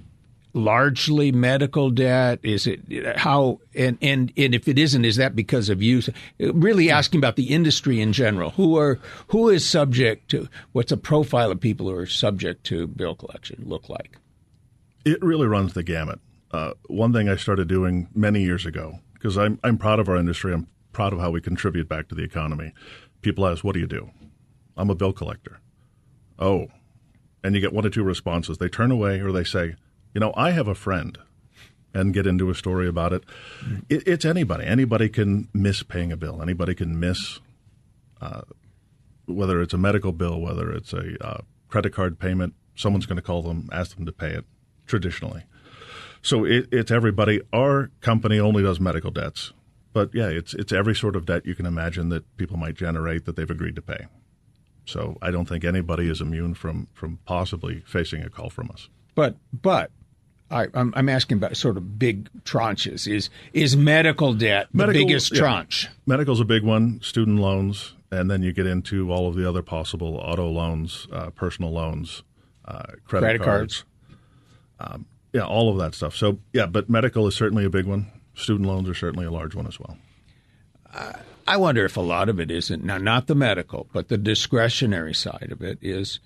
largely 0.55 1.31
medical 1.31 1.91
debt? 1.91 2.39
Is 2.41 2.65
it 2.65 3.17
how 3.17 3.59
and 3.75 3.97
and 4.01 4.33
and 4.35 4.55
if 4.55 4.67
it 4.67 4.79
isn't, 4.79 5.05
is 5.05 5.17
that 5.17 5.35
because 5.35 5.69
of 5.69 5.83
you? 5.83 6.01
Really 6.39 6.89
asking 6.89 7.19
about 7.19 7.35
the 7.35 7.53
industry 7.53 8.01
in 8.01 8.13
general. 8.13 8.51
Who 8.51 8.77
are 8.77 8.99
who 9.27 9.49
is 9.49 9.67
subject 9.67 10.29
to 10.31 10.47
what's 10.71 10.91
a 10.91 10.97
profile 10.97 11.51
of 11.51 11.59
people 11.59 11.87
who 11.87 11.95
are 11.95 12.07
subject 12.07 12.63
to 12.65 12.87
bill 12.87 13.15
collection 13.15 13.63
look 13.65 13.89
like? 13.89 14.17
It 15.05 15.21
really 15.21 15.45
runs 15.45 15.73
the 15.73 15.83
gamut. 15.83 16.19
Uh, 16.51 16.71
one 16.87 17.13
thing 17.13 17.29
I 17.29 17.35
started 17.35 17.67
doing 17.67 18.07
many 18.15 18.41
years 18.41 18.65
ago 18.65 18.99
because 19.13 19.37
I'm 19.37 19.59
I'm 19.63 19.77
proud 19.77 19.99
of 19.99 20.09
our 20.09 20.15
industry. 20.15 20.53
I'm 20.53 20.67
proud 20.93 21.13
of 21.13 21.19
how 21.19 21.29
we 21.29 21.41
contribute 21.41 21.89
back 21.89 22.07
to 22.07 22.15
the 22.15 22.23
economy. 22.23 22.73
People 23.21 23.45
ask, 23.45 23.63
"What 23.63 23.73
do 23.73 23.79
you 23.79 23.87
do?" 23.87 24.09
I'm 24.77 24.89
a 24.89 24.95
bill 24.95 25.13
collector. 25.13 25.59
Oh, 26.39 26.67
and 27.43 27.55
you 27.55 27.61
get 27.61 27.73
one 27.73 27.85
or 27.85 27.89
two 27.89 28.03
responses. 28.03 28.57
They 28.57 28.67
turn 28.67 28.91
away 28.91 29.19
or 29.19 29.31
they 29.31 29.43
say, 29.43 29.75
you 30.15 30.21
know, 30.21 30.33
I 30.35 30.51
have 30.51 30.67
a 30.67 30.73
friend 30.73 31.17
and 31.93 32.13
get 32.13 32.25
into 32.25 32.49
a 32.49 32.55
story 32.55 32.87
about 32.87 33.13
it. 33.13 33.23
it 33.89 34.07
it's 34.07 34.25
anybody. 34.25 34.65
Anybody 34.65 35.09
can 35.09 35.49
miss 35.53 35.83
paying 35.83 36.11
a 36.11 36.17
bill. 36.17 36.41
Anybody 36.41 36.73
can 36.73 36.99
miss, 36.99 37.41
uh, 38.21 38.41
whether 39.25 39.61
it's 39.61 39.73
a 39.73 39.77
medical 39.77 40.13
bill, 40.13 40.39
whether 40.39 40.71
it's 40.71 40.93
a 40.93 41.23
uh, 41.23 41.41
credit 41.67 41.93
card 41.93 42.17
payment. 42.17 42.53
Someone's 42.75 43.05
going 43.05 43.17
to 43.17 43.21
call 43.21 43.41
them, 43.41 43.69
ask 43.71 43.95
them 43.95 44.05
to 44.05 44.11
pay 44.13 44.31
it 44.31 44.45
traditionally. 44.87 45.43
So 46.21 46.45
it, 46.45 46.69
it's 46.71 46.91
everybody. 46.91 47.41
Our 47.53 47.91
company 47.99 48.39
only 48.39 48.63
does 48.63 48.79
medical 48.79 49.11
debts. 49.11 49.51
But 49.91 50.11
yeah, 50.13 50.27
it's 50.27 50.53
it's 50.53 50.73
every 50.73 50.95
sort 50.95 51.15
of 51.15 51.25
debt 51.25 51.45
you 51.45 51.55
can 51.55 51.65
imagine 51.65 52.09
that 52.09 52.37
people 52.37 52.57
might 52.57 52.75
generate 52.75 53.25
that 53.25 53.35
they've 53.35 53.49
agreed 53.49 53.75
to 53.75 53.81
pay. 53.81 54.07
So 54.85 55.17
I 55.21 55.31
don't 55.31 55.47
think 55.47 55.63
anybody 55.63 56.09
is 56.09 56.21
immune 56.21 56.53
from 56.53 56.87
from 56.93 57.19
possibly 57.25 57.83
facing 57.85 58.21
a 58.21 58.29
call 58.29 58.49
from 58.49 58.69
us. 58.71 58.89
But 59.13 59.37
but 59.53 59.91
I, 60.51 60.67
am 60.73 61.09
asking 61.09 61.37
about 61.37 61.57
sort 61.57 61.77
of 61.77 61.97
big 61.97 62.29
tranches. 62.43 63.11
Is 63.11 63.29
is 63.53 63.75
medical 63.75 64.33
debt 64.33 64.67
the 64.71 64.77
medical, 64.77 65.01
biggest 65.01 65.33
yeah. 65.33 65.39
tranche? 65.39 65.89
Medical's 66.05 66.39
a 66.39 66.45
big 66.45 66.63
one. 66.63 67.01
Student 67.01 67.39
loans, 67.39 67.93
and 68.11 68.29
then 68.29 68.43
you 68.43 68.53
get 68.53 68.67
into 68.67 69.11
all 69.11 69.27
of 69.27 69.35
the 69.35 69.47
other 69.47 69.61
possible 69.61 70.17
auto 70.17 70.49
loans, 70.49 71.07
uh, 71.11 71.31
personal 71.31 71.71
loans, 71.71 72.23
uh, 72.65 72.83
credit, 73.05 73.25
credit, 73.25 73.41
cards. 73.41 73.83
cards. 74.77 74.93
Um, 74.93 75.05
yeah, 75.33 75.45
all 75.45 75.69
of 75.69 75.77
that 75.79 75.95
stuff. 75.95 76.15
So 76.15 76.39
yeah, 76.53 76.67
but 76.67 76.89
medical 76.89 77.27
is 77.27 77.35
certainly 77.35 77.65
a 77.65 77.69
big 77.69 77.85
one. 77.85 78.11
Student 78.35 78.67
loans 78.67 78.87
are 78.87 78.93
certainly 78.93 79.25
a 79.25 79.31
large 79.31 79.55
one 79.55 79.67
as 79.67 79.79
well. 79.79 79.97
Uh, 80.93 81.13
I 81.47 81.57
wonder 81.57 81.85
if 81.85 81.97
a 81.97 82.01
lot 82.01 82.29
of 82.29 82.39
it 82.39 82.49
isn't 82.49 82.83
now 82.83 82.97
not 82.97 83.27
the 83.27 83.35
medical, 83.35 83.87
but 83.93 84.07
the 84.07 84.17
discretionary 84.17 85.13
side 85.13 85.49
of 85.51 85.61
it 85.61 85.77
is 85.81 86.19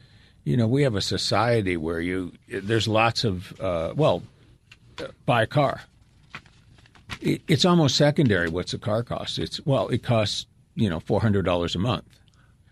you 0.50 0.58
know, 0.58 0.66
we 0.66 0.82
have 0.82 0.96
a 0.96 1.02
society 1.02 1.78
where 1.78 2.00
you 2.00 2.32
there's 2.48 2.88
lots 2.88 3.24
of 3.24 3.60
uh, 3.62 3.94
well, 3.96 4.24
buy 5.28 5.44
a 5.44 5.48
car. 5.48 5.82
It, 7.22 7.44
it's 7.48 7.66
almost 7.66 7.96
secondary. 7.96 8.50
What's 8.50 8.72
the 8.72 8.80
car 8.80 9.04
cost? 9.04 9.38
It's 9.38 9.64
well, 9.64 9.90
it 9.90 10.02
costs 10.02 10.48
you 10.74 10.90
know 10.90 11.02
four 11.02 11.22
hundred 11.22 11.46
dollars 11.46 11.76
a 11.76 11.80
month. 11.80 12.06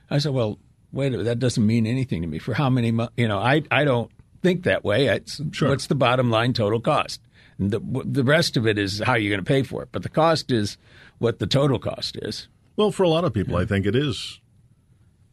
I 0.10 0.18
said, 0.18 0.34
well, 0.34 0.58
wait, 0.92 1.14
a 1.14 1.18
bit, 1.18 1.26
that 1.26 1.38
doesn't 1.38 1.64
mean 1.64 1.86
anything 1.86 2.24
to 2.24 2.28
me. 2.28 2.40
For 2.40 2.56
how 2.56 2.72
many 2.72 2.90
months? 2.90 3.14
You 3.16 3.28
know, 3.28 3.38
I 3.38 3.62
I 3.70 3.84
don't 3.84 4.10
think 4.42 4.64
that 4.64 4.84
way. 4.84 5.06
It's, 5.10 5.40
sure. 5.52 5.70
What's 5.70 5.86
the 5.86 5.94
bottom 5.94 6.32
line 6.32 6.54
total 6.54 6.80
cost? 6.80 7.22
And 7.60 7.70
the 7.70 7.80
the 8.04 8.24
rest 8.24 8.58
of 8.58 8.66
it 8.66 8.80
is 8.80 9.04
how 9.06 9.14
you're 9.14 9.30
going 9.30 9.46
to 9.46 9.48
pay 9.48 9.62
for 9.62 9.84
it. 9.84 9.90
But 9.92 10.02
the 10.02 10.10
cost 10.10 10.52
is 10.52 10.80
what 11.20 11.38
the 11.38 11.46
total 11.46 11.78
cost 11.78 12.18
is. 12.24 12.48
Well, 12.76 12.90
for 12.90 13.04
a 13.04 13.10
lot 13.10 13.24
of 13.24 13.36
people, 13.36 13.54
yeah. 13.54 13.60
I 13.60 13.66
think 13.66 13.86
it 13.86 13.96
is 13.96 14.42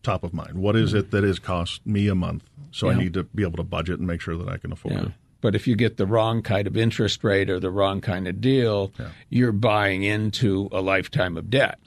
top 0.04 0.22
of 0.22 0.32
mind. 0.32 0.54
What 0.54 0.76
is 0.76 0.94
it 0.94 1.10
that 1.10 1.24
is 1.24 1.38
cost 1.38 1.84
me 1.86 2.08
a 2.08 2.14
month? 2.14 2.48
So 2.70 2.88
yeah. 2.88 2.96
I 2.96 2.98
need 2.98 3.14
to 3.14 3.24
be 3.24 3.42
able 3.42 3.56
to 3.56 3.64
budget 3.64 3.98
and 3.98 4.06
make 4.06 4.20
sure 4.20 4.36
that 4.36 4.48
I 4.48 4.58
can 4.58 4.72
afford 4.72 4.94
yeah. 4.94 5.02
it. 5.06 5.12
But 5.40 5.54
if 5.54 5.66
you 5.66 5.76
get 5.76 5.98
the 5.98 6.06
wrong 6.06 6.42
kind 6.42 6.66
of 6.66 6.76
interest 6.76 7.22
rate 7.22 7.50
or 7.50 7.60
the 7.60 7.70
wrong 7.70 8.00
kind 8.00 8.26
of 8.26 8.40
deal, 8.40 8.92
yeah. 8.98 9.10
you're 9.28 9.52
buying 9.52 10.02
into 10.02 10.68
a 10.72 10.80
lifetime 10.80 11.36
of 11.36 11.50
debt. 11.50 11.78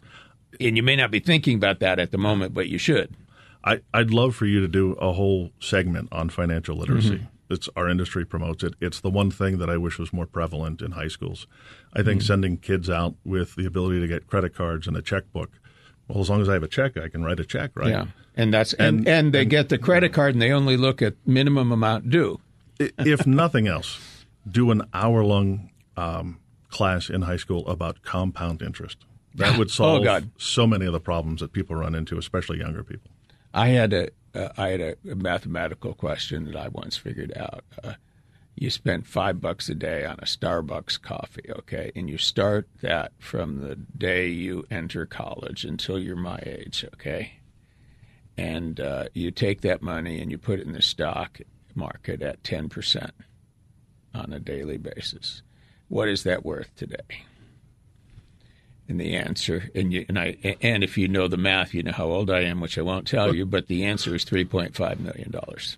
And 0.59 0.77
you 0.77 0.83
may 0.83 0.95
not 0.95 1.11
be 1.11 1.19
thinking 1.19 1.55
about 1.57 1.79
that 1.79 1.99
at 1.99 2.11
the 2.11 2.17
moment, 2.17 2.53
but 2.53 2.67
you 2.69 2.77
should. 2.77 3.15
I, 3.63 3.81
would 3.93 4.13
love 4.13 4.35
for 4.35 4.45
you 4.45 4.61
to 4.61 4.67
do 4.67 4.93
a 4.93 5.11
whole 5.11 5.51
segment 5.59 6.09
on 6.11 6.29
financial 6.29 6.77
literacy. 6.77 7.15
Mm-hmm. 7.15 7.53
It's 7.53 7.69
our 7.75 7.89
industry 7.89 8.25
promotes 8.25 8.63
it. 8.63 8.75
It's 8.79 8.99
the 8.99 9.09
one 9.09 9.31
thing 9.31 9.57
that 9.57 9.69
I 9.69 9.77
wish 9.77 9.97
was 9.97 10.13
more 10.13 10.25
prevalent 10.25 10.81
in 10.81 10.91
high 10.91 11.07
schools. 11.07 11.47
I 11.93 12.03
think 12.03 12.21
mm-hmm. 12.21 12.27
sending 12.27 12.57
kids 12.57 12.89
out 12.89 13.15
with 13.25 13.55
the 13.55 13.65
ability 13.65 13.99
to 14.01 14.07
get 14.07 14.27
credit 14.27 14.53
cards 14.53 14.87
and 14.87 14.95
a 14.95 15.01
checkbook 15.01 15.51
well, 16.07 16.21
as 16.21 16.29
long 16.29 16.41
as 16.41 16.49
I 16.49 16.53
have 16.53 16.63
a 16.63 16.67
check, 16.67 16.97
I 16.97 17.09
can 17.09 17.23
write 17.23 17.39
a 17.39 17.45
check, 17.45 17.71
right? 17.75 17.89
Yeah, 17.89 18.05
and 18.35 18.53
that's 18.53 18.73
and 18.73 18.99
and, 18.99 19.07
and 19.07 19.33
they 19.33 19.41
and, 19.41 19.49
get 19.49 19.69
the 19.69 19.77
credit 19.77 20.13
card, 20.13 20.35
and 20.35 20.41
they 20.41 20.51
only 20.51 20.77
look 20.77 21.01
at 21.01 21.15
minimum 21.25 21.71
amount 21.71 22.09
due. 22.09 22.39
if 22.79 23.25
nothing 23.27 23.67
else, 23.67 23.99
do 24.49 24.71
an 24.71 24.83
hour 24.93 25.23
long 25.23 25.69
um, 25.95 26.39
class 26.69 27.09
in 27.09 27.23
high 27.23 27.37
school 27.37 27.67
about 27.67 28.03
compound 28.03 28.61
interest. 28.61 28.97
That 29.35 29.57
would 29.57 29.67
oh, 29.69 29.71
solve 29.71 30.07
oh, 30.07 30.21
so 30.37 30.65
many 30.65 30.85
of 30.85 30.93
the 30.93 30.99
problems 30.99 31.41
that 31.41 31.51
people 31.51 31.75
run 31.75 31.95
into, 31.95 32.17
especially 32.17 32.59
younger 32.59 32.83
people. 32.83 33.11
I 33.53 33.69
had 33.69 33.93
a 33.93 34.09
uh, 34.35 34.49
I 34.57 34.69
had 34.69 34.81
a, 34.81 34.95
a, 35.09 35.15
mathematical 35.15 35.93
question 35.93 36.45
that 36.45 36.55
I 36.55 36.67
once 36.67 36.95
figured 36.95 37.35
out. 37.35 37.63
Uh, 37.83 37.93
you 38.59 38.71
spend 38.71 39.05
five 39.05 39.39
bucks 39.39 39.69
a 39.69 39.75
day 39.75 40.03
on 40.03 40.15
a 40.19 40.25
Starbucks 40.25 40.99
coffee, 41.01 41.45
okay, 41.49 41.91
and 41.95 42.09
you 42.09 42.17
start 42.17 42.67
that 42.81 43.11
from 43.19 43.61
the 43.61 43.75
day 43.75 44.27
you 44.27 44.65
enter 44.71 45.05
college 45.05 45.63
until 45.63 45.99
you're 45.99 46.15
my 46.15 46.39
age, 46.43 46.83
okay, 46.95 47.33
and 48.35 48.79
uh, 48.79 49.05
you 49.13 49.29
take 49.29 49.61
that 49.61 49.83
money 49.83 50.19
and 50.19 50.31
you 50.31 50.39
put 50.39 50.59
it 50.59 50.65
in 50.65 50.73
the 50.73 50.81
stock 50.81 51.39
market 51.75 52.23
at 52.23 52.43
ten 52.43 52.67
percent 52.67 53.13
on 54.15 54.33
a 54.33 54.39
daily 54.39 54.77
basis. 54.77 55.43
What 55.87 56.07
is 56.07 56.23
that 56.23 56.43
worth 56.43 56.75
today? 56.75 57.25
And 58.89 58.99
the 58.99 59.15
answer, 59.15 59.69
and 59.75 59.93
you, 59.93 60.05
and 60.09 60.17
I, 60.17 60.57
and 60.61 60.83
if 60.83 60.97
you 60.97 61.07
know 61.07 61.27
the 61.27 61.37
math, 61.37 61.73
you 61.73 61.83
know 61.83 61.91
how 61.91 62.05
old 62.05 62.31
I 62.31 62.41
am, 62.41 62.61
which 62.61 62.77
I 62.77 62.81
won't 62.81 63.05
tell 63.05 63.35
you, 63.35 63.45
but 63.45 63.67
the 63.67 63.83
answer 63.85 64.15
is 64.15 64.23
three 64.23 64.45
point 64.45 64.75
five 64.75 64.99
million 64.99 65.29
dollars. 65.29 65.77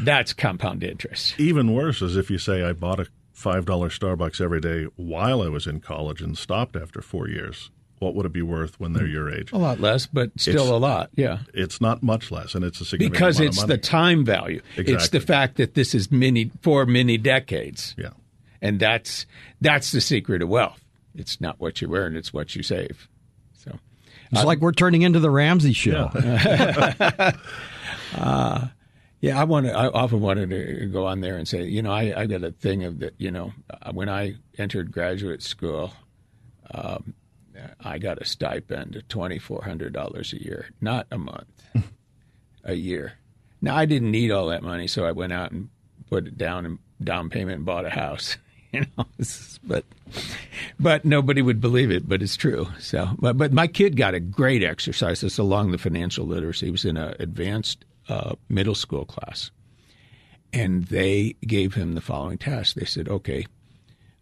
That's 0.00 0.32
compound 0.32 0.84
interest. 0.84 1.38
Even 1.38 1.74
worse 1.74 2.02
is 2.02 2.16
if 2.16 2.30
you 2.30 2.38
say 2.38 2.62
I 2.62 2.72
bought 2.72 3.00
a 3.00 3.06
$5 3.40 3.64
Starbucks 3.64 4.40
every 4.40 4.60
day 4.60 4.84
while 4.96 5.40
I 5.42 5.48
was 5.48 5.66
in 5.66 5.80
college 5.80 6.20
and 6.20 6.36
stopped 6.36 6.76
after 6.76 7.00
four 7.00 7.28
years. 7.28 7.70
What 7.98 8.14
would 8.14 8.24
it 8.24 8.32
be 8.32 8.42
worth 8.42 8.80
when 8.80 8.94
they're 8.94 9.06
your 9.06 9.30
age? 9.30 9.52
A 9.52 9.58
lot 9.58 9.78
less, 9.78 10.06
but 10.06 10.30
still 10.38 10.62
it's, 10.62 10.70
a 10.70 10.76
lot. 10.76 11.10
Yeah, 11.16 11.40
it's 11.52 11.82
not 11.82 12.02
much 12.02 12.30
less, 12.30 12.54
and 12.54 12.64
it's 12.64 12.80
a 12.80 12.86
significant 12.86 13.12
because 13.12 13.40
it's 13.40 13.62
the 13.64 13.76
time 13.76 14.24
value. 14.24 14.62
Exactly. 14.70 14.94
It's 14.94 15.08
the 15.10 15.20
fact 15.20 15.56
that 15.58 15.74
this 15.74 15.94
is 15.94 16.10
many 16.10 16.50
for 16.62 16.86
many 16.86 17.18
decades. 17.18 17.94
Yeah, 17.98 18.12
and 18.62 18.80
that's 18.80 19.26
that's 19.60 19.92
the 19.92 20.00
secret 20.00 20.40
of 20.40 20.48
wealth. 20.48 20.82
It's 21.14 21.42
not 21.42 21.60
what 21.60 21.82
you 21.82 21.94
earn; 21.94 22.16
it's 22.16 22.32
what 22.32 22.56
you 22.56 22.62
save. 22.62 23.06
So 23.58 23.78
it's 24.32 24.40
uh, 24.40 24.46
like 24.46 24.60
we're 24.60 24.72
turning 24.72 25.02
into 25.02 25.20
the 25.20 25.30
Ramsey 25.30 25.74
show. 25.74 26.10
Yeah. 26.14 27.32
uh, 28.16 28.68
yeah, 29.20 29.38
I 29.38 29.44
want 29.44 29.66
I 29.66 29.88
often 29.88 30.20
wanted 30.20 30.50
to 30.50 30.86
go 30.86 31.06
on 31.06 31.20
there 31.20 31.36
and 31.36 31.46
say, 31.46 31.64
you 31.64 31.82
know, 31.82 31.92
I, 31.92 32.22
I 32.22 32.26
got 32.26 32.42
a 32.42 32.52
thing 32.52 32.84
of 32.84 33.00
that. 33.00 33.14
You 33.18 33.30
know, 33.30 33.52
uh, 33.70 33.92
when 33.92 34.08
I 34.08 34.36
entered 34.56 34.92
graduate 34.92 35.42
school, 35.42 35.92
um, 36.72 37.14
I 37.80 37.98
got 37.98 38.20
a 38.20 38.24
stipend 38.24 38.96
of 38.96 39.06
twenty 39.08 39.38
four 39.38 39.62
hundred 39.62 39.92
dollars 39.92 40.32
a 40.32 40.42
year, 40.42 40.70
not 40.80 41.06
a 41.10 41.18
month, 41.18 41.48
a 42.64 42.74
year. 42.74 43.14
Now 43.60 43.76
I 43.76 43.84
didn't 43.84 44.10
need 44.10 44.30
all 44.30 44.46
that 44.46 44.62
money, 44.62 44.86
so 44.86 45.04
I 45.04 45.12
went 45.12 45.34
out 45.34 45.52
and 45.52 45.68
put 46.08 46.26
it 46.26 46.38
down 46.38 46.64
and 46.64 46.78
down 47.02 47.28
payment 47.28 47.56
and 47.56 47.66
bought 47.66 47.86
a 47.86 47.90
house. 47.90 48.36
You 48.72 48.86
know, 48.96 49.04
but 49.64 49.84
but 50.78 51.04
nobody 51.04 51.42
would 51.42 51.60
believe 51.60 51.90
it, 51.90 52.08
but 52.08 52.22
it's 52.22 52.36
true. 52.36 52.68
So, 52.78 53.08
but 53.18 53.36
but 53.36 53.52
my 53.52 53.66
kid 53.66 53.96
got 53.96 54.14
a 54.14 54.20
great 54.20 54.62
exercise. 54.62 55.24
It's 55.24 55.38
along 55.38 55.72
the 55.72 55.78
financial 55.78 56.24
literacy. 56.24 56.66
He 56.66 56.70
was 56.70 56.84
in 56.84 56.96
an 56.96 57.16
advanced 57.18 57.84
uh, 58.10 58.34
middle 58.48 58.74
school 58.74 59.04
class. 59.04 59.50
And 60.52 60.84
they 60.86 61.36
gave 61.46 61.74
him 61.74 61.94
the 61.94 62.00
following 62.00 62.38
task. 62.38 62.74
They 62.74 62.84
said, 62.84 63.08
okay, 63.08 63.46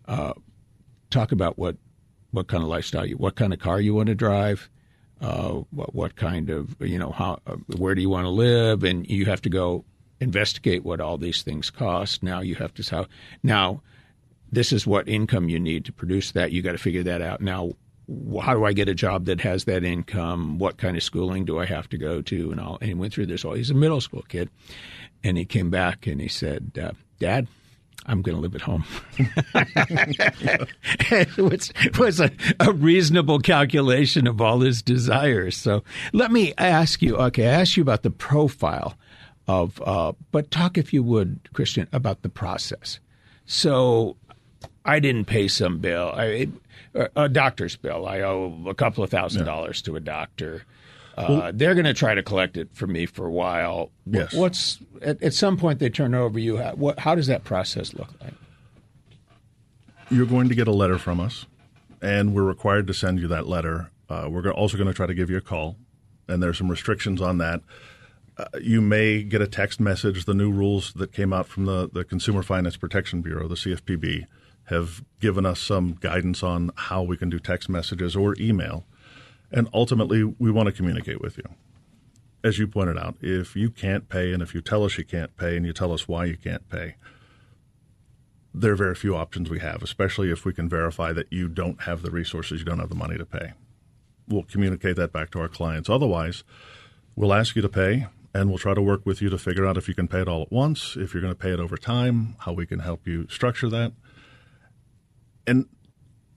uh, 0.06 0.34
talk 1.10 1.32
about 1.32 1.58
what 1.58 1.76
what 2.30 2.46
kind 2.46 2.62
of 2.62 2.68
lifestyle 2.68 3.06
you, 3.06 3.16
what 3.16 3.36
kind 3.36 3.54
of 3.54 3.58
car 3.58 3.80
you 3.80 3.94
want 3.94 4.08
to 4.08 4.14
drive, 4.14 4.68
uh, 5.22 5.52
what 5.70 5.94
what 5.94 6.16
kind 6.16 6.50
of 6.50 6.76
you 6.80 6.98
know 6.98 7.10
how 7.10 7.40
uh, 7.46 7.56
where 7.78 7.94
do 7.94 8.02
you 8.02 8.10
want 8.10 8.26
to 8.26 8.30
live, 8.30 8.84
and 8.84 9.08
you 9.08 9.24
have 9.24 9.40
to 9.42 9.48
go 9.48 9.86
investigate 10.20 10.84
what 10.84 11.00
all 11.00 11.16
these 11.16 11.42
things 11.42 11.70
cost. 11.70 12.22
Now 12.22 12.40
you 12.40 12.56
have 12.56 12.74
to 12.74 12.82
how 12.94 13.06
now 13.42 13.82
this 14.52 14.70
is 14.70 14.86
what 14.86 15.08
income 15.08 15.48
you 15.48 15.58
need 15.58 15.86
to 15.86 15.92
produce 15.92 16.32
that. 16.32 16.52
You 16.52 16.60
got 16.60 16.72
to 16.72 16.78
figure 16.78 17.04
that 17.04 17.22
out 17.22 17.40
now. 17.40 17.72
How 18.42 18.54
do 18.54 18.64
I 18.64 18.72
get 18.72 18.88
a 18.88 18.94
job 18.94 19.26
that 19.26 19.40
has 19.42 19.64
that 19.64 19.84
income? 19.84 20.58
What 20.58 20.78
kind 20.78 20.96
of 20.96 21.02
schooling 21.02 21.44
do 21.44 21.58
I 21.58 21.66
have 21.66 21.88
to 21.90 21.98
go 21.98 22.22
to? 22.22 22.50
And 22.50 22.60
all. 22.60 22.78
And 22.80 22.88
he 22.88 22.94
went 22.94 23.12
through 23.12 23.26
this 23.26 23.44
all. 23.44 23.54
He's 23.54 23.70
a 23.70 23.74
middle 23.74 24.00
school 24.00 24.24
kid, 24.28 24.48
and 25.22 25.36
he 25.36 25.44
came 25.44 25.70
back 25.70 26.06
and 26.06 26.20
he 26.20 26.28
said, 26.28 26.78
uh, 26.82 26.92
"Dad, 27.18 27.48
I'm 28.06 28.22
going 28.22 28.36
to 28.36 28.40
live 28.40 28.54
at 28.54 28.62
home. 28.62 28.84
it 31.10 31.98
was, 31.98 32.20
a, 32.20 32.30
a, 32.58 32.72
reasonable 32.72 33.38
calculation 33.40 34.26
of 34.26 34.40
all 34.40 34.60
his 34.60 34.80
desires. 34.80 35.56
So 35.58 35.84
let 36.14 36.32
me 36.32 36.54
ask 36.56 37.02
you 37.02 37.16
okay, 37.16 37.46
I 37.48 37.60
asked 37.60 37.76
you 37.76 37.82
about 37.82 38.02
the 38.02 38.10
profile 38.10 38.96
of, 39.46 39.82
uh, 39.84 40.12
but 40.30 40.50
talk, 40.50 40.78
if 40.78 40.92
you 40.92 41.02
would, 41.02 41.40
Christian, 41.52 41.86
about 41.92 42.22
the 42.22 42.28
process. 42.30 42.98
So 43.44 44.16
I 44.84 45.00
didn't 45.00 45.26
pay 45.26 45.48
some 45.48 45.78
bill, 45.78 46.12
I, 46.14 46.48
a 47.16 47.28
doctor's 47.28 47.76
bill. 47.76 48.06
I 48.06 48.20
owe 48.20 48.64
a 48.66 48.74
couple 48.74 49.04
of 49.04 49.10
thousand 49.10 49.40
yeah. 49.40 49.46
dollars 49.46 49.82
to 49.82 49.96
a 49.96 50.00
doctor. 50.00 50.64
Uh, 51.16 51.26
well, 51.28 51.52
they're 51.52 51.74
going 51.74 51.84
to 51.84 51.94
try 51.94 52.14
to 52.14 52.22
collect 52.22 52.56
it 52.56 52.68
from 52.74 52.92
me 52.92 53.06
for 53.06 53.26
a 53.26 53.30
while. 53.30 53.90
Yes. 54.06 54.32
What's 54.32 54.78
at, 55.02 55.20
at 55.22 55.34
some 55.34 55.56
point 55.56 55.80
they 55.80 55.90
turn 55.90 56.14
over 56.14 56.38
you? 56.38 56.58
How, 56.58 56.72
what, 56.74 57.00
how 57.00 57.14
does 57.14 57.26
that 57.26 57.44
process 57.44 57.92
look 57.94 58.08
like? 58.22 58.34
You're 60.10 60.26
going 60.26 60.48
to 60.48 60.54
get 60.54 60.68
a 60.68 60.72
letter 60.72 60.96
from 60.96 61.20
us, 61.20 61.46
and 62.00 62.34
we're 62.34 62.44
required 62.44 62.86
to 62.86 62.94
send 62.94 63.20
you 63.20 63.28
that 63.28 63.46
letter. 63.46 63.90
Uh, 64.08 64.28
we're 64.30 64.48
also 64.50 64.76
going 64.76 64.86
to 64.86 64.94
try 64.94 65.06
to 65.06 65.14
give 65.14 65.28
you 65.28 65.36
a 65.36 65.42
call, 65.42 65.76
and 66.28 66.42
there's 66.42 66.56
some 66.56 66.70
restrictions 66.70 67.20
on 67.20 67.38
that. 67.38 67.60
Uh, 68.38 68.46
you 68.62 68.80
may 68.80 69.22
get 69.22 69.42
a 69.42 69.48
text 69.48 69.80
message. 69.80 70.24
The 70.24 70.34
new 70.34 70.52
rules 70.52 70.92
that 70.94 71.12
came 71.12 71.32
out 71.32 71.48
from 71.48 71.64
the, 71.66 71.90
the 71.92 72.04
Consumer 72.04 72.42
Finance 72.42 72.76
Protection 72.76 73.20
Bureau, 73.20 73.48
the 73.48 73.56
CFPB, 73.56 74.26
have 74.68 75.02
given 75.20 75.46
us 75.46 75.60
some 75.60 75.96
guidance 76.00 76.42
on 76.42 76.70
how 76.76 77.02
we 77.02 77.16
can 77.16 77.30
do 77.30 77.38
text 77.38 77.68
messages 77.68 78.14
or 78.14 78.34
email. 78.38 78.84
And 79.50 79.68
ultimately, 79.72 80.22
we 80.24 80.50
want 80.50 80.66
to 80.66 80.72
communicate 80.72 81.20
with 81.20 81.38
you. 81.38 81.44
As 82.44 82.58
you 82.58 82.66
pointed 82.66 82.98
out, 82.98 83.16
if 83.20 83.56
you 83.56 83.70
can't 83.70 84.08
pay 84.08 84.32
and 84.32 84.42
if 84.42 84.54
you 84.54 84.60
tell 84.60 84.84
us 84.84 84.98
you 84.98 85.04
can't 85.04 85.36
pay 85.36 85.56
and 85.56 85.64
you 85.64 85.72
tell 85.72 85.92
us 85.92 86.06
why 86.06 86.26
you 86.26 86.36
can't 86.36 86.68
pay, 86.68 86.96
there 88.54 88.72
are 88.72 88.76
very 88.76 88.94
few 88.94 89.16
options 89.16 89.50
we 89.50 89.60
have, 89.60 89.82
especially 89.82 90.30
if 90.30 90.44
we 90.44 90.52
can 90.52 90.68
verify 90.68 91.12
that 91.12 91.32
you 91.32 91.48
don't 91.48 91.82
have 91.82 92.02
the 92.02 92.10
resources, 92.10 92.60
you 92.60 92.64
don't 92.64 92.78
have 92.78 92.88
the 92.88 92.94
money 92.94 93.16
to 93.16 93.24
pay. 93.24 93.52
We'll 94.28 94.42
communicate 94.42 94.96
that 94.96 95.12
back 95.12 95.30
to 95.30 95.40
our 95.40 95.48
clients. 95.48 95.88
Otherwise, 95.88 96.44
we'll 97.16 97.32
ask 97.32 97.56
you 97.56 97.62
to 97.62 97.68
pay 97.68 98.06
and 98.34 98.50
we'll 98.50 98.58
try 98.58 98.74
to 98.74 98.82
work 98.82 99.06
with 99.06 99.22
you 99.22 99.30
to 99.30 99.38
figure 99.38 99.66
out 99.66 99.76
if 99.78 99.88
you 99.88 99.94
can 99.94 100.08
pay 100.08 100.20
it 100.20 100.28
all 100.28 100.42
at 100.42 100.52
once, 100.52 100.96
if 100.96 101.14
you're 101.14 101.22
going 101.22 101.34
to 101.34 101.38
pay 101.38 101.52
it 101.52 101.60
over 101.60 101.76
time, 101.76 102.36
how 102.40 102.52
we 102.52 102.66
can 102.66 102.80
help 102.80 103.06
you 103.06 103.26
structure 103.28 103.68
that. 103.70 103.92
And 105.46 105.66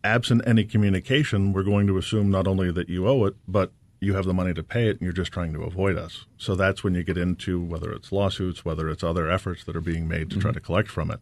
absent 0.03 0.41
any 0.45 0.63
communication, 0.63 1.53
we're 1.53 1.63
going 1.63 1.87
to 1.87 1.97
assume 1.97 2.31
not 2.31 2.47
only 2.47 2.71
that 2.71 2.89
you 2.89 3.07
owe 3.07 3.25
it, 3.25 3.35
but 3.47 3.71
you 3.99 4.15
have 4.15 4.25
the 4.25 4.33
money 4.33 4.53
to 4.53 4.63
pay 4.63 4.87
it 4.87 4.91
and 4.91 5.01
you're 5.01 5.13
just 5.13 5.31
trying 5.31 5.53
to 5.53 5.61
avoid 5.61 5.95
us. 5.97 6.25
So 6.37 6.55
that's 6.55 6.83
when 6.83 6.95
you 6.95 7.03
get 7.03 7.17
into 7.17 7.61
whether 7.61 7.91
it's 7.91 8.11
lawsuits, 8.11 8.65
whether 8.65 8.89
it's 8.89 9.03
other 9.03 9.29
efforts 9.29 9.63
that 9.65 9.75
are 9.75 9.81
being 9.81 10.07
made 10.07 10.29
to 10.31 10.35
mm-hmm. 10.35 10.39
try 10.39 10.51
to 10.51 10.59
collect 10.59 10.89
from 10.89 11.11
it. 11.11 11.19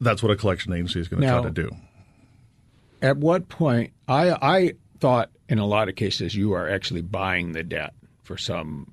That's 0.00 0.22
what 0.22 0.32
a 0.32 0.36
collection 0.36 0.72
agency 0.72 0.98
is 0.98 1.06
going 1.06 1.22
to 1.22 1.26
now, 1.28 1.40
try 1.40 1.50
to 1.50 1.54
do. 1.54 1.70
At 3.00 3.18
what 3.18 3.48
point, 3.48 3.92
I, 4.08 4.30
I 4.30 4.72
thought 4.98 5.30
in 5.48 5.58
a 5.58 5.66
lot 5.66 5.88
of 5.88 5.94
cases 5.94 6.34
you 6.34 6.52
are 6.52 6.68
actually 6.68 7.02
buying 7.02 7.52
the 7.52 7.62
debt 7.62 7.94
for 8.24 8.36
some 8.36 8.92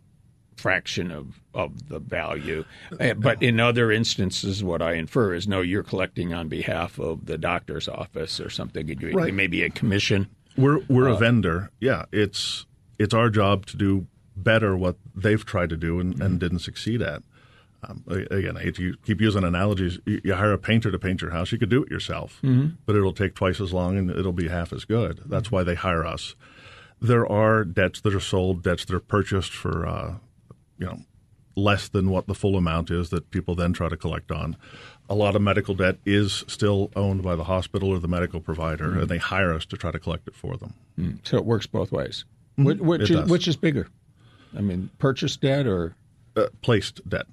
fraction 0.56 1.12
of, 1.12 1.40
of 1.54 1.90
the 1.90 2.00
value. 2.00 2.66
Eh, 3.00 3.14
but 3.14 3.42
in 3.42 3.60
other 3.60 3.92
instances, 3.92 4.64
what 4.64 4.82
I 4.82 4.94
infer 4.94 5.34
is 5.34 5.48
no, 5.48 5.62
you're 5.62 5.84
collecting 5.84 6.34
on 6.34 6.48
behalf 6.48 7.00
of 7.00 7.26
the 7.26 7.38
doctor's 7.38 7.88
office 7.88 8.40
or 8.40 8.50
something. 8.50 8.88
Right. 9.14 9.34
Maybe 9.34 9.64
a 9.64 9.70
commission. 9.70 10.28
We're 10.58 10.80
we're 10.88 11.10
uh, 11.10 11.16
a 11.16 11.18
vendor. 11.18 11.72
Yeah, 11.80 12.06
it's 12.12 12.66
it's 12.98 13.14
our 13.14 13.30
job 13.30 13.66
to 13.68 13.78
do 13.78 14.08
better 14.36 14.76
what 14.76 14.98
they've 15.16 15.46
tried 15.46 15.70
to 15.70 15.78
do 15.78 16.00
and, 16.00 16.14
mm-hmm. 16.14 16.22
and 16.22 16.40
didn't 16.40 16.60
succeed 16.60 17.02
at. 17.02 17.24
Um, 17.88 18.04
again, 18.08 18.58
I 18.58 18.62
hate 18.62 18.76
to 18.76 18.96
keep 19.06 19.22
using 19.22 19.44
analogies. 19.44 20.00
You, 20.06 20.22
you, 20.24 20.34
hire 20.34 20.54
a 20.54 20.58
painter 20.58 20.92
to 20.92 20.98
paint 20.98 21.22
your 21.22 21.32
house. 21.32 21.52
You 21.52 21.60
could 21.60 21.70
do 21.70 21.84
it 21.84 21.92
yourself, 21.92 22.40
mm-hmm. 22.44 22.76
but 22.86 22.96
it'll 22.96 23.14
take 23.14 23.36
twice 23.36 23.62
as 23.62 23.74
long 23.74 23.98
and 23.98 24.10
it'll 24.10 24.34
be 24.34 24.48
half 24.48 24.74
as 24.74 24.86
good. 24.86 25.22
That's 25.26 25.52
why 25.52 25.64
they 25.64 25.76
hire 25.76 26.06
us. 26.06 26.36
There 27.00 27.30
are 27.30 27.64
debts 27.64 28.02
that 28.02 28.16
are 28.16 28.20
sold, 28.20 28.64
debts 28.64 28.86
that 28.86 28.96
are 28.96 29.00
purchased 29.00 29.52
for 29.52 29.86
uh, 29.86 30.16
you 30.78 30.86
know 30.86 31.00
less 31.56 31.88
than 31.88 32.10
what 32.10 32.28
the 32.28 32.36
full 32.36 32.58
amount 32.58 32.92
is 32.92 33.10
that 33.10 33.32
people 33.32 33.56
then 33.56 33.74
try 33.74 33.90
to 33.90 33.98
collect 33.98 34.32
on. 34.32 34.58
A 35.10 35.16
lot 35.16 35.36
of 35.36 35.42
medical 35.42 35.74
debt 35.74 35.98
is 36.06 36.44
still 36.48 36.92
owned 36.96 37.24
by 37.24 37.36
the 37.36 37.46
hospital 37.46 37.90
or 37.90 38.00
the 38.00 38.08
medical 38.08 38.40
provider, 38.40 38.90
mm-hmm. 38.90 39.00
and 39.02 39.10
they 39.10 39.18
hire 39.18 39.54
us 39.54 39.66
to 39.68 39.78
try 39.78 39.92
to 39.92 40.00
collect 40.00 40.28
it 40.28 40.36
for 40.36 40.58
them. 40.58 40.74
Mm. 41.00 41.20
So 41.24 41.38
it 41.38 41.46
works 41.46 41.66
both 41.66 41.92
ways. 41.92 42.26
Mm-hmm. 42.58 42.64
Which, 42.66 42.80
which, 42.80 43.12
is, 43.12 43.30
which, 43.30 43.48
is, 43.48 43.56
bigger? 43.56 43.88
I 44.58 44.62
mean, 44.62 44.90
purchase 44.98 45.38
debt 45.38 45.68
or 45.68 45.96
uh, 46.36 46.48
placed 46.62 47.08
debt? 47.08 47.28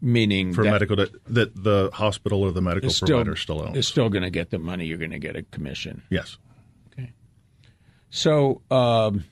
Meaning 0.00 0.54
for 0.54 0.62
medical 0.62 0.94
debt 0.94 1.08
that 1.26 1.64
the 1.64 1.90
hospital 1.92 2.42
or 2.42 2.52
the 2.52 2.62
medical 2.62 2.92
provider 2.92 3.34
still 3.34 3.62
owns. 3.62 3.76
Is 3.76 3.88
still 3.88 4.08
going 4.08 4.22
to 4.22 4.30
get 4.30 4.50
the 4.50 4.58
money. 4.58 4.86
You're 4.86 4.98
going 4.98 5.10
to 5.10 5.18
get 5.18 5.34
a 5.34 5.42
commission. 5.42 6.02
Yes. 6.08 6.38
Okay. 6.92 7.12
So. 8.10 8.62
Um, 8.70 9.24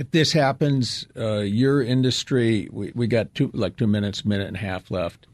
if 0.00 0.10
this 0.12 0.32
happens, 0.32 1.06
uh, 1.14 1.40
your 1.40 1.82
industry, 1.82 2.70
we, 2.72 2.90
we 2.94 3.06
got 3.06 3.34
two 3.34 3.50
like 3.52 3.76
two 3.76 3.86
minutes, 3.86 4.24
minute 4.24 4.48
and 4.48 4.56
a 4.56 4.60
half 4.60 4.90
left. 4.90 5.26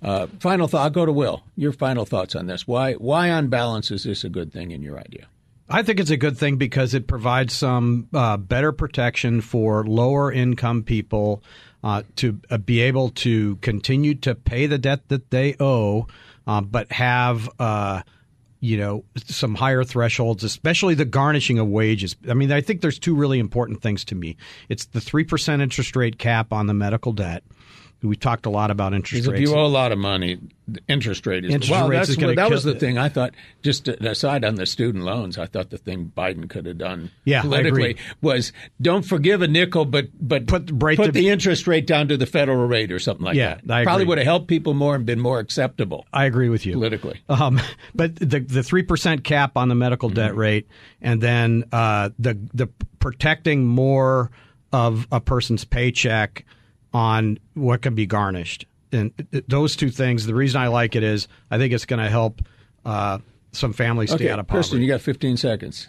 Uh, 0.00 0.28
final 0.38 0.68
thought. 0.68 0.82
I'll 0.82 0.90
go 0.90 1.04
to 1.04 1.12
Will. 1.12 1.42
Your 1.56 1.72
final 1.72 2.04
thoughts 2.04 2.36
on 2.36 2.46
this. 2.46 2.66
Why, 2.66 2.94
why 2.94 3.30
on 3.30 3.48
balance 3.48 3.90
is 3.90 4.04
this 4.04 4.22
a 4.22 4.28
good 4.28 4.52
thing 4.52 4.70
in 4.70 4.80
your 4.80 4.98
idea? 4.98 5.26
I 5.68 5.82
think 5.82 5.98
it's 5.98 6.10
a 6.10 6.16
good 6.16 6.38
thing 6.38 6.56
because 6.56 6.94
it 6.94 7.08
provides 7.08 7.52
some 7.52 8.08
uh, 8.14 8.36
better 8.36 8.70
protection 8.70 9.40
for 9.40 9.84
lower 9.84 10.30
income 10.30 10.84
people 10.84 11.42
uh, 11.82 12.02
to 12.16 12.40
uh, 12.48 12.58
be 12.58 12.80
able 12.80 13.10
to 13.10 13.56
continue 13.56 14.14
to 14.16 14.36
pay 14.36 14.66
the 14.66 14.78
debt 14.78 15.08
that 15.08 15.30
they 15.30 15.56
owe, 15.58 16.06
uh, 16.46 16.60
but 16.60 16.92
have 16.92 17.50
uh, 17.58 18.02
you 18.62 18.78
know 18.78 19.04
some 19.26 19.56
higher 19.56 19.82
thresholds 19.82 20.44
especially 20.44 20.94
the 20.94 21.04
garnishing 21.04 21.58
of 21.58 21.68
wages. 21.68 22.16
I 22.30 22.34
mean 22.34 22.50
i 22.50 22.62
think 22.62 22.80
there's 22.80 22.98
two 22.98 23.14
really 23.14 23.38
important 23.38 23.82
things 23.82 24.04
to 24.06 24.14
me. 24.14 24.36
It's 24.68 24.86
the 24.86 25.00
3% 25.00 25.60
interest 25.60 25.96
rate 25.96 26.18
cap 26.18 26.52
on 26.52 26.68
the 26.68 26.74
medical 26.74 27.12
debt 27.12 27.42
we 28.02 28.16
talked 28.16 28.46
a 28.46 28.50
lot 28.50 28.70
about 28.70 28.94
interest 28.94 29.26
rates. 29.26 29.40
If 29.40 29.48
you 29.48 29.54
owe 29.54 29.64
a 29.64 29.68
lot 29.68 29.92
of 29.92 29.98
money, 29.98 30.38
interest 30.88 31.26
rate 31.26 31.44
is 31.44 31.54
interest 31.54 31.70
well. 31.70 31.88
Rates 31.88 32.08
that's 32.08 32.20
what, 32.20 32.36
that 32.36 32.50
was 32.50 32.64
the 32.64 32.74
thing. 32.74 32.98
I 32.98 33.08
thought. 33.08 33.32
Just 33.62 33.86
aside 33.86 34.44
on 34.44 34.56
the 34.56 34.66
student 34.66 35.04
loans, 35.04 35.38
I 35.38 35.46
thought 35.46 35.70
the 35.70 35.78
thing 35.78 36.12
Biden 36.16 36.50
could 36.50 36.66
have 36.66 36.78
done 36.78 37.10
yeah, 37.24 37.42
politically 37.42 37.96
was 38.20 38.52
don't 38.80 39.04
forgive 39.04 39.42
a 39.42 39.48
nickel, 39.48 39.84
but 39.84 40.06
but 40.20 40.46
put, 40.46 40.66
put 40.78 40.96
the, 40.96 41.10
the 41.12 41.28
interest 41.28 41.66
rate 41.66 41.86
down 41.86 42.08
to 42.08 42.16
the 42.16 42.26
federal 42.26 42.66
rate 42.66 42.90
or 42.90 42.98
something 42.98 43.24
like 43.24 43.36
yeah, 43.36 43.58
that. 43.64 43.84
Probably 43.84 44.04
would 44.04 44.18
have 44.18 44.26
helped 44.26 44.48
people 44.48 44.74
more 44.74 44.96
and 44.96 45.06
been 45.06 45.20
more 45.20 45.38
acceptable. 45.38 46.06
I 46.12 46.24
agree 46.24 46.48
with 46.48 46.66
you 46.66 46.72
politically. 46.74 47.20
Um, 47.28 47.60
but 47.94 48.16
the 48.16 48.40
the 48.40 48.62
three 48.62 48.82
percent 48.82 49.22
cap 49.22 49.56
on 49.56 49.68
the 49.68 49.76
medical 49.76 50.08
mm-hmm. 50.08 50.16
debt 50.16 50.36
rate, 50.36 50.66
and 51.00 51.20
then 51.20 51.64
uh, 51.70 52.10
the 52.18 52.38
the 52.52 52.68
protecting 52.98 53.64
more 53.64 54.30
of 54.72 55.06
a 55.12 55.20
person's 55.20 55.64
paycheck 55.64 56.44
on 56.92 57.38
what 57.54 57.82
can 57.82 57.94
be 57.94 58.06
garnished 58.06 58.66
and 58.92 59.12
those 59.48 59.74
two 59.76 59.90
things. 59.90 60.26
The 60.26 60.34
reason 60.34 60.60
I 60.60 60.68
like 60.68 60.94
it 60.94 61.02
is 61.02 61.28
I 61.50 61.58
think 61.58 61.72
it's 61.72 61.86
going 61.86 62.02
to 62.02 62.10
help 62.10 62.42
uh, 62.84 63.18
some 63.52 63.72
families 63.72 64.10
stay 64.10 64.24
okay, 64.24 64.30
out 64.30 64.38
of 64.38 64.46
poverty. 64.46 64.58
Christian, 64.58 64.82
you 64.82 64.88
got 64.88 65.00
15 65.00 65.36
seconds. 65.36 65.88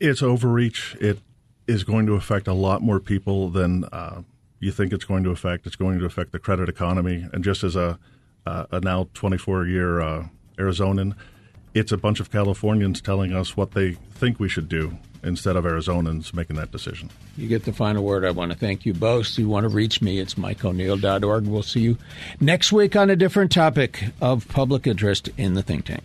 It's 0.00 0.22
overreach. 0.22 0.96
It 1.00 1.18
is 1.66 1.84
going 1.84 2.06
to 2.06 2.14
affect 2.14 2.48
a 2.48 2.52
lot 2.52 2.82
more 2.82 3.00
people 3.00 3.48
than 3.48 3.84
uh, 3.84 4.22
you 4.60 4.70
think 4.70 4.92
it's 4.92 5.04
going 5.04 5.24
to 5.24 5.30
affect. 5.30 5.66
It's 5.66 5.76
going 5.76 5.98
to 5.98 6.04
affect 6.04 6.32
the 6.32 6.38
credit 6.38 6.68
economy. 6.68 7.26
And 7.32 7.42
just 7.42 7.64
as 7.64 7.76
a, 7.76 7.98
uh, 8.46 8.66
a 8.70 8.80
now 8.80 9.08
24 9.14 9.66
year 9.66 10.00
uh, 10.00 10.26
Arizonan, 10.56 11.14
it's 11.74 11.92
a 11.92 11.96
bunch 11.96 12.20
of 12.20 12.30
Californians 12.30 13.00
telling 13.00 13.32
us 13.32 13.56
what 13.56 13.72
they 13.72 13.92
think 13.92 14.40
we 14.40 14.48
should 14.48 14.68
do 14.68 14.98
instead 15.22 15.56
of 15.56 15.64
Arizonans 15.64 16.32
making 16.32 16.56
that 16.56 16.70
decision. 16.70 17.10
You 17.36 17.48
get 17.48 17.64
the 17.64 17.72
final 17.72 18.04
word. 18.04 18.24
I 18.24 18.30
want 18.30 18.52
to 18.52 18.58
thank 18.58 18.86
you 18.86 18.94
both. 18.94 19.26
If 19.30 19.38
you 19.38 19.48
want 19.48 19.64
to 19.64 19.68
reach 19.68 20.00
me, 20.00 20.18
it's 20.18 20.34
mikeoneal.org. 20.34 21.46
We'll 21.46 21.62
see 21.62 21.80
you 21.80 21.98
next 22.40 22.72
week 22.72 22.96
on 22.96 23.10
a 23.10 23.16
different 23.16 23.52
topic 23.52 24.04
of 24.20 24.46
public 24.48 24.86
interest 24.86 25.28
in 25.36 25.54
the 25.54 25.62
think 25.62 25.86
tank. 25.86 26.04